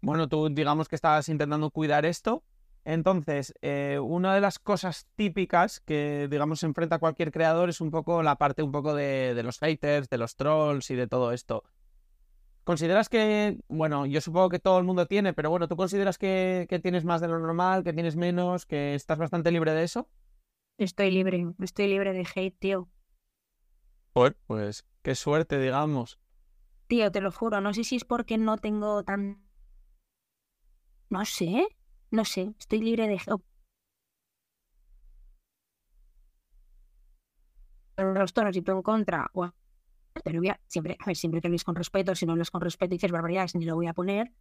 bueno, 0.00 0.28
tú 0.28 0.48
digamos 0.48 0.88
que 0.88 0.94
estabas 0.94 1.28
intentando 1.28 1.70
cuidar 1.70 2.06
esto 2.06 2.44
entonces, 2.86 3.52
eh, 3.62 3.98
una 4.00 4.32
de 4.32 4.40
las 4.40 4.60
cosas 4.60 5.08
típicas 5.16 5.80
que, 5.80 6.28
digamos, 6.30 6.62
enfrenta 6.62 7.00
cualquier 7.00 7.32
creador 7.32 7.68
es 7.68 7.80
un 7.80 7.90
poco 7.90 8.22
la 8.22 8.36
parte 8.36 8.62
un 8.62 8.70
poco 8.70 8.94
de, 8.94 9.34
los 9.42 9.58
haters, 9.58 10.08
de 10.08 10.18
los 10.18 10.36
trolls 10.36 10.88
y 10.92 10.94
de 10.94 11.08
todo 11.08 11.32
esto. 11.32 11.64
¿Consideras 12.66 13.08
que, 13.08 13.60
bueno, 13.68 14.06
yo 14.06 14.20
supongo 14.20 14.48
que 14.48 14.58
todo 14.58 14.80
el 14.80 14.84
mundo 14.84 15.06
tiene, 15.06 15.32
pero 15.32 15.50
bueno, 15.50 15.68
¿tú 15.68 15.76
consideras 15.76 16.18
que, 16.18 16.66
tienes 16.82 17.04
más 17.04 17.20
de 17.20 17.28
lo 17.28 17.38
normal, 17.38 17.84
que 17.84 17.92
tienes 17.92 18.16
menos, 18.16 18.66
que 18.66 18.96
estás 18.96 19.18
bastante 19.18 19.52
libre 19.52 19.72
de 19.72 19.84
eso? 19.84 20.08
Estoy 20.76 21.12
libre, 21.12 21.46
estoy 21.62 21.86
libre 21.86 22.12
de 22.12 22.26
hate, 22.34 22.58
tío. 22.58 22.88
Pues, 24.12 24.34
pues, 24.48 24.84
qué 25.02 25.14
suerte, 25.14 25.60
digamos. 25.60 26.18
Tío, 26.88 27.12
te 27.12 27.20
lo 27.20 27.30
juro, 27.30 27.60
no 27.60 27.72
sé 27.72 27.84
si 27.84 27.94
es 27.94 28.04
porque 28.04 28.36
no 28.36 28.58
tengo 28.58 29.04
tan... 29.04 29.46
No 31.08 31.24
sé, 31.24 31.68
no 32.10 32.24
sé, 32.24 32.52
estoy 32.58 32.80
libre 32.80 33.06
de... 33.06 33.20
los 37.96 38.32
tonos 38.32 38.56
y 38.56 38.62
tú 38.62 38.72
en 38.72 38.82
contra, 38.82 39.30
pero 40.22 40.40
voy 40.40 40.48
a, 40.48 40.60
siempre, 40.66 40.96
a 40.98 41.06
ver, 41.06 41.16
siempre 41.16 41.40
que 41.40 41.54
con 41.64 41.74
respeto, 41.74 42.14
si 42.14 42.26
no 42.26 42.32
hablas 42.32 42.50
con 42.50 42.60
respeto 42.60 42.94
y 42.94 42.98
dices 42.98 43.12
barbaridades, 43.12 43.54
ni 43.54 43.64
lo 43.64 43.74
voy 43.74 43.86
a 43.86 43.94
poner, 43.94 44.32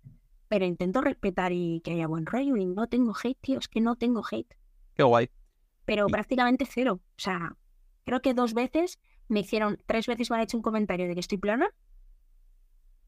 pero 0.47 0.65
intento 0.65 1.01
respetar 1.01 1.51
y 1.51 1.81
que 1.81 1.91
haya 1.91 2.07
buen 2.07 2.25
rollo 2.25 2.57
y 2.57 2.65
no 2.65 2.87
tengo 2.87 3.13
hate, 3.21 3.37
tío, 3.41 3.59
es 3.59 3.67
que 3.67 3.81
no 3.81 3.95
tengo 3.95 4.23
hate. 4.29 4.55
Qué 4.93 5.03
guay. 5.03 5.29
Pero 5.85 6.07
prácticamente 6.07 6.65
cero. 6.65 6.99
O 7.03 7.19
sea, 7.19 7.55
creo 8.05 8.21
que 8.21 8.33
dos 8.33 8.53
veces 8.53 8.99
me 9.27 9.41
hicieron, 9.41 9.77
tres 9.85 10.07
veces 10.07 10.29
me 10.29 10.37
han 10.37 10.43
hecho 10.43 10.57
un 10.57 10.63
comentario 10.63 11.07
de 11.07 11.13
que 11.13 11.19
estoy 11.19 11.37
plana 11.37 11.69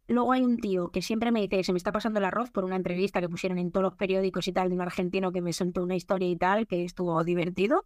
Luego 0.08 0.32
hay 0.32 0.42
un 0.42 0.58
tío 0.58 0.90
que 0.90 1.02
siempre 1.02 1.32
me 1.32 1.42
dice, 1.42 1.64
se 1.64 1.74
me 1.74 1.78
está 1.78 1.92
pasando 1.92 2.20
el 2.20 2.26
arroz 2.26 2.50
por 2.50 2.64
una 2.64 2.78
entrevista 2.78 3.20
que 3.20 3.28
pusieron 3.28 3.58
en 3.58 3.72
todos 3.72 3.84
los 3.84 3.96
periódicos 3.96 4.48
y 4.48 4.54
tal 4.54 4.70
de 4.70 4.76
un 4.76 4.82
argentino 4.82 5.34
que 5.34 5.42
me 5.42 5.52
soltó 5.52 5.84
una 5.84 5.96
historia 5.96 6.30
y 6.30 6.38
tal, 6.38 6.66
que 6.66 6.86
estuvo 6.86 7.22
divertido. 7.26 7.86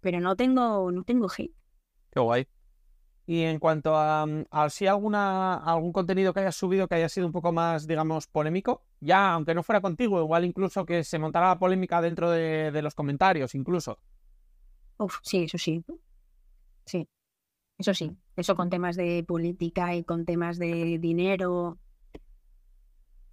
Pero 0.00 0.20
no 0.20 0.36
tengo, 0.36 0.90
no 0.90 1.04
tengo 1.04 1.28
hate. 1.36 1.52
Qué 2.10 2.20
guay. 2.20 2.46
Y 3.26 3.42
en 3.42 3.58
cuanto 3.58 3.96
a, 3.96 4.24
mm, 4.24 4.44
si 4.70 4.86
alguna, 4.86 5.56
algún 5.56 5.92
contenido 5.92 6.32
que 6.32 6.40
hayas 6.40 6.56
subido 6.56 6.86
que 6.86 6.94
haya 6.94 7.08
sido 7.08 7.26
un 7.26 7.32
poco 7.32 7.52
más, 7.52 7.86
digamos, 7.86 8.28
polémico, 8.28 8.84
ya, 9.00 9.32
aunque 9.32 9.54
no 9.54 9.62
fuera 9.62 9.80
contigo, 9.80 10.20
igual 10.20 10.44
incluso 10.44 10.86
que 10.86 11.02
se 11.02 11.18
montara 11.18 11.48
la 11.48 11.58
polémica 11.58 12.00
dentro 12.00 12.30
de, 12.30 12.70
de 12.70 12.82
los 12.82 12.94
comentarios, 12.94 13.54
incluso. 13.54 13.98
Uf, 14.98 15.18
sí, 15.22 15.44
eso 15.44 15.58
sí. 15.58 15.84
Sí. 16.84 17.08
Eso 17.78 17.92
sí, 17.92 18.16
eso 18.36 18.56
con 18.56 18.70
temas 18.70 18.96
de 18.96 19.22
política 19.26 19.94
y 19.94 20.02
con 20.02 20.24
temas 20.24 20.58
de 20.58 20.98
dinero, 20.98 21.78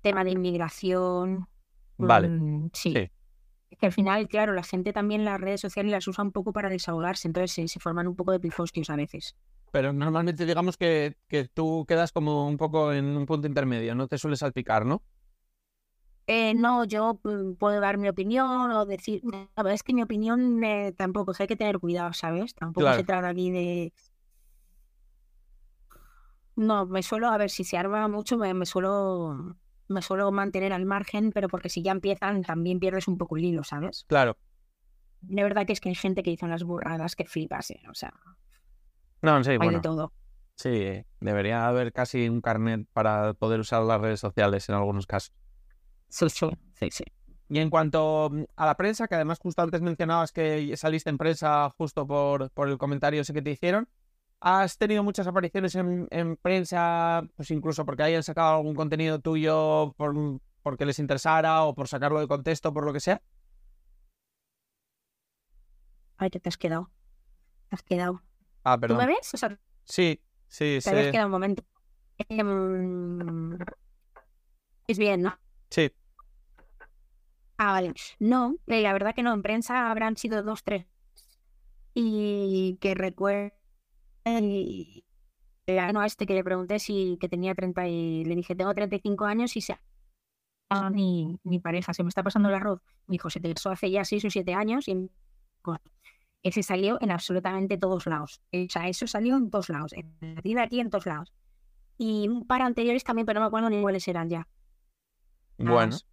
tema 0.01 0.23
de 0.23 0.31
inmigración. 0.31 1.47
Vale. 1.97 2.27
Mm, 2.27 2.69
sí. 2.73 2.93
Es 3.69 3.77
que 3.79 3.85
al 3.85 3.93
final, 3.93 4.27
claro, 4.27 4.53
la 4.53 4.63
gente 4.63 4.91
también 4.91 5.23
las 5.23 5.39
redes 5.39 5.61
sociales 5.61 5.91
las 5.91 6.07
usa 6.07 6.23
un 6.23 6.31
poco 6.31 6.51
para 6.51 6.69
desahogarse, 6.69 7.27
entonces 7.27 7.71
se, 7.71 7.79
forman 7.79 8.07
un 8.07 8.15
poco 8.15 8.33
de 8.33 8.39
pifostios 8.39 8.89
a 8.89 8.97
veces. 8.97 9.35
Pero 9.73 9.91
normalmente 9.91 10.45
digamos 10.45 10.77
que, 10.77 11.17
que, 11.27 11.47
tú 11.47 11.83
quedas 11.87 12.11
como 12.11 12.47
un 12.47 12.57
poco 12.57 12.93
en 12.93 13.17
un 13.17 13.25
punto 13.25 13.47
intermedio, 13.47 13.95
no 13.95 14.07
te 14.07 14.19
sueles 14.19 14.37
salpicar, 14.37 14.85
¿no? 14.85 15.01
Eh, 16.27 16.53
no, 16.53 16.85
yo 16.85 17.19
mm, 17.23 17.55
puedo 17.55 17.79
dar 17.79 17.97
mi 17.97 18.07
opinión 18.07 18.69
o 18.69 18.85
decir, 18.85 19.21
la 19.23 19.47
verdad 19.57 19.73
es 19.73 19.81
que 19.81 19.95
mi 19.95 20.03
opinión 20.03 20.63
eh, 20.63 20.93
tampoco, 20.95 21.33
hay 21.39 21.47
que 21.47 21.55
tener 21.55 21.79
cuidado, 21.79 22.13
¿sabes? 22.13 22.53
Tampoco 22.53 22.93
se 22.93 23.03
trata 23.03 23.29
aquí 23.29 23.49
de, 23.49 23.93
no, 26.55 26.85
me 26.85 27.01
suelo, 27.01 27.29
a 27.29 27.37
ver, 27.39 27.49
si 27.49 27.63
se 27.63 27.75
arma 27.75 28.07
mucho, 28.07 28.37
me, 28.37 28.67
suelo 28.67 29.57
me 29.87 30.03
suelo 30.03 30.31
mantener 30.31 30.71
al 30.71 30.85
margen, 30.85 31.31
pero 31.31 31.47
porque 31.47 31.69
si 31.69 31.81
ya 31.81 31.93
empiezan 31.93 32.43
también 32.43 32.79
pierdes 32.79 33.07
un 33.07 33.17
poco 33.17 33.37
el 33.37 33.45
hilo, 33.45 33.63
¿sabes? 33.63 34.05
Claro. 34.07 34.37
De 35.21 35.41
verdad 35.41 35.65
que 35.65 35.73
es 35.73 35.81
que 35.81 35.89
hay 35.89 35.95
gente 35.95 36.21
que 36.21 36.29
dice 36.29 36.45
unas 36.45 36.63
burradas 36.63 37.15
que 37.15 37.25
flipas, 37.25 37.71
¿eh? 37.71 37.81
O 37.89 37.95
sea. 37.95 38.13
No, 39.23 39.41
sí, 39.43 39.51
hay 39.51 39.57
bueno. 39.57 39.73
de 39.73 39.81
todo. 39.81 40.13
Sí, 40.55 41.03
debería 41.19 41.65
haber 41.65 41.93
casi 41.93 42.27
un 42.27 42.41
carnet 42.41 42.87
para 42.93 43.33
poder 43.33 43.61
usar 43.61 43.81
las 43.83 43.99
redes 43.99 44.19
sociales 44.19 44.67
en 44.69 44.75
algunos 44.75 45.07
casos. 45.07 45.33
Sí, 46.09 46.29
sí, 46.29 46.49
sí, 46.75 46.89
sí. 46.91 47.03
Y 47.49 47.59
en 47.59 47.69
cuanto 47.69 48.29
mm, 48.31 48.43
a 48.57 48.65
la 48.65 48.75
prensa, 48.75 49.07
que 49.07 49.15
además 49.15 49.39
justo 49.39 49.61
antes 49.61 49.81
mencionabas 49.81 50.31
que 50.33 50.75
saliste 50.75 51.09
en 51.09 51.17
prensa 51.17 51.69
justo 51.77 52.05
por, 52.05 52.51
por 52.51 52.69
el 52.69 52.77
comentario 52.77 53.21
ese 53.21 53.33
que 53.33 53.41
te 53.41 53.51
hicieron, 53.51 53.87
has 54.41 54.77
tenido 54.77 55.03
muchas 55.03 55.25
apariciones 55.25 55.73
en, 55.75 56.37
prensa, 56.41 57.23
pues 57.37 57.49
incluso 57.51 57.85
porque 57.85 58.03
hayan 58.03 58.23
sacado 58.23 58.57
algún 58.57 58.75
contenido 58.75 59.19
tuyo 59.19 59.93
por, 59.95 60.13
porque 60.61 60.85
les 60.85 60.99
interesara 60.99 61.63
o 61.63 61.73
por 61.73 61.87
sacarlo 61.87 62.19
de 62.19 62.27
contexto, 62.27 62.73
por 62.73 62.85
lo 62.85 62.91
que 62.91 62.99
sea? 62.99 63.21
Ay, 66.17 66.29
que 66.29 66.41
te 66.41 66.49
has 66.49 66.57
quedado. 66.57 66.91
Te 67.69 67.75
has 67.75 67.83
quedado. 67.83 68.21
Ah, 68.63 68.75
¿Tú 68.75 68.81
perdón. 68.81 68.97
me 68.97 69.07
ves? 69.07 69.33
O 69.33 69.37
sea, 69.37 69.57
Sí, 69.85 70.21
sí, 70.47 70.75
te 70.75 70.81
sí. 70.81 70.89
habías 70.89 71.11
quedado 71.11 71.27
un 71.27 71.31
momento. 71.31 71.63
Em, 72.29 73.57
es 74.87 74.97
bien, 74.97 75.21
¿no? 75.23 75.37
Sí, 75.69 75.91
Ah, 77.57 77.71
vale. 77.73 77.93
No, 78.19 78.55
eh, 78.67 78.81
la 78.81 78.93
verdad 78.93 79.13
que 79.15 79.23
no. 79.23 79.33
En 79.33 79.41
prensa 79.41 79.89
habrán 79.89 80.17
sido 80.17 80.43
dos, 80.43 80.63
tres. 80.63 80.85
Y 81.93 82.77
que 82.81 82.95
recuerdo. 82.95 83.51
No, 84.25 86.01
a 86.01 86.05
este 86.05 86.25
que 86.25 86.33
le 86.33 86.43
pregunté 86.43 86.79
si 86.79 87.17
que 87.21 87.29
tenía 87.29 87.55
30 87.55 87.87
y 87.87 88.25
le 88.25 88.35
dije, 88.35 88.55
tengo 88.55 88.73
35 88.73 89.25
años 89.25 89.55
y 89.55 89.61
se 89.61 89.77
ah, 90.69 90.89
mi, 90.89 91.39
mi 91.43 91.59
pareja, 91.59 91.93
se 91.93 92.03
me 92.03 92.09
está 92.09 92.23
pasando 92.23 92.49
el 92.49 92.55
arroz. 92.55 92.81
Me 93.07 93.13
dijo, 93.13 93.29
se 93.29 93.39
te 93.39 93.53
casó 93.53 93.69
hace 93.71 93.89
ya 93.91 94.03
6 94.03 94.25
o 94.25 94.29
7 94.29 94.53
años 94.53 94.87
y 94.87 95.09
ese 96.43 96.61
salió 96.63 96.97
en 97.01 97.11
absolutamente 97.11 97.77
todos 97.77 98.05
lados. 98.05 98.41
O 98.53 98.69
sea, 98.69 98.87
eso 98.87 99.07
salió 99.07 99.35
en 99.37 99.49
todos 99.49 99.69
lados. 99.69 99.93
En 99.93 100.13
la 100.35 100.41
tienda 100.41 100.63
aquí 100.63 100.79
en 100.79 100.89
todos 100.89 101.05
lados. 101.05 101.33
Y 101.97 102.27
un 102.27 102.45
par 102.45 102.61
anteriores 102.61 103.03
también, 103.03 103.25
pero 103.25 103.39
no 103.39 103.45
me 103.45 103.47
acuerdo 103.47 103.69
ni 103.69 103.81
cuáles 103.81 104.07
eran 104.07 104.29
ya. 104.29 104.47
Nada 105.57 105.75
bueno. 105.75 105.91
más. 105.93 106.05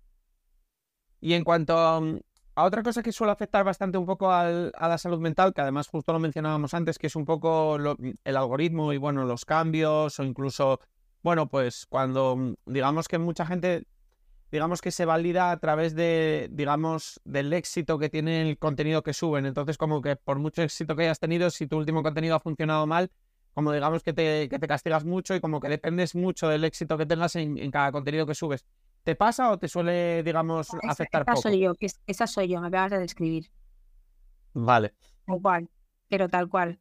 Y 1.21 1.35
en 1.35 1.45
cuanto 1.45 1.77
a, 1.79 2.01
mm, 2.01 2.21
a 2.55 2.65
otra 2.65 2.83
cosa 2.83 3.03
que 3.03 3.13
suele 3.13 3.33
afectar 3.33 3.65
bastante 3.65 3.99
un 3.99 4.07
poco 4.07 4.31
al- 4.31 4.73
a 4.77 4.89
la 4.89 4.99
salud 4.99 5.19
mental, 5.21 5.53
que 5.53 5.61
además 5.61 5.89
justo 5.89 6.13
lo 6.13 6.19
mencionábamos 6.19 6.75
antes, 6.75 6.99
que 6.99 7.09
es 7.09 7.17
un 7.17 7.25
poco 7.25 7.79
lo- 7.79 7.97
el 8.25 8.37
algoritmo 8.37 8.93
y 8.93 8.97
bueno, 8.99 9.25
los 9.25 9.45
cambios 9.45 10.19
o 10.19 10.25
incluso, 10.25 10.81
bueno, 11.23 11.49
pues 11.49 11.87
cuando 11.87 12.37
mm, 12.37 12.55
digamos 12.67 13.09
que 13.09 13.19
mucha 13.19 13.45
gente, 13.47 13.85
digamos 14.51 14.81
que 14.81 14.91
se 14.91 15.05
valida 15.05 15.51
a 15.53 15.59
través 15.59 15.95
de, 15.95 16.49
digamos, 16.53 17.21
del 17.25 17.53
éxito 17.53 17.99
que 17.99 18.09
tiene 18.11 18.43
el 18.51 18.59
contenido 18.59 19.03
que 19.03 19.13
suben. 19.15 19.47
Entonces, 19.47 19.77
como 19.79 20.03
que 20.03 20.17
por 20.17 20.39
mucho 20.39 20.63
éxito 20.63 20.97
que 20.97 21.03
hayas 21.05 21.21
tenido, 21.21 21.51
si 21.51 21.67
tu 21.67 21.79
último 21.79 22.03
contenido 22.03 22.37
ha 22.37 22.41
funcionado 22.41 22.87
mal, 22.87 23.11
como 23.55 23.73
digamos 23.73 24.03
que 24.03 24.13
te, 24.13 24.49
que 24.49 24.59
te 24.59 24.69
castigas 24.69 25.05
mucho 25.05 25.35
y 25.35 25.41
como 25.41 25.61
que 25.61 25.69
dependes 25.69 26.15
mucho 26.15 26.49
del 26.49 26.65
éxito 26.65 26.97
que 26.99 27.07
tengas 27.07 27.37
en, 27.37 27.59
en 27.59 27.71
cada 27.71 27.93
contenido 27.93 28.27
que 28.27 28.35
subes. 28.35 28.65
¿Te 29.05 29.15
pasa 29.17 29.51
o 29.51 29.59
te 29.59 29.69
suele, 29.69 30.23
digamos, 30.23 30.77
Esa- 30.81 30.81
afectar 30.83 31.23
esa 31.23 31.37
poco? 31.37 31.43
soy 31.43 31.61
yo, 31.61 31.75
esa 32.07 32.27
soy 32.27 32.49
yo, 32.49 32.61
me 32.61 32.69
acabas 32.69 32.91
de 32.93 32.99
describir. 32.99 33.51
Vale. 34.55 34.95
Tal 35.25 35.41
cual, 35.41 35.71
pero 36.09 36.29
tal 36.29 36.49
cual. 36.51 36.79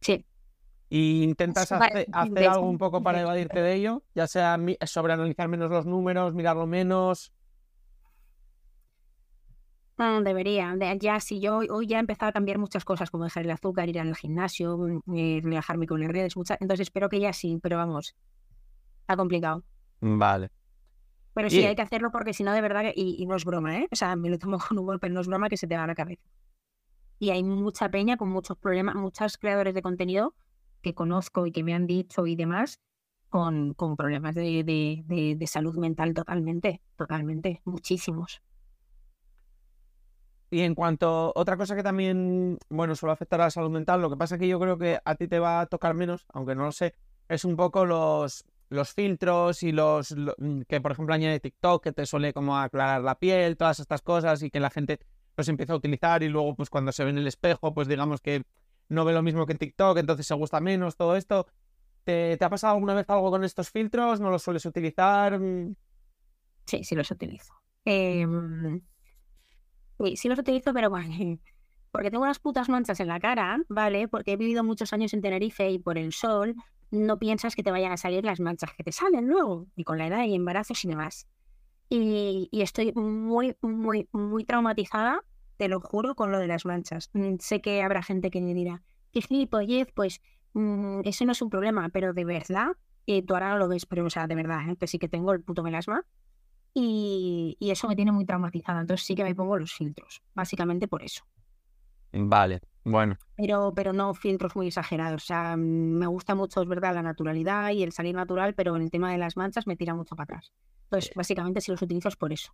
Sí, 0.00 0.24
¿Y 0.96 1.24
intentas 1.24 1.72
hacer 1.72 2.06
algo 2.48 2.68
un 2.68 2.78
poco 2.78 3.02
para 3.02 3.20
evadirte 3.20 3.60
de 3.60 3.74
ello? 3.74 4.04
Ya 4.14 4.28
sea 4.28 4.56
sobreanalizar 4.86 5.48
menos 5.48 5.68
los 5.68 5.86
números, 5.86 6.34
mirarlo 6.34 6.68
menos. 6.68 7.32
mm, 9.96 10.22
debería. 10.24 10.74
de- 10.76 10.98
ya 11.00 11.18
si 11.20 11.40
yo 11.40 11.58
hoy- 11.58 11.86
ya 11.88 11.96
he 11.96 12.00
empezado 12.00 12.28
a 12.30 12.32
cambiar 12.32 12.58
muchas 12.58 12.84
cosas, 12.84 13.10
como 13.10 13.24
dejar 13.24 13.44
el 13.44 13.50
azúcar, 13.50 13.88
ir 13.88 13.98
al 14.00 14.14
gimnasio, 14.16 14.76
mm, 14.76 15.16
eh, 15.16 15.40
relajarme 15.42 15.86
con 15.86 16.00
las 16.00 16.10
redes, 16.10 16.36
muchas. 16.36 16.58
Entonces 16.60 16.86
espero 16.88 17.08
que 17.08 17.18
ya 17.20 17.32
sí, 17.32 17.58
pero 17.62 17.76
vamos, 17.76 18.14
está 19.00 19.16
complicado. 19.16 19.64
Vale. 20.00 20.50
Pero 21.32 21.50
sí, 21.50 21.60
Y- 21.60 21.64
hay 21.64 21.74
que 21.76 21.82
hacerlo 21.82 22.10
porque 22.12 22.32
si 22.34 22.44
no, 22.44 22.52
de 22.52 22.60
verdad, 22.60 22.84
y, 22.94 23.16
y 23.20 23.26
no 23.26 23.34
es 23.36 23.44
broma, 23.44 23.78
¿eh? 23.78 23.88
O 23.90 23.96
sea, 23.96 24.14
me 24.16 24.30
lo 24.30 24.38
tomo 24.38 24.58
con 24.68 24.78
humor, 24.78 24.98
pero 25.00 25.12
no 25.14 25.20
es 25.20 25.26
broma 25.26 25.48
que 25.48 25.56
se 25.56 25.66
te 25.66 25.76
va 25.76 25.84
a 25.84 25.86
la 25.88 25.94
cabeza. 25.96 26.22
Y 27.20 27.30
hay 27.30 27.42
mucha 27.44 27.88
peña 27.88 28.16
con 28.16 28.28
muchos 28.30 28.56
problemas, 28.58 28.94
muchos 28.96 29.38
creadores 29.38 29.74
de 29.74 29.82
contenido 29.82 30.34
que 30.84 30.94
conozco 30.94 31.46
y 31.46 31.52
que 31.52 31.64
me 31.64 31.74
han 31.74 31.88
dicho 31.88 32.28
y 32.28 32.36
demás, 32.36 32.80
con, 33.28 33.74
con 33.74 33.96
problemas 33.96 34.36
de, 34.36 34.62
de- 34.64 35.46
salud 35.48 35.76
mental 35.78 36.14
totalmente, 36.14 36.82
totalmente, 36.96 37.62
muchísimos. 37.64 38.42
Y 40.50 40.60
en 40.60 40.74
cuanto 40.74 41.32
otra 41.34 41.56
cosa 41.56 41.74
que 41.74 41.82
también, 41.82 42.58
bueno, 42.68 42.94
suele 42.94 43.12
afectar 43.12 43.40
a 43.40 43.44
la 43.44 43.50
salud 43.50 43.70
mental, 43.70 44.00
lo 44.00 44.10
que 44.10 44.16
pasa 44.16 44.36
es 44.36 44.40
que 44.40 44.46
yo 44.48 44.60
creo 44.60 44.78
que 44.78 45.00
a 45.04 45.14
ti 45.16 45.26
te 45.26 45.40
va 45.40 45.60
a 45.60 45.66
tocar 45.66 45.94
menos, 45.94 46.26
aunque 46.32 46.54
no 46.54 46.64
lo 46.64 46.72
sé, 46.72 46.94
es 47.28 47.44
un 47.44 47.56
poco 47.56 47.84
los, 47.86 48.44
los 48.68 48.92
filtros 48.92 49.62
y 49.64 49.72
los 49.72 50.12
lo- 50.12 50.34
mm, 50.38 50.62
que, 50.68 50.80
por 50.80 50.92
ejemplo, 50.92 51.14
añade 51.14 51.40
TikTok, 51.40 51.82
que 51.82 51.92
te 51.92 52.06
suele 52.06 52.32
como 52.32 52.56
aclarar 52.58 53.02
la 53.02 53.18
piel, 53.18 53.56
todas 53.56 53.80
estas 53.80 54.02
cosas, 54.02 54.42
y 54.44 54.50
que 54.50 54.60
la 54.60 54.70
gente 54.70 55.00
los 55.36 55.48
empieza 55.48 55.72
a 55.72 55.76
utilizar 55.76 56.22
y 56.22 56.28
luego, 56.28 56.54
pues 56.54 56.70
cuando 56.70 56.92
se 56.92 57.02
ve 57.04 57.10
en 57.10 57.18
el 57.18 57.26
espejo, 57.26 57.74
pues 57.74 57.88
digamos 57.88 58.20
que 58.20 58.44
no 58.88 59.04
ve 59.04 59.12
lo 59.12 59.22
mismo 59.22 59.46
que 59.46 59.52
en 59.52 59.58
TikTok, 59.58 59.98
entonces 59.98 60.26
se 60.26 60.34
gusta 60.34 60.60
menos 60.60 60.96
todo 60.96 61.16
esto. 61.16 61.46
¿Te, 62.04 62.36
te 62.38 62.44
ha 62.44 62.50
pasado 62.50 62.74
alguna 62.74 62.94
vez 62.94 63.06
algo 63.10 63.30
con 63.30 63.44
estos 63.44 63.70
filtros? 63.70 64.20
¿No 64.20 64.30
los 64.30 64.42
sueles 64.42 64.66
utilizar? 64.66 65.38
Mm, 65.40 65.74
Sí, 66.66 66.84
sí 66.84 66.94
los 66.94 67.10
utilizo. 67.10 67.52
Em, 67.84 68.80
sí, 69.98 70.16
sí 70.16 70.28
los 70.28 70.38
utilizo, 70.38 70.72
pero 70.72 70.90
bueno, 70.90 71.08
porque 71.90 72.10
tengo 72.10 72.24
unas 72.24 72.38
putas 72.38 72.68
manchas 72.68 73.00
en 73.00 73.08
la 73.08 73.20
cara, 73.20 73.58
¿vale? 73.68 74.08
Porque 74.08 74.32
he 74.32 74.36
vivido 74.36 74.64
muchos 74.64 74.92
años 74.92 75.14
en 75.14 75.20
Tenerife 75.22 75.70
y 75.70 75.78
por 75.78 75.98
el 75.98 76.12
sol 76.12 76.54
no 76.90 77.18
piensas 77.18 77.54
que 77.56 77.62
te 77.62 77.70
vayan 77.70 77.92
a 77.92 77.96
salir 77.96 78.24
las 78.24 78.40
manchas 78.40 78.70
que 78.76 78.84
te 78.84 78.92
salen 78.92 79.26
luego, 79.28 79.66
y 79.76 79.84
con 79.84 79.98
la 79.98 80.06
edad 80.06 80.24
y 80.24 80.34
embarazos 80.34 80.84
y 80.84 80.88
demás. 80.88 81.26
Y 81.90 82.48
estoy 82.52 82.92
muy, 82.94 83.56
muy, 83.62 84.08
muy 84.12 84.44
traumatizada, 84.44 85.24
te 85.56 85.68
lo 85.68 85.80
juro, 85.80 86.14
con 86.14 86.32
lo 86.32 86.38
de 86.38 86.46
las 86.46 86.64
manchas. 86.64 87.10
Mm, 87.12 87.36
Sé 87.40 87.60
que 87.60 87.82
habrá 87.82 88.02
gente 88.02 88.30
que 88.30 88.40
me 88.40 88.54
dirá, 88.54 88.82
qué 89.12 89.20
gilipollez, 89.22 89.88
pues 89.94 90.20
mm, 90.54 91.00
eso 91.04 91.24
no 91.24 91.32
es 91.32 91.42
un 91.42 91.50
problema, 91.50 91.88
pero 91.90 92.12
de 92.12 92.24
verdad, 92.24 92.68
eh, 93.06 93.22
tú 93.24 93.34
ahora 93.34 93.50
no 93.50 93.58
lo 93.58 93.68
ves, 93.68 93.86
pero 93.86 94.04
o 94.04 94.10
sea, 94.10 94.26
de 94.26 94.34
verdad, 94.34 94.68
¿eh? 94.68 94.76
que 94.76 94.86
sí 94.86 94.98
que 94.98 95.08
tengo 95.08 95.32
el 95.32 95.42
puto 95.42 95.62
melasma. 95.62 96.04
Y, 96.76 97.56
y 97.60 97.70
eso 97.70 97.86
me 97.86 97.94
tiene 97.94 98.10
muy 98.10 98.24
traumatizada. 98.24 98.80
Entonces 98.80 99.06
sí 99.06 99.14
que 99.14 99.22
me 99.22 99.34
pongo 99.34 99.56
los 99.56 99.72
filtros, 99.72 100.22
básicamente 100.34 100.88
por 100.88 101.02
eso. 101.04 101.24
Vale, 102.12 102.60
bueno. 102.84 103.16
Pero, 103.36 103.72
pero 103.74 103.92
no 103.92 104.14
filtros 104.14 104.54
muy 104.56 104.68
exagerados. 104.68 105.22
O 105.22 105.26
sea, 105.26 105.56
mm, 105.56 105.60
me 105.60 106.06
gusta 106.06 106.34
mucho, 106.34 106.62
es 106.62 106.68
verdad, 106.68 106.94
la 106.94 107.02
naturalidad 107.02 107.70
y 107.70 107.82
el 107.82 107.92
salir 107.92 108.14
natural, 108.14 108.54
pero 108.54 108.74
en 108.76 108.82
el 108.82 108.90
tema 108.90 109.12
de 109.12 109.18
las 109.18 109.36
manchas 109.36 109.66
me 109.66 109.76
tira 109.76 109.94
mucho 109.94 110.16
para 110.16 110.24
atrás. 110.36 110.52
Entonces, 110.84 111.12
básicamente, 111.14 111.60
si 111.60 111.70
los 111.70 111.82
utilizo 111.82 112.08
es 112.08 112.16
por 112.16 112.32
eso. 112.32 112.52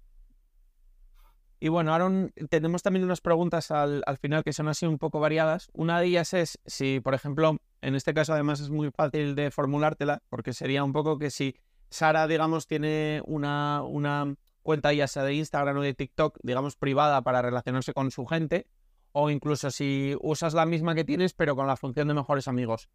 Y 1.63 1.69
bueno, 1.69 1.95
un- 2.07 2.33
tenemos 2.49 2.83
también 2.83 3.05
unas 3.05 3.21
preguntas 3.21 3.71
al, 3.71 4.03
al 4.07 4.17
final 4.17 4.43
que 4.43 4.55
son 4.55 4.69
así 4.69 4.87
un 4.87 4.97
poco 4.99 5.21
variadas. 5.21 5.69
Una 5.75 6.01
de 6.01 6.07
ellas 6.07 6.33
es 6.33 6.59
si, 6.65 7.01
por 7.01 7.13
ejemplo, 7.15 7.59
en 7.83 7.95
este 7.95 8.15
caso 8.15 8.33
además 8.33 8.61
es 8.61 8.71
muy 8.71 8.91
fácil 8.91 9.35
de 9.35 9.51
formulártela, 9.51 10.23
porque 10.31 10.55
sería 10.55 10.83
un 10.83 10.93
poco 10.95 11.19
que 11.19 11.31
si 11.31 11.55
Sara, 11.91 12.27
digamos, 12.27 12.67
tiene 12.67 13.21
una, 13.27 13.83
una 13.83 14.35
cuenta 14.63 14.93
ya 14.95 15.07
sea 15.07 15.23
de 15.23 15.35
Instagram 15.35 15.77
o 15.77 15.83
de 15.83 15.93
TikTok, 15.93 16.39
digamos, 16.43 16.77
privada 16.77 17.21
para 17.23 17.43
relacionarse 17.43 17.93
con 17.93 18.11
su 18.11 18.25
gente, 18.25 18.67
o 19.13 19.29
incluso 19.29 19.71
si 19.71 20.17
usas 20.23 20.55
la 20.55 20.65
misma 20.65 20.95
que 20.95 21.05
tienes, 21.05 21.35
pero 21.35 21.57
con 21.57 21.67
la 21.67 21.77
función 21.77 22.09
de 22.09 22.15
mejores 22.15 22.49
amigos. 22.49 22.89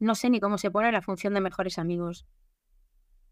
No 0.00 0.14
sé 0.14 0.30
ni 0.30 0.40
cómo 0.40 0.58
se 0.58 0.70
pone 0.70 0.90
la 0.90 1.02
función 1.02 1.34
de 1.34 1.40
mejores 1.40 1.78
amigos. 1.78 2.26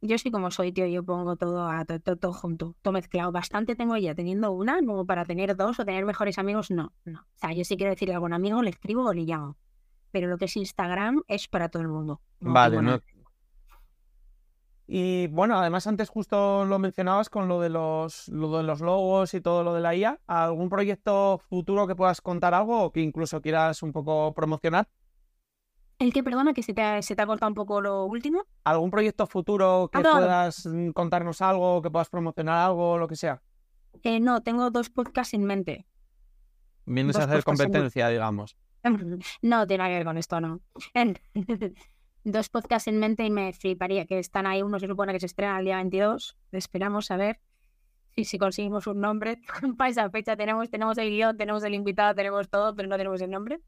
Yo 0.01 0.19
soy 0.19 0.31
como 0.31 0.51
soy, 0.51 0.73
tío. 0.73 0.87
Yo 0.87 1.03
pongo 1.05 1.37
todo, 1.37 1.69
a, 1.69 1.85
to- 1.85 2.01
to- 2.01 2.17
todo, 2.17 2.33
junto, 2.33 2.75
todo 2.83 2.93
mezclado. 2.93 3.33
Bastante 3.33 3.75
tengo 3.77 3.97
ya 3.97 4.15
teniendo 4.15 4.53
una, 4.53 4.79
como 4.79 5.07
para 5.07 5.25
tener 5.25 5.57
dos 5.57 5.79
o 5.81 5.85
tener 5.85 6.05
mejores 6.05 6.39
amigos, 6.39 6.71
no, 6.71 6.93
no. 7.05 7.21
O 7.21 7.39
sea, 7.39 7.53
yo 7.53 7.65
si 7.65 7.77
quiero 7.77 7.91
decirle 7.91 8.15
a 8.15 8.17
algún 8.19 8.33
amigo, 8.33 8.63
le 8.63 8.71
escribo 8.71 9.05
o 9.07 9.13
le 9.13 9.23
llamo. 9.23 9.57
Pero 10.13 10.29
lo 10.29 10.39
que 10.39 10.47
es 10.47 10.57
Instagram 10.57 11.23
es 11.29 11.49
para 11.49 11.69
todo 11.69 11.83
el 11.83 11.89
mundo. 11.89 12.21
No 12.41 12.53
Vale, 12.53 12.81
no. 12.81 13.01
Y 14.89 15.27
bueno, 15.29 15.59
además 15.59 15.87
antes 15.89 16.09
justo 16.09 16.65
lo 16.65 16.79
mencionabas 16.79 17.29
con 17.29 17.49
lo 17.49 17.61
de 17.61 17.71
los, 17.71 18.29
lo 18.29 18.57
de 18.57 18.63
los 18.63 18.81
logos 18.81 19.35
y 19.35 19.41
todo 19.41 19.65
lo 19.65 19.75
de 19.75 19.81
la 19.81 19.95
IA. 19.97 20.21
¿Algún 20.29 20.69
proyecto 20.69 21.39
futuro 21.39 21.89
que 21.89 21.97
puedas 21.97 22.21
contar 22.21 22.55
algo 22.55 22.85
o 22.85 22.93
que 22.93 23.01
incluso 23.01 23.41
quieras 23.43 23.83
un 23.83 23.93
poco 23.93 24.33
promocionar? 24.33 24.89
El 25.99 26.13
que, 26.13 26.23
perdona, 26.23 26.53
que 26.53 26.63
se 26.63 26.75
te 26.75 26.83
ha, 26.83 27.01
se 27.01 27.17
te 27.17 27.23
ha 27.23 27.27
cortado 27.27 27.49
un 27.51 27.55
poco 27.55 27.81
lo 27.81 28.05
último. 28.05 28.45
¿Algún 28.65 28.91
proyecto 28.91 29.27
futuro 29.27 29.89
que 29.91 29.99
Ah, 29.99 30.03
claro. 30.03 30.19
puedas 30.19 30.67
mm, 30.67 30.91
contarnos 30.91 31.41
algo, 31.41 31.81
que 31.81 31.91
puedas 31.91 32.11
promocionar 32.11 32.67
algo, 32.67 32.99
lo 32.99 33.09
que 33.09 33.17
sea? 33.17 33.41
Eh, 34.03 34.21
no, 34.21 34.43
tengo 34.43 34.71
dos 34.71 34.91
podcasts 34.91 35.33
en 35.33 35.45
mente. 35.45 35.87
Vienes 36.85 37.17
a 37.17 37.25
hacer 37.25 37.37
en- 37.37 37.43
competencia, 37.43 38.09
digamos. 38.09 38.57
No 39.43 39.67
tiene 39.67 39.79
nada 39.79 39.91
que 39.91 39.97
ver 39.97 40.05
con 40.05 40.19
esto, 40.19 40.41
no. 40.41 40.61
Dos 42.25 42.49
podcasts 42.49 42.89
en 42.89 42.99
mente 42.99 43.25
y 43.25 43.31
me 43.31 43.53
fliparía 43.53 44.05
que 44.05 44.19
están 44.19 44.47
ahí. 44.47 44.61
Uno 44.63 44.79
se 44.81 44.87
supone 44.89 45.13
que 45.13 45.21
se 45.21 45.27
estrena 45.27 45.59
el 45.61 45.65
día 45.65 45.77
22. 45.77 46.37
Esperamos 46.53 47.11
a 47.13 47.17
ver 47.17 47.41
si, 48.17 48.25
si 48.25 48.37
conseguimos 48.39 48.87
un 48.89 49.01
nombre. 49.01 49.39
Para 49.79 49.91
esa 49.91 50.11
fecha 50.11 50.37
tenemos, 50.37 50.69
tenemos 50.71 50.99
el 50.99 51.09
guion, 51.11 51.37
tenemos 51.37 51.63
el 51.65 51.75
invitado, 51.75 52.15
tenemos 52.15 52.49
todo, 52.49 52.75
pero 52.75 52.89
no 52.89 52.97
tenemos 52.97 53.21
el 53.21 53.31
nombre. 53.31 53.61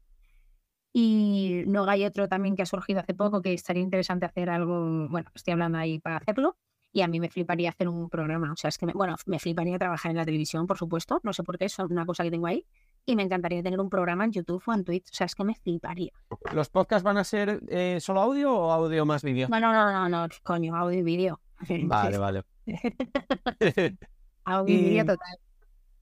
Y 0.93 1.63
luego 1.67 1.87
hay 1.89 2.05
otro 2.05 2.27
también 2.27 2.55
que 2.55 2.63
ha 2.63 2.65
surgido 2.65 2.99
hace 2.99 3.13
poco 3.13 3.41
que 3.41 3.53
estaría 3.53 3.83
interesante 3.83 4.25
hacer 4.25 4.49
algo. 4.49 5.07
Bueno, 5.09 5.29
estoy 5.35 5.51
hablando 5.53 5.77
ahí 5.77 5.99
para 5.99 6.17
hacerlo. 6.17 6.57
Y 6.91 7.01
a 7.01 7.07
mí 7.07 7.19
me 7.19 7.29
fliparía 7.29 7.69
hacer 7.69 7.87
un 7.87 8.09
programa. 8.09 8.51
O 8.51 8.55
sea, 8.55 8.69
es 8.69 8.79
que, 8.79 8.87
me- 8.87 8.93
bueno, 8.93 9.15
me 9.27 9.37
fliparía 9.37 9.77
trabajar 9.77 10.09
en 10.09 10.17
la 10.17 10.25
televisión, 10.25 10.65
por 10.65 10.79
supuesto. 10.79 11.19
No 11.23 11.33
sé 11.33 11.43
por 11.43 11.59
qué, 11.59 11.65
es 11.65 11.77
una 11.77 12.03
cosa 12.07 12.23
que 12.23 12.31
tengo 12.31 12.47
ahí. 12.47 12.65
Y 13.05 13.15
me 13.15 13.21
encantaría 13.21 13.61
tener 13.61 13.79
un 13.79 13.89
programa 13.91 14.25
en 14.25 14.31
YouTube 14.31 14.63
o 14.65 14.73
en 14.73 14.83
Twitch. 14.83 15.05
O 15.11 15.13
sea, 15.13 15.25
es 15.25 15.35
que 15.35 15.43
me 15.43 15.53
fliparía. 15.53 16.11
¿Los 16.51 16.69
podcasts 16.69 17.03
van 17.03 17.17
a 17.17 17.23
ser 17.23 17.61
eh, 17.67 17.99
solo 18.01 18.21
audio 18.21 18.51
o 18.51 18.71
audio 18.71 19.05
más 19.05 19.21
vídeo? 19.23 19.47
No, 19.49 19.59
no, 19.59 19.71
no, 19.71 19.91
no, 19.91 20.09
no, 20.09 20.27
coño, 20.41 20.75
audio 20.75 20.97
y 20.99 21.03
vídeo. 21.03 21.39
Vale, 21.83 22.17
vale. 22.17 22.43
Auditoría 24.45 25.05
total. 25.05 25.37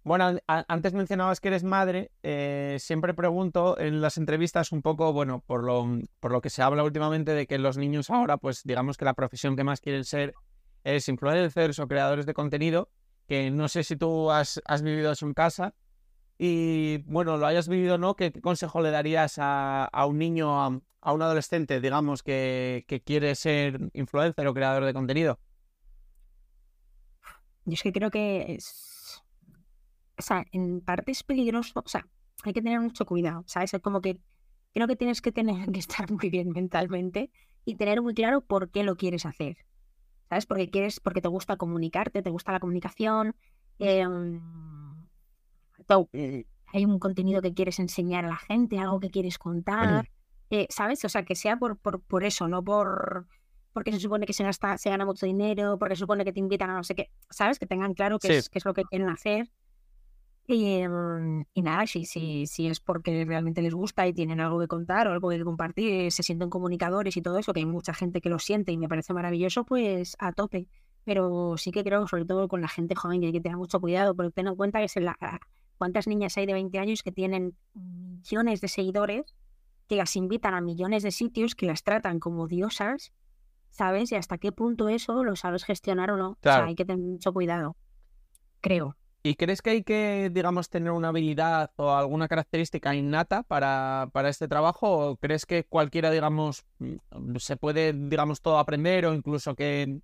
Bueno, 0.07 0.39
antes 0.47 0.93
mencionabas 0.93 1.41
que 1.41 1.49
eres 1.49 1.65
madre. 1.65 2.11
Eh, 2.23 2.77
siempre 2.79 3.13
pregunto 3.13 3.77
en 3.77 3.99
las 3.99 4.17
entrevistas 4.17 4.71
un 4.71 4.81
poco, 4.81 5.11
bueno, 5.11 5.43
por 5.45 5.65
lo, 5.65 5.85
por 6.21 6.31
lo 6.31 6.39
que 6.39 6.49
se 6.49 6.61
habla 6.61 6.85
últimamente 6.85 7.33
de 7.33 7.45
que 7.45 7.57
los 7.57 7.77
niños 7.77 8.09
ahora, 8.09 8.37
pues 8.37 8.63
digamos 8.63 8.95
que 8.95 9.03
la 9.03 9.15
profesión 9.15 9.57
que 9.57 9.65
más 9.65 9.81
quieren 9.81 10.05
ser 10.05 10.33
es 10.85 11.09
influencers 11.09 11.77
o 11.79 11.89
creadores 11.89 12.25
de 12.25 12.33
contenido, 12.33 12.89
que 13.27 13.51
no 13.51 13.67
sé 13.67 13.83
si 13.83 13.97
tú 13.97 14.31
has, 14.31 14.61
vivido 14.81 15.11
eso 15.11 15.25
en 15.25 15.33
casa. 15.33 15.73
Y 16.37 16.99
bueno, 16.99 17.35
lo 17.35 17.45
hayas 17.45 17.67
vivido 17.67 17.95
o 17.95 17.97
no, 17.97 18.15
¿qué, 18.15 18.31
consejo 18.31 18.79
le 18.79 18.91
darías 18.91 19.35
a, 19.39 19.89
un 20.07 20.19
niño, 20.19 20.63
a, 20.63 20.79
a, 21.01 21.11
un 21.11 21.21
adolescente, 21.21 21.81
digamos, 21.81 22.23
que, 22.23 22.85
que 22.87 23.01
quiere 23.01 23.35
ser 23.35 23.89
influencer 23.91 24.47
o 24.47 24.53
creador 24.53 24.85
de 24.85 24.93
contenido? 24.93 25.37
Yo 27.65 27.73
es 27.73 27.83
que 27.83 27.91
creo 27.91 28.09
que 28.09 28.57
o 30.17 30.21
sea, 30.21 30.45
en 30.51 30.81
parte 30.81 31.11
es 31.11 31.23
peligroso, 31.23 31.81
o 31.83 31.87
sea, 31.87 32.07
hay 32.43 32.53
que 32.53 32.61
tener 32.61 32.79
mucho 32.79 33.05
cuidado, 33.05 33.43
¿sabes? 33.47 33.73
Es 33.73 33.81
como 33.81 34.01
que 34.01 34.19
creo 34.73 34.87
que 34.87 34.95
tienes 34.95 35.21
que 35.21 35.31
tener 35.31 35.71
que 35.71 35.79
estar 35.79 36.11
muy 36.11 36.29
bien 36.29 36.49
mentalmente 36.49 37.31
y 37.65 37.75
tener 37.75 38.01
muy 38.01 38.13
claro 38.13 38.41
por 38.41 38.69
qué 38.69 38.83
lo 38.83 38.95
quieres 38.95 39.25
hacer, 39.25 39.57
¿sabes? 40.29 40.45
Porque 40.45 40.69
quieres, 40.69 40.99
porque 40.99 41.21
te 41.21 41.27
gusta 41.27 41.57
comunicarte, 41.57 42.21
te 42.21 42.29
gusta 42.29 42.51
la 42.51 42.59
comunicación, 42.59 43.35
em, 43.79 44.41
hay 46.73 46.85
un 46.85 46.99
contenido 46.99 47.41
que 47.41 47.53
quieres 47.53 47.79
enseñar 47.79 48.25
a 48.25 48.29
la 48.29 48.37
gente, 48.37 48.77
algo 48.79 48.99
que 48.99 49.09
quieres 49.09 49.37
contar, 49.37 50.09
eh, 50.49 50.67
¿sabes? 50.69 51.03
O 51.05 51.09
sea, 51.09 51.23
que 51.23 51.35
sea 51.35 51.57
por, 51.57 51.77
por, 51.77 52.01
por 52.01 52.23
eso, 52.23 52.47
no 52.47 52.63
por 52.63 53.27
porque 53.73 53.91
se 53.91 53.99
supone 53.99 54.25
que 54.25 54.33
se, 54.33 54.43
gasta, 54.43 54.75
se 54.79 54.89
gana 54.89 55.05
mucho 55.05 55.27
dinero, 55.27 55.77
porque 55.77 55.95
se 55.95 55.99
supone 55.99 56.25
que 56.25 56.33
te 56.33 56.39
invitan 56.39 56.71
a 56.71 56.73
no 56.73 56.83
sé 56.83 56.95
qué, 56.95 57.11
¿sabes? 57.29 57.59
Que 57.59 57.67
tengan 57.67 57.93
claro 57.93 58.17
qué, 58.17 58.37
es, 58.37 58.49
qué 58.49 58.57
es 58.57 58.65
lo 58.65 58.73
que 58.73 58.83
quieren 58.85 59.07
hacer 59.07 59.51
y, 60.47 60.87
mm, 60.87 61.45
y, 61.53 61.61
nada, 61.61 61.85
si, 61.87 62.05
si, 62.05 62.47
si 62.47 62.67
es 62.67 62.79
porque 62.79 63.25
realmente 63.25 63.61
les 63.61 63.73
gusta 63.73 64.07
y 64.07 64.13
tienen 64.13 64.39
algo 64.39 64.59
que 64.59 64.67
contar 64.67 65.07
o 65.07 65.11
algo 65.11 65.29
que 65.29 65.43
compartir, 65.43 66.11
se 66.11 66.23
sienten 66.23 66.49
comunicadores 66.49 67.17
y 67.17 67.21
todo 67.21 67.37
eso, 67.37 67.53
que 67.53 67.59
hay 67.59 67.65
mucha 67.65 67.93
gente 67.93 68.21
que 68.21 68.29
lo 68.29 68.39
siente 68.39 68.71
y 68.71 68.77
me 68.77 68.87
parece 68.87 69.13
maravilloso, 69.13 69.65
pues 69.65 70.15
a 70.19 70.31
tope. 70.31 70.67
Pero 71.03 71.55
sí 71.57 71.71
que 71.71 71.83
creo, 71.83 72.07
sobre 72.07 72.25
todo 72.25 72.47
con 72.47 72.61
la 72.61 72.67
gente 72.69 72.95
joven, 72.95 73.19
que 73.19 73.27
hay 73.27 73.33
que 73.33 73.41
tener 73.41 73.57
mucho 73.57 73.79
cuidado, 73.79 74.15
porque 74.15 74.31
ten 74.31 74.47
en 74.47 74.55
cuenta 74.55 74.79
que 74.79 74.85
es 74.85 74.95
la, 74.97 75.17
cuántas 75.77 76.07
niñas 76.07 76.37
hay 76.37 76.45
de 76.45 76.53
20 76.53 76.79
años 76.79 77.03
que 77.03 77.11
tienen 77.11 77.55
millones 77.73 78.61
de 78.61 78.67
seguidores, 78.69 79.35
que 79.87 79.95
las 79.95 80.15
invitan 80.15 80.53
a 80.53 80.61
millones 80.61 81.03
de 81.03 81.11
sitios, 81.11 81.55
que 81.55 81.65
las 81.65 81.83
tratan 81.83 82.19
como 82.19 82.47
diosas, 82.47 83.13
¿sabes? 83.69 84.11
Y 84.11 84.15
hasta 84.15 84.37
qué 84.37 84.51
punto 84.51 84.89
eso 84.89 85.23
lo 85.23 85.35
sabes 85.35 85.63
gestionar 85.63 86.11
o 86.11 86.17
no. 86.17 86.31
O 86.31 86.37
sea, 86.41 86.65
hay 86.65 86.75
que 86.75 86.85
tener 86.85 87.05
mucho 87.05 87.31
cuidado, 87.31 87.77
creo. 88.59 88.96
¿Y 89.27 89.35
crees 89.35 89.61
que 89.61 89.71
hay 89.71 89.83
que, 89.83 90.29
digamos, 90.31 90.69
tener 90.69 90.91
una 90.91 91.09
habilidad 91.09 91.71
o 91.75 91.91
alguna 91.91 92.29
característica 92.29 92.95
innata 92.95 93.43
para, 93.43 94.09
para 94.13 94.29
este 94.29 94.47
trabajo? 94.47 94.89
¿O 94.89 95.17
crees 95.17 95.45
que 95.45 95.65
cualquiera, 95.65 96.11
digamos, 96.11 96.65
mm, 96.79 97.35
se 97.35 97.57
puede, 97.57 97.91
digamos, 97.91 98.41
todo 98.41 98.57
aprender 98.57 99.05
o 99.05 99.13
incluso 99.13 99.53
que, 99.53 99.99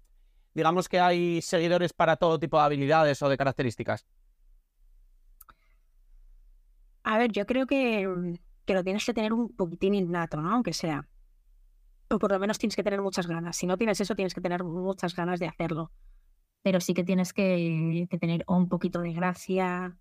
digamos, 0.53 0.89
que 0.89 0.99
hay 0.99 1.41
seguidores 1.41 1.93
para 1.93 2.17
todo 2.17 2.37
tipo 2.37 2.57
de 2.57 2.63
habilidades 2.65 3.21
o 3.21 3.29
de 3.29 3.37
características? 3.37 4.05
A 7.03 7.17
ver, 7.17 7.31
yo 7.31 7.45
creo 7.45 7.65
que, 7.65 8.05
mm, 8.05 8.33
que 8.65 8.73
lo 8.73 8.83
tienes 8.83 9.05
que 9.05 9.13
tener 9.13 9.31
un 9.31 9.55
poquitín 9.55 9.95
innato, 9.95 10.41
¿no? 10.41 10.51
Aunque 10.51 10.73
sea. 10.73 11.07
O 12.09 12.19
por 12.19 12.29
lo 12.29 12.39
menos 12.39 12.59
tienes 12.59 12.75
que 12.75 12.83
tener 12.83 13.01
muchas 13.01 13.27
ganas. 13.27 13.55
Si 13.55 13.67
no 13.67 13.77
tienes 13.77 14.01
eso, 14.01 14.15
tienes 14.15 14.33
que 14.33 14.41
tener 14.41 14.65
muchas 14.65 15.15
ganas 15.15 15.39
de 15.39 15.47
hacerlo 15.47 15.93
pero 16.63 16.79
sí 16.79 16.93
que 16.93 17.03
tienes 17.03 17.33
que, 17.33 18.07
tener 18.19 18.43
un 18.47 18.69
poquito 18.69 19.01
de 19.01 19.13
gracia 19.13 19.95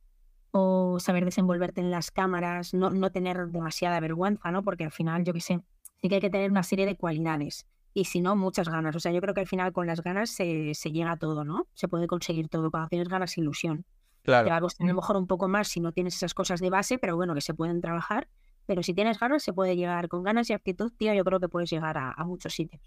o 0.53 0.99
saber 1.01 1.25
desenvolverte 1.25 1.81
en 1.81 1.91
las 1.91 2.11
cámaras, 2.11 2.73
no, 2.73 2.91
no 2.91 3.11
tener 3.11 3.49
demasiada 3.49 4.01
vergüenza, 4.01 4.51
¿no? 4.51 4.63
Porque 4.63 4.85
al 4.85 4.93
final, 4.93 5.25
yo 5.25 5.33
qué 5.33 5.41
sé, 5.41 5.61
sí 6.01 6.09
que 6.09 6.17
hay 6.17 6.21
que 6.21 6.31
tener 6.31 6.51
una 6.51 6.63
serie 6.63 6.87
de 6.87 6.97
cualidades 6.97 7.67
y 7.95 8.05
si 8.07 8.21
no, 8.21 8.37
muchas 8.37 8.69
ganas. 8.69 8.97
O 8.97 9.01
sea, 9.01 9.13
yo 9.13 9.21
creo 9.21 9.35
que 9.35 9.41
al 9.41 9.47
final 9.47 9.73
con 9.73 9.87
las 9.87 10.03
ganas 10.03 10.31
se, 10.31 10.75
se 10.75 10.93
llega 10.93 11.13
a 11.13 11.17
todo, 11.17 11.45
¿no? 11.45 11.67
Se 11.75 11.89
puede 11.89 12.07
conseguir 12.07 12.49
todo. 12.49 12.71
Cuando 12.71 12.89
tienes 12.89 13.09
ganas, 13.09 13.37
ilusión. 13.37 13.85
Claro. 14.23 14.45
Te 14.45 14.51
va 14.51 14.57
a 14.59 14.61
costar 14.61 14.87
a 14.87 14.89
lo 14.89 14.95
mejor 14.95 15.17
un 15.17 15.27
poco 15.27 15.49
más 15.49 15.69
si 15.69 15.81
no 15.81 15.93
tienes 15.93 16.15
esas 16.15 16.33
cosas 16.33 16.61
de 16.61 16.71
base, 16.71 16.99
pero 16.99 17.17
bueno, 17.17 17.35
que 17.35 17.41
se 17.41 17.55
pueden 17.55 17.81
trabajar. 17.81 18.29
Pero 18.67 18.83
si 18.83 18.95
tienes 18.95 19.19
ganas, 19.19 19.43
se 19.43 19.53
puede 19.53 19.77
llegar 19.77 20.09
con 20.09 20.23
ganas 20.23 20.49
y 20.49 20.53
actitud, 20.53 20.93
tío, 20.97 21.13
yo 21.13 21.25
creo 21.25 21.41
que 21.41 21.49
puedes 21.49 21.69
llegar 21.69 21.99
a, 21.99 22.13
a 22.13 22.25
muchos 22.25 22.55
sitios. 22.55 22.83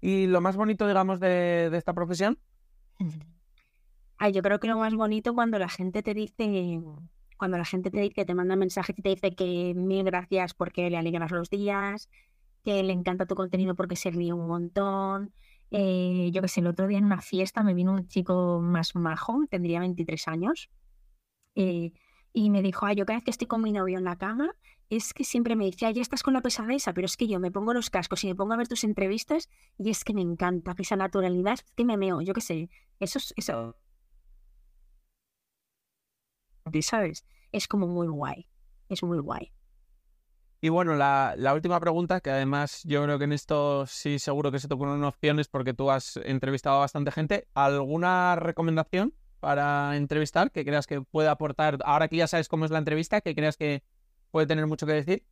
¿Y 0.00 0.26
lo 0.26 0.40
más 0.40 0.56
bonito, 0.56 0.86
digamos, 0.86 1.20
de, 1.20 1.70
de 1.70 1.78
esta 1.78 1.94
profesión? 1.94 2.38
Ay, 4.18 4.32
yo 4.32 4.42
creo 4.42 4.58
que 4.60 4.68
lo 4.68 4.78
más 4.78 4.94
bonito 4.94 5.34
cuando 5.34 5.58
la 5.58 5.68
gente 5.68 6.02
te 6.02 6.14
dice, 6.14 6.80
cuando 7.36 7.58
la 7.58 7.64
gente 7.64 7.90
te 7.90 8.00
dice, 8.00 8.24
te 8.24 8.34
manda 8.34 8.56
mensajes 8.56 8.98
y 8.98 9.02
te 9.02 9.10
dice 9.10 9.34
que 9.34 9.74
mil 9.74 10.04
gracias 10.04 10.54
porque 10.54 10.88
le 10.90 10.96
alegras 10.96 11.30
los 11.30 11.50
días, 11.50 12.08
que 12.64 12.82
le 12.82 12.92
encanta 12.92 13.26
tu 13.26 13.34
contenido 13.34 13.74
porque 13.74 13.96
se 13.96 14.10
ríe 14.10 14.32
un 14.32 14.46
montón. 14.48 15.32
Eh, 15.70 16.30
yo 16.32 16.42
que 16.42 16.48
sé, 16.48 16.60
el 16.60 16.68
otro 16.68 16.86
día 16.86 16.98
en 16.98 17.04
una 17.04 17.20
fiesta 17.20 17.62
me 17.62 17.74
vino 17.74 17.92
un 17.92 18.08
chico 18.08 18.60
más 18.62 18.94
majo, 18.94 19.44
tendría 19.50 19.80
23 19.80 20.28
años, 20.28 20.70
eh, 21.56 21.92
y 22.36 22.50
me 22.50 22.60
dijo, 22.60 22.84
ay, 22.84 22.96
yo 22.96 23.06
cada 23.06 23.16
vez 23.16 23.24
que 23.24 23.30
estoy 23.30 23.46
con 23.46 23.62
mi 23.62 23.72
novio 23.72 23.96
en 23.96 24.04
la 24.04 24.16
cama, 24.16 24.54
es 24.90 25.14
que 25.14 25.24
siempre 25.24 25.56
me 25.56 25.64
dice, 25.64 25.90
ya 25.90 26.02
estás 26.02 26.22
con 26.22 26.34
la 26.34 26.42
pesadeza, 26.42 26.92
pero 26.92 27.06
es 27.06 27.16
que 27.16 27.28
yo 27.28 27.40
me 27.40 27.50
pongo 27.50 27.72
los 27.72 27.88
cascos 27.88 28.22
y 28.24 28.26
me 28.26 28.34
pongo 28.34 28.52
a 28.52 28.58
ver 28.58 28.68
tus 28.68 28.84
entrevistas 28.84 29.48
y 29.78 29.88
es 29.88 30.04
que 30.04 30.12
me 30.12 30.20
encanta 30.20 30.74
esa 30.76 30.96
naturalidad, 30.96 31.58
que 31.74 31.86
me 31.86 31.96
meo, 31.96 32.20
yo 32.20 32.34
qué 32.34 32.42
sé, 32.42 32.68
eso 33.00 33.18
es, 33.18 33.32
eso, 33.38 33.74
¿sabes? 36.82 37.24
Es 37.52 37.66
como 37.68 37.86
muy 37.86 38.08
guay, 38.08 38.46
es 38.90 39.02
muy 39.02 39.18
guay. 39.18 39.50
Y 40.60 40.68
bueno, 40.68 40.94
la, 40.94 41.32
la, 41.38 41.54
última 41.54 41.80
pregunta, 41.80 42.20
que 42.20 42.28
además 42.28 42.82
yo 42.84 43.02
creo 43.02 43.18
que 43.18 43.24
en 43.24 43.32
esto 43.32 43.86
sí 43.86 44.18
seguro 44.18 44.52
que 44.52 44.58
se 44.58 44.68
te 44.68 44.74
ocurren 44.74 45.02
opciones 45.04 45.48
porque 45.48 45.72
tú 45.72 45.90
has 45.90 46.18
entrevistado 46.18 46.76
a 46.76 46.80
bastante 46.80 47.12
gente. 47.12 47.48
¿Alguna 47.54 48.36
recomendación 48.36 49.14
para 49.40 49.96
entrevistar 49.96 50.50
que 50.50 50.64
creas 50.64 50.86
que 50.86 51.02
puede 51.02 51.28
aportar, 51.28 51.78
ahora 51.84 52.08
que 52.08 52.16
ya 52.16 52.26
sabes 52.26 52.48
cómo 52.48 52.64
es 52.64 52.70
la 52.70 52.78
entrevista, 52.78 53.20
que 53.20 53.34
creas 53.34 53.56
que 53.56 53.82
puede 54.30 54.46
tener 54.46 54.66
mucho 54.66 54.86
que 54.86 54.92
decir. 54.92 55.24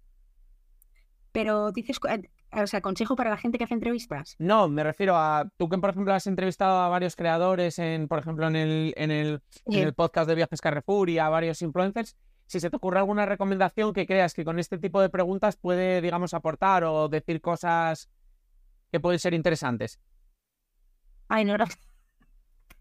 Pero 1.33 1.73
dices, 1.73 1.99
eh, 2.09 2.31
o 2.53 2.67
sea, 2.67 2.81
consejo 2.81 3.17
para 3.17 3.31
la 3.31 3.37
gente 3.37 3.59
que 3.59 3.65
hace 3.65 3.75
entrevistas. 3.75 4.37
No, 4.39 4.69
me 4.69 4.85
refiero 4.85 5.17
a 5.17 5.51
tú 5.57 5.69
que, 5.69 5.79
por 5.79 5.91
ejemplo, 5.91 6.15
has 6.15 6.27
entrevistado 6.27 6.79
a 6.79 6.89
varios 6.89 7.17
creadores, 7.17 7.79
en, 7.81 8.07
por 8.07 8.21
ejemplo, 8.21 8.47
en 8.47 8.57
el, 8.57 8.95
en 8.97 9.11
el, 9.11 9.43
en 9.67 9.81
el 9.81 9.95
podcast 9.95 10.29
de 10.29 10.37
Viajes 10.37 10.61
Carrefour 10.61 11.11
y 11.11 11.19
a 11.19 11.29
varios 11.29 11.61
influencers. 11.63 12.17
Si 12.47 12.61
se 12.61 12.71
te 12.71 12.77
ocurre 12.77 12.99
alguna 12.99 13.27
recomendación 13.27 13.93
que 13.93 14.07
creas 14.07 14.35
que 14.35 14.45
con 14.45 14.59
este 14.59 14.79
tipo 14.79 15.01
de 15.01 15.09
preguntas 15.09 15.57
puede, 15.57 16.01
digamos, 16.01 16.35
aportar 16.35 16.85
o 16.85 17.09
decir 17.09 17.41
cosas 17.41 18.11
que 18.93 19.01
pueden 19.01 19.19
ser 19.19 19.35
interesantes. 19.35 19.99
Ay, 21.29 21.45
no, 21.45 21.59
no, 21.59 21.65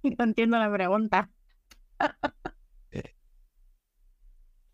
no 0.17 0.23
entiendo 0.23 0.57
la 0.57 0.71
pregunta. 0.71 1.29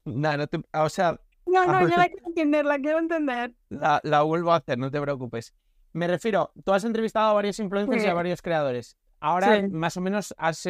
no, 0.06 0.38
no 0.38 0.48
te, 0.48 0.62
o 0.74 0.90
sea, 0.90 1.20
no, 1.46 1.66
no, 1.66 1.82
yo 1.88 1.98
la 1.98 2.08
quiero 2.08 2.28
entender, 2.28 2.66
la 2.66 2.80
quiero 2.80 3.00
entender. 3.00 3.54
La, 3.70 4.22
vuelvo 4.22 4.52
a 4.52 4.58
hacer, 4.58 4.78
no 4.78 4.92
te 4.92 5.02
preocupes. 5.02 5.54
Me 5.94 6.08
refiero, 6.08 6.52
tú 6.64 6.74
has 6.74 6.84
entrevistado 6.84 7.30
a 7.30 7.34
varios 7.34 7.60
influencers 7.60 8.04
y 8.04 8.08
a 8.08 8.14
varios 8.14 8.42
creadores. 8.42 8.98
Ahora, 9.20 9.68
más 9.70 9.98
o 9.98 10.02
menos, 10.02 10.34
has, 10.38 10.66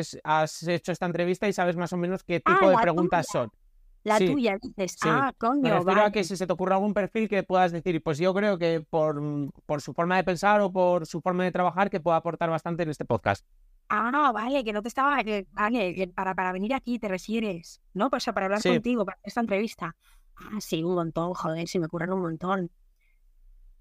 hecho 0.68 0.92
esta 0.92 1.06
entrevista 1.06 1.48
y 1.48 1.54
sabes 1.54 1.76
más 1.76 1.94
o 1.94 1.98
menos 1.98 2.24
qué 2.24 2.40
tipo 2.40 2.66
ah, 2.68 2.70
de 2.70 2.78
preguntas 2.78 3.28
son. 3.32 3.52
La 4.04 4.18
tuya, 4.18 4.58
dices. 4.62 4.98
Ah, 5.04 5.34
coño. 5.38 5.62
Me 5.62 5.72
refiero 5.72 6.04
a 6.04 6.12
que 6.12 6.24
si 6.24 6.38
se 6.38 6.48
te 6.48 6.54
ocurre 6.54 6.74
algún 6.74 6.94
perfil 6.94 7.28
que 7.28 7.44
puedas 7.44 7.72
decir, 7.72 8.02
pues 8.02 8.18
yo 8.18 8.34
creo 8.34 8.58
que 8.58 8.84
por, 8.90 9.22
por 9.66 9.82
su 9.82 9.94
forma 9.94 10.16
de 10.16 10.24
pensar 10.24 10.62
o 10.62 10.72
por 10.72 11.06
su 11.06 11.22
forma 11.22 11.44
de 11.44 11.52
trabajar, 11.52 11.90
que 11.90 12.00
pueda 12.00 12.18
aportar 12.18 12.50
bastante 12.50 12.84
en 12.84 12.90
este 12.90 13.04
podcast. 13.04 13.46
Ah, 13.90 14.32
vale, 14.32 14.64
que 14.64 14.72
no 14.72 14.84
te 14.84 14.88
estaba. 14.88 15.18
vale, 15.52 16.08
para, 16.16 16.36
para 16.36 16.52
venir 16.52 16.76
aquí 16.76 17.00
te 17.00 17.08
refieres, 17.08 17.82
¿no? 17.94 18.12
Pues 18.12 18.24
para 18.26 18.46
hablar 18.46 18.62
contigo, 18.62 19.04
para 19.04 19.18
esta 19.24 19.42
entrevista. 19.42 19.96
Ah, 20.36 20.62
sí, 20.62 20.84
un 20.84 20.94
montón, 20.94 21.34
joder, 21.34 21.68
se 21.68 21.80
me 21.80 21.88
ocurren 21.88 22.14
un 22.14 22.22
montón. 22.22 22.72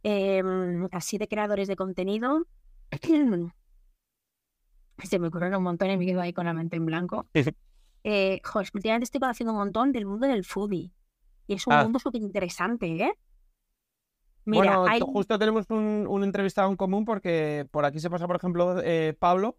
Em, 0.02 0.88
así 0.92 1.18
de 1.18 1.28
creadores 1.28 1.68
de 1.68 1.76
contenido. 1.76 2.46
se 5.02 5.18
me 5.18 5.28
ocurren 5.28 5.54
un 5.54 5.62
montón 5.62 5.90
y 5.90 5.98
me 5.98 6.06
quedo 6.06 6.22
ahí 6.22 6.32
con 6.32 6.46
la 6.46 6.54
mente 6.54 6.76
en 6.76 6.86
blanco. 6.86 7.26
eh, 8.04 8.40
joder, 8.42 8.70
últimamente 8.72 9.04
estoy 9.04 9.20
haciendo 9.28 9.52
un 9.52 9.59
montón 9.59 9.92
del 9.92 10.06
mundo 10.06 10.26
del 10.26 10.44
foodie. 10.44 10.90
Y 11.46 11.54
es 11.54 11.66
un 11.66 11.74
ah. 11.74 11.82
mundo 11.82 11.98
súper 11.98 12.22
interesante, 12.22 12.86
¿eh? 12.86 13.12
Mira, 14.46 14.78
bueno, 14.78 15.06
justo 15.06 15.38
tenemos 15.38 15.66
un, 15.68 16.06
un, 16.09 16.24
entrevistado 16.24 16.70
en 16.70 16.76
común 16.76 17.04
porque 17.04 17.66
por 17.70 17.84
aquí 17.84 18.00
se 18.00 18.09
pasa, 18.09 18.26
por 18.26 18.36
ejemplo, 18.36 18.80
eh, 18.82 19.14
Pablo, 19.18 19.59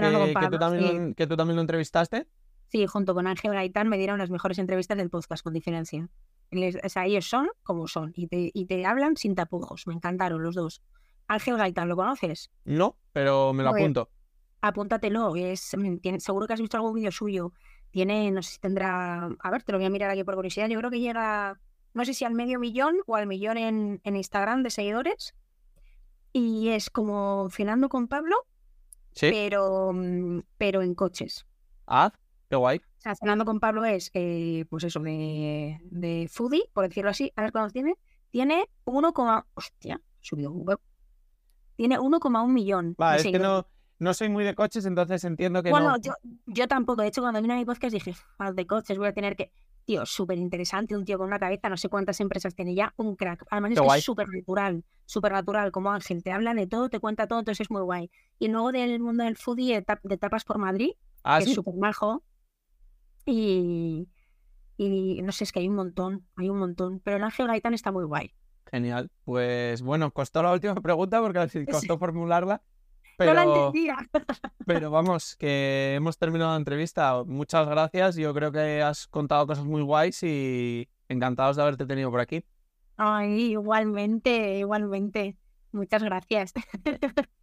que, 0.00 0.48
tú 0.50 0.58
también, 0.58 1.14
que 1.14 1.26
tú 1.26 1.36
también 1.36 1.56
lo 1.56 1.62
entrevistaste. 1.62 2.26
Sí, 2.68 2.86
junto 2.86 3.14
con 3.14 3.26
Ángel 3.26 3.52
Gaitán 3.52 3.88
me 3.88 3.98
dieron 3.98 4.18
las 4.18 4.30
mejores 4.30 4.58
entrevistas 4.58 4.96
del 4.96 5.10
podcast, 5.10 5.44
con 5.44 5.52
diferencia. 5.52 6.08
o 6.50 6.88
sea, 6.88 7.06
ellos 7.06 7.26
son 7.26 7.48
como 7.62 7.86
son 7.86 8.12
y 8.16 8.26
te, 8.26 8.50
y 8.52 8.66
te 8.66 8.84
hablan 8.84 9.16
sin 9.16 9.34
tapujos. 9.34 9.86
Me 9.86 9.94
encantaron 9.94 10.42
los 10.42 10.54
dos. 10.54 10.82
Ángel 11.28 11.56
Gaitán, 11.56 11.88
¿lo 11.88 11.96
conoces? 11.96 12.50
No, 12.64 12.96
pero 13.12 13.52
me 13.52 13.62
lo 13.62 13.70
apunto. 13.70 14.10
apúntatelo. 14.60 15.36
Es, 15.36 15.76
mm, 15.76 15.98
tiene, 15.98 16.20
seguro 16.20 16.46
que 16.46 16.54
has 16.54 16.60
visto 16.60 16.76
algún 16.76 16.94
vídeo 16.94 17.12
suyo. 17.12 17.52
Tiene, 17.90 18.30
no 18.30 18.42
sé 18.42 18.54
si 18.54 18.58
tendrá, 18.58 19.26
a 19.26 19.50
ver, 19.50 19.62
te 19.62 19.72
lo 19.72 19.78
voy 19.78 19.86
a 19.86 19.90
mirar 19.90 20.10
aquí 20.10 20.24
por 20.24 20.34
curiosidad. 20.34 20.68
Yo 20.68 20.78
creo 20.78 20.90
que 20.90 21.00
llega, 21.00 21.60
no 21.92 22.04
sé 22.04 22.12
si 22.12 22.24
al 22.24 22.34
medio 22.34 22.58
millón 22.58 22.96
o 23.06 23.14
al 23.14 23.26
millón 23.26 23.56
en, 23.56 24.00
en 24.02 24.16
Instagram 24.16 24.62
de 24.62 24.70
seguidores. 24.70 25.34
Y 26.32 26.70
es 26.70 26.90
como 26.90 27.48
cenando 27.52 27.88
con 27.88 28.08
Pablo, 28.08 28.34
¿Sí? 29.14 29.28
pero, 29.30 29.92
mm, 29.92 30.40
pero 30.58 30.82
en 30.82 30.94
coches. 30.94 31.46
Ah, 31.86 32.12
qué 32.48 32.56
guay. 32.56 32.78
O 32.78 33.00
sea, 33.00 33.14
cenando 33.14 33.44
con 33.44 33.60
Pablo 33.60 33.84
es, 33.84 34.10
eh, 34.14 34.64
pues 34.68 34.84
eso, 34.84 35.00
de, 35.00 35.80
de 35.84 36.28
foodie, 36.30 36.64
por 36.72 36.88
decirlo 36.88 37.10
así. 37.10 37.32
A 37.36 37.42
ver 37.42 37.52
cuántos 37.52 37.72
tiene. 37.72 37.96
Tiene 38.30 38.68
1, 38.84 39.12
hostia, 39.54 40.00
subió 40.20 40.50
un 40.50 40.66
huevo. 40.66 40.80
Tiene 41.76 41.98
1,1 41.98 42.48
millón. 42.48 42.96
Va, 43.00 43.16
es 43.16 43.22
que 43.22 43.38
no, 43.38 43.66
no 43.98 44.14
soy 44.14 44.28
muy 44.28 44.44
de 44.44 44.54
coches, 44.54 44.86
entonces 44.86 45.22
entiendo 45.24 45.62
que 45.62 45.70
Bueno, 45.70 45.90
no. 45.92 45.96
yo, 45.98 46.12
yo 46.46 46.66
tampoco. 46.66 47.02
De 47.02 47.08
hecho, 47.08 47.20
cuando 47.20 47.40
vine 47.40 47.54
a 47.54 47.56
mi 47.56 47.64
podcast 47.64 47.92
dije, 47.92 48.14
"Ah, 48.38 48.52
de 48.52 48.66
coches 48.66 48.98
voy 48.98 49.08
a 49.08 49.12
tener 49.12 49.36
que... 49.36 49.52
Tío, 49.84 50.06
súper 50.06 50.38
interesante, 50.38 50.96
un 50.96 51.04
tío 51.04 51.18
con 51.18 51.26
una 51.26 51.38
cabeza, 51.38 51.68
no 51.68 51.76
sé 51.76 51.88
cuántas 51.90 52.18
empresas 52.20 52.54
tiene 52.54 52.74
ya, 52.74 52.94
un 52.96 53.16
crack. 53.16 53.44
Además 53.50 53.72
es 53.72 53.80
que 53.80 54.00
súper 54.00 54.28
natural, 54.30 54.82
súper 55.04 55.32
natural, 55.32 55.72
como 55.72 55.90
Ángel. 55.90 56.22
Te 56.22 56.32
habla 56.32 56.54
de 56.54 56.66
todo, 56.66 56.88
te 56.88 57.00
cuenta 57.00 57.26
todo, 57.26 57.38
entonces 57.40 57.66
es 57.66 57.70
muy 57.70 57.82
guay. 57.82 58.10
Y 58.38 58.48
luego 58.48 58.72
del 58.72 58.98
mundo 59.00 59.24
del 59.24 59.36
foodie, 59.36 59.74
de, 59.74 59.84
tap- 59.84 60.00
de 60.02 60.16
tapas 60.16 60.44
por 60.44 60.56
Madrid, 60.58 60.92
Ah, 61.22 61.38
que 61.38 61.44
sí. 61.44 61.50
es 61.50 61.54
súper 61.56 61.74
majo. 61.74 62.22
Y, 63.26 64.08
y 64.76 65.22
no 65.22 65.32
sé, 65.32 65.44
es 65.44 65.52
que 65.52 65.60
hay 65.60 65.68
un 65.68 65.76
montón, 65.76 66.26
hay 66.36 66.48
un 66.48 66.58
montón. 66.58 67.00
Pero 67.00 67.18
el 67.18 67.22
Ángel 67.24 67.46
Gaitán 67.46 67.74
está 67.74 67.92
muy 67.92 68.04
guay. 68.04 68.32
Genial. 68.70 69.10
Pues 69.24 69.82
bueno, 69.82 70.10
costó 70.12 70.42
la 70.42 70.52
última 70.52 70.74
pregunta 70.76 71.20
porque 71.20 71.66
costó 71.70 71.98
formularla. 71.98 72.62
No 73.18 73.24
la 73.26 73.42
Pero, 73.44 73.66
entendía. 73.66 73.96
pero 74.66 74.90
vamos, 74.90 75.36
que 75.36 75.94
hemos 75.96 76.18
terminado 76.18 76.50
la 76.52 76.56
entrevista. 76.56 77.22
Muchas 77.24 77.68
gracias. 77.68 78.16
Yo 78.16 78.34
creo 78.34 78.50
que 78.52 78.82
has 78.82 79.06
contado 79.06 79.46
cosas 79.46 79.64
muy 79.64 79.82
guays 79.82 80.22
y 80.22 80.88
encantados 81.08 81.56
de 81.56 81.62
haberte 81.62 81.86
tenido 81.86 82.10
por 82.10 82.20
aquí. 82.20 82.44
Ay, 82.96 83.52
igualmente, 83.52 84.58
igualmente. 84.58 85.36
Muchas 85.72 86.02
gracias. 86.02 86.52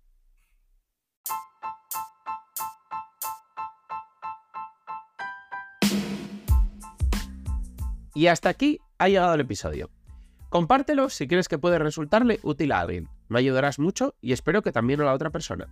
Y 8.14 8.28
hasta 8.28 8.50
aquí 8.50 8.80
ha 8.98 9.08
llegado 9.08 9.34
el 9.34 9.42
episodio. 9.42 9.90
Compártelo 10.50 11.10
si 11.10 11.28
crees 11.28 11.48
que 11.48 11.58
puede 11.58 11.80
resultarle 11.80 12.40
útil 12.44 12.72
a 12.74 12.82
alguien. 12.82 13.08
Me 13.32 13.40
ayudarás 13.40 13.80
mucho 13.80 14.16
y 14.20 14.34
espero 14.34 14.62
que 14.62 14.74
también 14.74 15.00
a 15.00 15.06
la 15.06 15.14
otra 15.14 15.30
persona. 15.30 15.70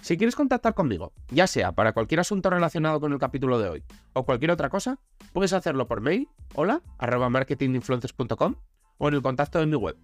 Si 0.00 0.16
quieres 0.16 0.36
contactar 0.36 0.72
conmigo, 0.72 1.12
ya 1.28 1.46
sea 1.46 1.72
para 1.72 1.92
cualquier 1.92 2.20
asunto 2.20 2.48
relacionado 2.48 2.98
con 2.98 3.12
el 3.12 3.18
capítulo 3.18 3.58
de 3.58 3.68
hoy 3.68 3.84
o 4.14 4.24
cualquier 4.24 4.52
otra 4.52 4.70
cosa, 4.70 4.98
puedes 5.34 5.52
hacerlo 5.52 5.86
por 5.86 6.00
mail, 6.00 6.28
hola, 6.54 6.80
arroba 6.96 7.28
marketinginfluencers.com 7.28 8.54
o 8.96 9.08
en 9.08 9.14
el 9.14 9.20
contacto 9.20 9.58
de 9.58 9.66
mi 9.66 9.76
web. 9.76 9.98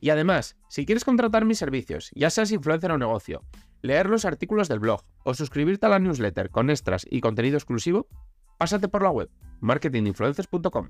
Y 0.00 0.08
además, 0.08 0.56
si 0.70 0.86
quieres 0.86 1.04
contratar 1.04 1.44
mis 1.44 1.58
servicios, 1.58 2.10
ya 2.14 2.30
seas 2.30 2.52
influencer 2.52 2.92
o 2.92 2.96
negocio, 2.96 3.42
leer 3.82 4.08
los 4.08 4.24
artículos 4.24 4.68
del 4.68 4.78
blog 4.78 5.02
o 5.24 5.34
suscribirte 5.34 5.84
a 5.84 5.90
la 5.90 5.98
newsletter 5.98 6.48
con 6.48 6.70
extras 6.70 7.06
y 7.10 7.20
contenido 7.20 7.58
exclusivo, 7.58 8.08
pásate 8.56 8.88
por 8.88 9.02
la 9.02 9.10
web 9.10 9.28
marketinginfluencers.com. 9.60 10.88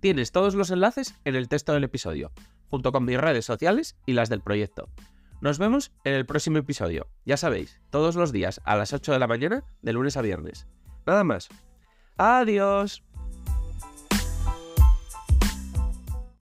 Tienes 0.00 0.32
todos 0.32 0.54
los 0.54 0.70
enlaces 0.70 1.14
en 1.24 1.34
el 1.34 1.48
texto 1.48 1.74
del 1.74 1.84
episodio, 1.84 2.32
junto 2.70 2.92
con 2.92 3.04
mis 3.04 3.20
redes 3.20 3.44
sociales 3.44 3.96
y 4.06 4.12
las 4.12 4.28
del 4.28 4.40
proyecto. 4.40 4.88
Nos 5.40 5.58
vemos 5.58 5.92
en 6.04 6.14
el 6.14 6.26
próximo 6.26 6.58
episodio, 6.58 7.08
ya 7.24 7.36
sabéis, 7.36 7.80
todos 7.90 8.16
los 8.16 8.32
días 8.32 8.60
a 8.64 8.76
las 8.76 8.92
8 8.92 9.12
de 9.12 9.18
la 9.18 9.26
mañana, 9.26 9.64
de 9.82 9.92
lunes 9.92 10.16
a 10.16 10.22
viernes. 10.22 10.66
Nada 11.06 11.24
más. 11.24 11.48
Adiós. 12.16 13.02